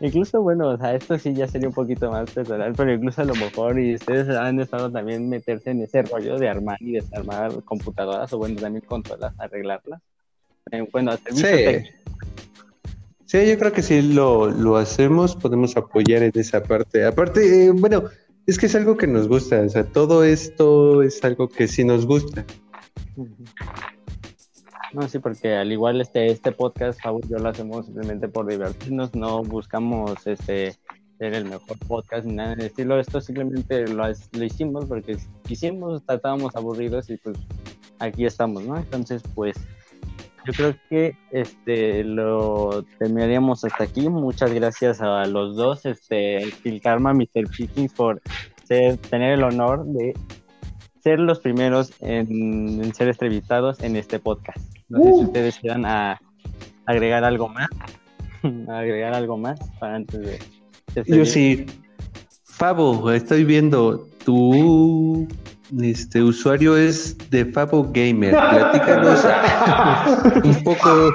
incluso, 0.00 0.42
bueno, 0.42 0.68
o 0.70 0.76
sea, 0.76 0.94
esto 0.94 1.18
sí 1.18 1.34
ya 1.34 1.48
sería 1.48 1.68
un 1.68 1.74
poquito 1.74 2.10
más 2.10 2.30
personal, 2.30 2.72
pero 2.76 2.92
incluso 2.92 3.22
a 3.22 3.24
lo 3.24 3.34
mejor 3.34 3.78
y 3.78 3.94
ustedes 3.94 4.28
han 4.28 4.60
estado 4.60 4.90
también 4.90 5.28
meterse 5.28 5.70
en 5.70 5.82
ese 5.82 6.02
rollo 6.02 6.38
de 6.38 6.48
armar 6.48 6.78
y 6.80 6.92
desarmar 6.92 7.62
computadoras 7.64 8.32
o 8.32 8.38
bueno, 8.38 8.60
también 8.60 8.84
consolas, 8.86 9.34
arreglarlas. 9.38 10.00
Eh, 10.70 10.86
bueno, 10.92 11.12
hacer 11.12 11.34
sí. 11.34 11.90
Sí, 13.24 13.46
yo 13.46 13.58
creo 13.58 13.72
que 13.72 13.82
si 13.82 14.00
lo, 14.00 14.48
lo 14.48 14.78
hacemos, 14.78 15.36
podemos 15.36 15.76
apoyar 15.76 16.22
en 16.22 16.32
esa 16.34 16.62
parte. 16.62 17.04
Aparte, 17.04 17.66
eh, 17.66 17.70
bueno, 17.70 18.04
es 18.46 18.58
que 18.58 18.64
es 18.64 18.74
algo 18.74 18.96
que 18.96 19.06
nos 19.06 19.28
gusta, 19.28 19.60
o 19.60 19.68
sea, 19.68 19.84
todo 19.84 20.24
esto 20.24 21.02
es 21.02 21.22
algo 21.22 21.46
que 21.46 21.68
sí 21.68 21.84
nos 21.84 22.06
gusta. 22.06 22.46
No, 24.92 25.08
sí, 25.08 25.18
porque 25.18 25.54
al 25.54 25.70
igual 25.70 26.00
este, 26.00 26.26
este 26.26 26.52
podcast, 26.52 26.98
yo 27.28 27.38
lo 27.38 27.48
hacemos 27.48 27.86
simplemente 27.86 28.28
por 28.28 28.46
divertirnos, 28.46 29.14
no 29.14 29.42
buscamos 29.42 30.26
este 30.26 30.76
ser 31.18 31.34
el 31.34 31.44
mejor 31.44 31.78
podcast 31.86 32.24
ni 32.24 32.34
nada 32.34 32.54
de 32.54 32.66
estilo. 32.66 32.98
Esto 32.98 33.20
simplemente 33.20 33.86
lo, 33.88 34.04
lo 34.06 34.44
hicimos 34.44 34.86
porque 34.86 35.18
quisimos, 35.44 36.02
estábamos 36.08 36.54
aburridos 36.56 37.10
y 37.10 37.16
pues 37.16 37.36
aquí 37.98 38.24
estamos, 38.24 38.64
¿no? 38.64 38.76
Entonces, 38.76 39.22
pues 39.34 39.56
yo 40.46 40.52
creo 40.54 40.74
que 40.88 41.16
este 41.30 42.04
lo 42.04 42.82
terminaríamos 42.98 43.64
hasta 43.64 43.84
aquí. 43.84 44.08
Muchas 44.08 44.52
gracias 44.52 45.00
a 45.02 45.26
los 45.26 45.56
dos, 45.56 45.84
este, 45.84 46.46
Phil 46.62 46.80
Karma, 46.80 47.12
Mr. 47.12 47.50
Pickings, 47.54 47.92
por 47.92 48.22
tener 48.66 49.32
el 49.34 49.42
honor 49.42 49.84
de 49.84 50.14
ser 51.02 51.20
los 51.20 51.40
primeros 51.40 51.92
en, 52.00 52.94
ser 52.94 53.08
entrevistados 53.08 53.80
en 53.80 53.96
este 53.96 54.18
podcast. 54.18 54.77
No 54.88 54.98
sé 54.98 55.04
si 55.04 55.10
uh. 55.10 55.22
ustedes 55.24 55.58
quieran 55.58 56.18
agregar 56.86 57.24
algo 57.24 57.48
más. 57.48 57.68
agregar 58.68 59.14
algo 59.14 59.36
más 59.36 59.58
para 59.78 59.96
antes 59.96 60.20
de. 60.20 60.38
Yo 61.06 61.24
sí. 61.24 61.66
Fabo, 62.44 63.12
estoy 63.12 63.44
viendo 63.44 64.08
tu 64.24 65.28
este 65.80 66.22
usuario 66.22 66.76
es 66.76 67.16
de 67.30 67.44
Fabo 67.44 67.90
Gamer. 67.92 68.30
Platícanos 68.30 69.24
un 70.44 70.64
poco. 70.64 71.14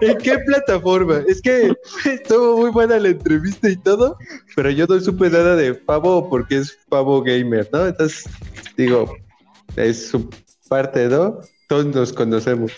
¿En 0.00 0.18
qué 0.18 0.38
plataforma? 0.38 1.22
Es 1.28 1.40
que 1.40 1.72
estuvo 2.04 2.58
muy 2.58 2.70
buena 2.70 2.98
la 2.98 3.08
entrevista 3.08 3.68
y 3.68 3.76
todo, 3.76 4.16
pero 4.56 4.70
yo 4.70 4.86
no 4.86 4.98
supe 5.00 5.30
nada 5.30 5.54
de 5.56 5.74
Fabo 5.74 6.28
porque 6.28 6.58
es 6.58 6.76
Fabo 6.88 7.22
Gamer, 7.22 7.68
¿no? 7.72 7.86
Entonces, 7.86 8.24
digo, 8.76 9.14
es 9.76 10.08
su 10.08 10.28
parte, 10.68 11.08
¿no? 11.08 11.40
Todos 11.72 11.86
nos 11.86 12.12
conocemos. 12.12 12.70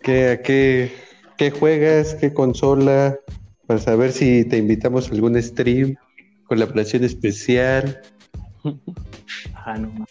¿Qué, 0.00 0.40
qué, 0.42 0.90
¿Qué 1.36 1.50
juegas? 1.50 2.14
¿Qué 2.14 2.32
consola? 2.32 3.18
Para 3.66 3.80
saber 3.80 4.12
si 4.12 4.46
te 4.46 4.56
invitamos 4.56 5.10
a 5.10 5.12
algún 5.12 5.42
stream. 5.42 5.94
Colaboración 6.48 7.04
especial. 7.04 8.00
Ah, 9.56 9.76
no 9.76 10.06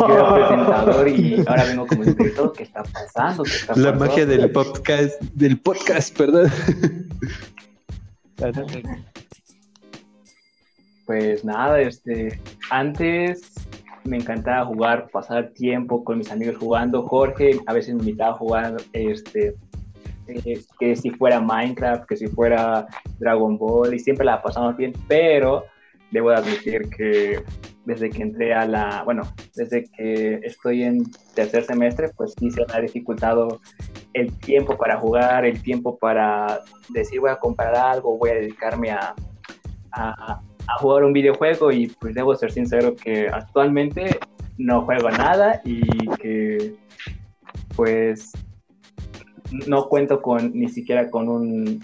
Yo 0.00 0.06
era 0.06 0.34
presentador 0.34 1.06
y 1.06 1.44
ahora 1.46 1.64
vengo 1.64 1.86
como 1.86 2.04
escritor. 2.04 2.54
¿Qué 2.54 2.62
está 2.62 2.82
pasando? 2.84 3.44
La 3.76 3.92
magia 3.92 4.24
del 4.24 4.50
podcast, 4.50 5.20
del 5.34 5.60
podcast, 5.60 6.16
perdón. 6.16 6.50
Pues 11.04 11.44
nada, 11.44 11.82
este, 11.82 12.40
antes 12.70 13.42
me 14.04 14.16
encantaba 14.16 14.66
jugar, 14.66 15.08
pasar 15.10 15.50
tiempo 15.50 16.04
con 16.04 16.18
mis 16.18 16.30
amigos 16.30 16.56
jugando. 16.58 17.06
Jorge 17.06 17.60
a 17.66 17.72
veces 17.72 17.94
me 17.94 18.00
invitaba 18.00 18.32
a 18.32 18.38
jugar 18.38 18.76
este, 18.92 19.54
que 20.78 20.96
si 20.96 21.10
fuera 21.10 21.40
Minecraft, 21.40 22.06
que 22.06 22.16
si 22.16 22.26
fuera 22.28 22.86
Dragon 23.18 23.58
Ball, 23.58 23.94
y 23.94 23.98
siempre 23.98 24.24
la 24.24 24.42
pasamos 24.42 24.76
bien, 24.76 24.92
pero 25.08 25.64
debo 26.10 26.30
admitir 26.30 26.88
que 26.90 27.42
desde 27.84 28.10
que 28.10 28.22
entré 28.22 28.54
a 28.54 28.66
la, 28.66 29.02
bueno, 29.04 29.22
desde 29.54 29.84
que 29.84 30.40
estoy 30.44 30.82
en 30.82 31.10
tercer 31.34 31.64
semestre, 31.64 32.10
pues 32.16 32.34
sí 32.38 32.50
se 32.50 32.60
me 32.60 32.72
ha 32.72 32.80
dificultado 32.80 33.60
el 34.12 34.36
tiempo 34.38 34.76
para 34.76 34.98
jugar, 34.98 35.44
el 35.44 35.62
tiempo 35.62 35.98
para 35.98 36.60
decir 36.90 37.20
voy 37.20 37.30
a 37.30 37.36
comprar 37.36 37.74
algo, 37.74 38.18
voy 38.18 38.30
a 38.30 38.34
dedicarme 38.34 38.90
a, 38.90 39.14
a, 39.92 40.40
a 40.70 40.78
jugar 40.78 41.04
un 41.04 41.12
videojuego 41.12 41.72
y 41.72 41.88
pues 41.88 42.14
debo 42.14 42.34
ser 42.36 42.52
sincero 42.52 42.94
que 42.94 43.28
actualmente 43.28 44.18
no 44.58 44.82
juego 44.82 45.10
nada 45.10 45.60
y 45.64 45.80
que 46.16 46.74
pues 47.74 48.32
no 49.66 49.88
cuento 49.88 50.22
con 50.22 50.52
ni 50.54 50.68
siquiera 50.68 51.10
con 51.10 51.28
un, 51.28 51.80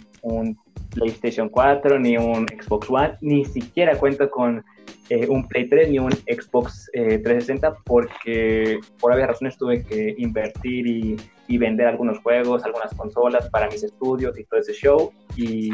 PlayStation 0.95 1.51
4, 1.51 1.99
ni 1.99 2.16
un 2.16 2.47
Xbox 2.49 2.89
One, 2.89 3.18
ni 3.20 3.45
siquiera 3.45 3.99
cuento 3.99 4.30
con 4.30 4.64
eh, 5.11 5.26
un 5.28 5.47
Play 5.47 5.68
3 5.68 5.91
ni 5.91 5.99
un 5.99 6.11
Xbox 6.11 6.91
360 6.93 7.68
eh, 7.68 7.70
porque 7.84 8.80
por 8.99 9.11
varias 9.11 9.28
razones 9.28 9.59
tuve 9.59 9.84
que 9.84 10.14
invertir 10.16 10.87
y, 10.87 11.16
y, 11.49 11.59
vender 11.59 11.87
algunos 11.87 12.18
juegos, 12.20 12.64
algunas 12.64 12.95
consolas 12.95 13.51
para 13.51 13.68
mis 13.68 13.82
estudios 13.82 14.39
y 14.39 14.45
todo 14.45 14.61
ese 14.61 14.72
show 14.72 15.12
y 15.37 15.70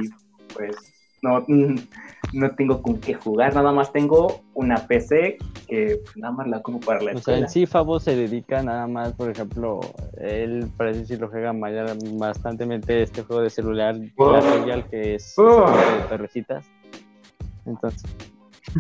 pues 0.55 0.77
no, 1.23 1.45
no 2.33 2.51
tengo 2.55 2.83
con 2.83 2.99
qué 2.99 3.15
jugar, 3.15 3.55
nada 3.55 3.73
más 3.73 3.93
tengo 3.93 4.43
una 4.55 4.77
PC 4.87 5.39
que 5.69 6.01
nada 6.17 6.33
más 6.33 6.49
la 6.49 6.63
como 6.63 6.81
para 6.81 7.01
la 7.01 7.13
escuela. 7.13 7.21
O 7.21 7.23
sea, 7.23 7.39
en 7.39 7.49
sí 7.49 7.67
Fabo 7.67 8.01
se 8.01 8.17
dedica 8.17 8.63
nada 8.63 8.87
más, 8.87 9.13
por 9.13 9.31
ejemplo, 9.31 9.81
él 10.19 10.67
parece 10.77 11.07
si 11.07 11.17
lo 11.17 11.29
juega 11.29 11.53
bastantemente 11.55 13.03
este 13.03 13.23
juego 13.23 13.43
de 13.43 13.51
celular 13.51 13.97
oh. 14.17 14.41
Royale 14.41 14.85
que 14.91 15.15
es 15.17 15.35
oh. 15.37 15.71
de 15.71 16.09
perrecitas. 16.09 16.67
Entonces, 17.67 18.03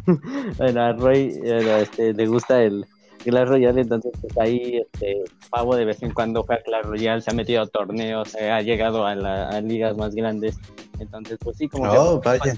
bueno, 0.59 0.82
a 0.82 0.92
Roy 0.92 1.38
este, 1.44 2.14
le 2.14 2.26
gusta 2.26 2.62
el 2.62 2.86
Clash 3.22 3.46
Royale, 3.46 3.82
entonces 3.82 4.12
pues 4.20 4.36
ahí 4.38 4.78
este, 4.78 5.22
Pavo 5.50 5.76
de 5.76 5.84
vez 5.84 6.03
en 6.03 6.12
cuando 6.12 6.42
juega 6.42 6.62
Clash 6.62 6.84
Royale, 6.84 7.20
se 7.20 7.30
ha 7.30 7.34
metido 7.34 7.62
a 7.62 7.66
torneos, 7.66 8.34
ha 8.34 8.61
llegado 8.62 9.07
a, 9.07 9.14
las 9.14 9.62
ligas 9.62 9.96
más 9.96 10.14
grandes 10.14 10.59
entonces, 11.03 11.38
pues 11.42 11.57
sí, 11.57 11.68
como 11.68 11.90
oh, 11.90 12.20
vaya. 12.20 12.55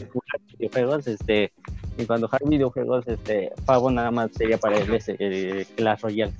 Videojuegos, 0.59 1.07
este, 1.07 1.53
y 1.99 2.05
cuando 2.07 2.29
jugar 2.29 2.43
videojuegos, 2.47 3.05
este, 3.07 3.53
Pavo 3.65 3.91
nada 3.91 4.11
más 4.11 4.31
sería 4.37 4.59
para 4.59 4.79
él 4.79 4.95
ese, 4.95 5.17
el 5.19 5.67
Clash 5.77 6.01
Royale. 6.01 6.33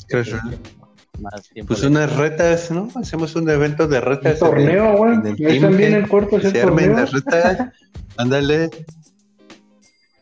pues 1.67 1.83
unas 1.83 2.17
retas, 2.17 2.71
¿no? 2.71 2.89
Hacemos 2.97 3.37
un 3.37 3.49
evento 3.49 3.87
de 3.87 4.01
retas. 4.01 4.43
Un 4.43 4.49
torneo, 4.49 4.97
güey. 4.97 5.61
también 5.61 5.95
el 5.95 6.09
corto 6.09 6.41
se 6.41 6.61
armen 6.61 6.97
las 6.97 7.13
retas. 7.13 7.71
Ándale. 8.17 8.71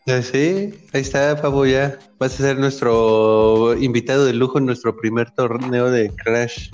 Sí, 0.05 0.73
ahí 0.91 1.01
está, 1.01 1.41
Pavo, 1.41 1.65
ya. 1.65 1.97
Vas 2.19 2.33
a 2.33 2.43
ser 2.43 2.59
nuestro 2.59 3.73
invitado 3.79 4.25
de 4.25 4.33
lujo 4.33 4.57
en 4.57 4.65
nuestro 4.65 4.97
primer 4.97 5.31
torneo 5.31 5.89
de 5.89 6.09
Crash. 6.09 6.71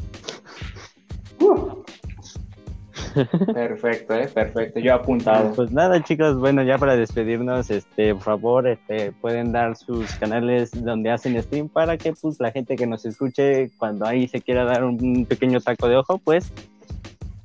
Perfecto, 3.53 4.13
eh, 4.13 4.27
perfecto. 4.27 4.79
Yo 4.79 4.95
apuntado. 4.95 5.53
Pues 5.55 5.71
nada, 5.71 6.03
chicos, 6.03 6.37
bueno, 6.37 6.63
ya 6.63 6.77
para 6.77 6.95
despedirnos, 6.95 7.69
este, 7.69 8.13
por 8.13 8.23
favor, 8.23 8.67
este, 8.67 9.11
pueden 9.11 9.51
dar 9.51 9.75
sus 9.75 10.13
canales 10.15 10.71
donde 10.71 11.11
hacen 11.11 11.41
stream 11.41 11.69
para 11.69 11.97
que 11.97 12.13
pues 12.13 12.39
la 12.39 12.51
gente 12.51 12.75
que 12.75 12.87
nos 12.87 13.05
escuche 13.05 13.71
cuando 13.77 14.05
ahí 14.05 14.27
se 14.27 14.41
quiera 14.41 14.65
dar 14.65 14.83
un 14.83 15.25
pequeño 15.25 15.59
taco 15.61 15.87
de 15.87 15.97
ojo, 15.97 16.17
pues 16.17 16.51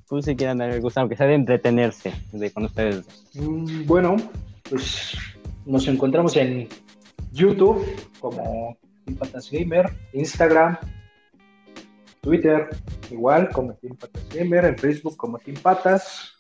pues 0.08 0.26
si 0.26 0.36
quieran 0.36 0.58
dar 0.58 0.70
el 0.70 0.80
gusto, 0.80 1.00
aunque 1.00 1.16
sea 1.16 1.26
de 1.26 1.34
entretenerse 1.34 2.12
de 2.32 2.50
con 2.50 2.64
ustedes. 2.64 3.04
Mm, 3.34 3.86
bueno, 3.86 4.16
pues 4.68 5.16
nos 5.66 5.88
encontramos 5.88 6.36
en 6.36 6.68
YouTube 7.32 7.84
como 8.20 8.76
Impatas 9.06 9.50
Gamer, 9.50 9.90
Instagram, 10.12 10.78
Twitter, 12.24 12.70
igual 13.10 13.50
como 13.50 13.74
Team 13.74 13.96
Patas 13.96 14.26
Gamer, 14.30 14.64
en 14.64 14.78
Facebook 14.78 15.16
como 15.16 15.38
Team 15.38 15.58
Patas. 15.62 16.32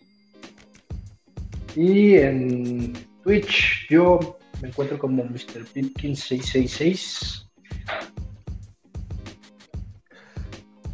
Y 1.76 2.14
en 2.14 2.94
Twitch 3.22 3.86
yo 3.90 4.38
me 4.62 4.68
encuentro 4.68 4.98
como 4.98 5.22
Mr. 5.24 5.66
Pipkin 5.72 6.16
666. 6.16 7.46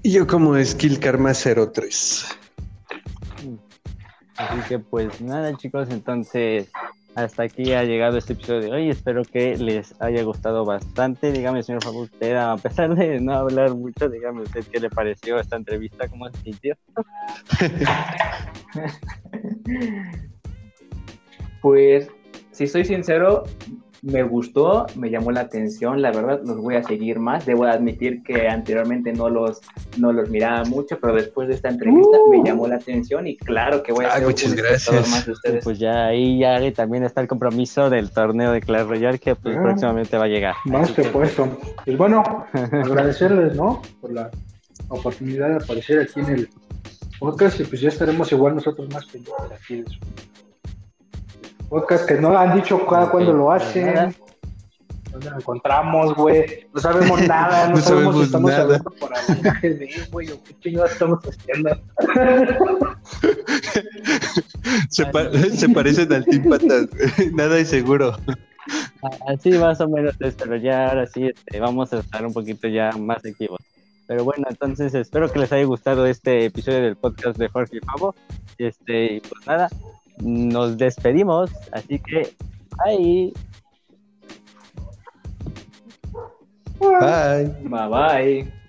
Y 0.03 0.13
yo 0.13 0.27
como 0.27 0.63
Skill 0.63 0.99
Karma 0.99 1.33
03. 1.35 2.27
Así 4.37 4.69
que 4.69 4.79
pues 4.81 5.21
nada 5.21 5.57
chicos, 5.57 5.89
entonces 5.91 6.69
hasta 7.15 7.45
aquí 7.45 7.73
ha 7.73 7.85
llegado 7.85 8.19
este 8.19 8.35
episodio 8.35 8.61
de 8.61 8.73
hoy. 8.73 8.91
Espero 8.91 9.23
que 9.25 9.57
les 9.57 9.95
haya 10.01 10.23
gustado 10.23 10.65
bastante. 10.65 11.33
Dígame, 11.33 11.63
señor 11.63 11.83
Fabu, 11.83 12.03
usted, 12.03 12.37
a 12.37 12.57
pesar 12.57 12.95
de 12.95 13.21
no 13.21 13.35
hablar 13.35 13.75
mucho, 13.75 14.09
dígame 14.09 14.43
usted 14.43 14.65
qué 14.71 14.81
le 14.81 14.91
pareció 14.91 15.39
esta 15.39 15.57
entrevista, 15.57 16.09
cómo 16.09 16.29
se 16.31 16.43
sintió. 16.43 16.77
pues, 21.63 22.09
si 22.53 22.67
soy 22.67 22.85
sincero, 22.85 23.45
me 24.03 24.23
gustó, 24.23 24.87
me 24.97 25.11
llamó 25.11 25.31
la 25.31 25.43
atención, 25.43 26.01
la 26.01 26.11
verdad, 26.11 26.41
los 26.45 26.59
voy 26.59 26.77
a 26.77 26.83
seguir 26.83 27.19
más. 27.19 27.45
Debo 27.45 27.65
admitir 27.65 28.23
que 28.23 28.49
anteriormente 28.49 29.13
no 29.13 29.29
los 29.29 29.61
no 29.99 30.13
los 30.13 30.31
miraba 30.31 30.65
mucho, 30.65 30.99
pero 31.01 31.15
después 31.15 31.49
de 31.49 31.55
esta 31.55 31.69
entrevista 31.69 32.17
me 32.31 32.39
uh. 32.39 32.45
llamó 32.45 32.67
la 32.67 32.77
atención 32.77 33.27
y 33.27 33.37
claro 33.37 33.83
que 33.83 33.93
voy 33.93 34.05
a 34.05 34.13
ser 34.13 34.25
muchas 34.25 34.55
gracias. 34.55 35.11
más 35.11 35.27
de 35.27 35.33
ustedes. 35.33 35.65
Pues 35.65 35.79
ya 35.79 36.07
ahí 36.07 36.39
ya 36.39 36.61
también 36.73 37.05
está 37.05 37.21
el 37.21 37.29
compromiso 37.29 37.91
del 37.91 38.11
torneo 38.11 38.53
de 38.53 38.61
Clash 38.61 38.87
Royale 38.87 39.19
que 39.19 39.35
pues, 39.35 39.57
ah. 39.57 39.63
próximamente 39.63 40.17
va 40.17 40.25
a 40.25 40.29
llegar. 40.29 40.55
Más 40.65 40.91
que 40.93 41.03
puesto. 41.03 41.59
Pues 41.85 41.97
bueno, 41.97 42.47
agradecerles, 42.53 43.55
¿no? 43.55 43.83
Por 44.01 44.13
la 44.13 44.31
oportunidad 44.89 45.49
de 45.49 45.57
aparecer 45.57 46.01
aquí 46.01 46.21
en 46.21 46.31
el 46.31 46.49
podcast 47.19 47.61
y 47.61 47.65
pues 47.65 47.81
ya 47.81 47.89
estaremos 47.89 48.33
igual 48.33 48.55
nosotros 48.55 48.89
más 48.93 49.05
pendientes 49.07 49.53
aquí 49.53 49.83
de 49.83 49.91
su 49.91 49.99
podcast 51.71 52.07
que 52.07 52.15
no 52.15 52.37
han 52.37 52.57
dicho 52.57 52.85
cada 52.87 53.11
cuando 53.11 53.33
lo 53.33 53.47
pues 53.47 53.63
hacen. 53.63 54.15
¿Dónde 55.11 55.31
lo 55.31 55.37
encontramos, 55.37 56.15
güey? 56.15 56.67
No 56.75 56.81
sabemos 56.81 57.23
nada, 57.29 57.69
no, 57.69 57.77
sabemos, 57.79 58.17
si 58.17 58.23
estamos 58.23 58.51
nada. 58.51 58.63
hablando 58.63 58.91
por 58.91 59.11
güey, 60.11 60.31
o 60.31 60.43
qué 60.43 60.59
chingados 60.61 60.93
estamos 60.93 61.21
haciendo. 61.25 61.71
se, 64.91 65.05
se, 65.57 65.69
parecen 65.69 66.13
al 66.13 66.25
Team 66.25 66.49
Patas, 66.49 66.89
nada 67.33 67.59
es 67.59 67.69
seguro. 67.69 68.17
Así 69.29 69.51
más 69.51 69.81
o 69.81 69.89
menos 69.89 70.15
es, 70.21 70.35
pero 70.35 70.57
ya 70.57 70.89
ahora 70.89 71.07
sí 71.07 71.27
este, 71.27 71.59
vamos 71.59 71.93
a 71.93 72.01
estar 72.01 72.25
un 72.25 72.33
poquito 72.33 72.69
ya 72.69 72.93
más 72.93 73.25
activos. 73.25 73.61
Pero 74.07 74.25
bueno, 74.25 74.47
entonces 74.51 74.95
espero 74.95 75.33
que 75.33 75.39
les 75.39 75.53
haya 75.53 75.65
gustado 75.65 76.07
este 76.07 76.45
episodio 76.45 76.83
del 76.83 76.97
podcast 76.97 77.39
de 77.39 77.49
Jorge 77.49 77.77
y 77.77 77.81
Pavo. 77.81 78.15
Este, 78.59 79.15
y 79.15 79.21
pues 79.21 79.47
nada, 79.47 79.69
nos 80.23 80.77
despedimos, 80.77 81.51
así 81.73 81.99
que 81.99 82.35
bye. 82.85 83.33
Bye. 86.81 87.47
Bye 87.69 87.89
bye. 87.89 88.60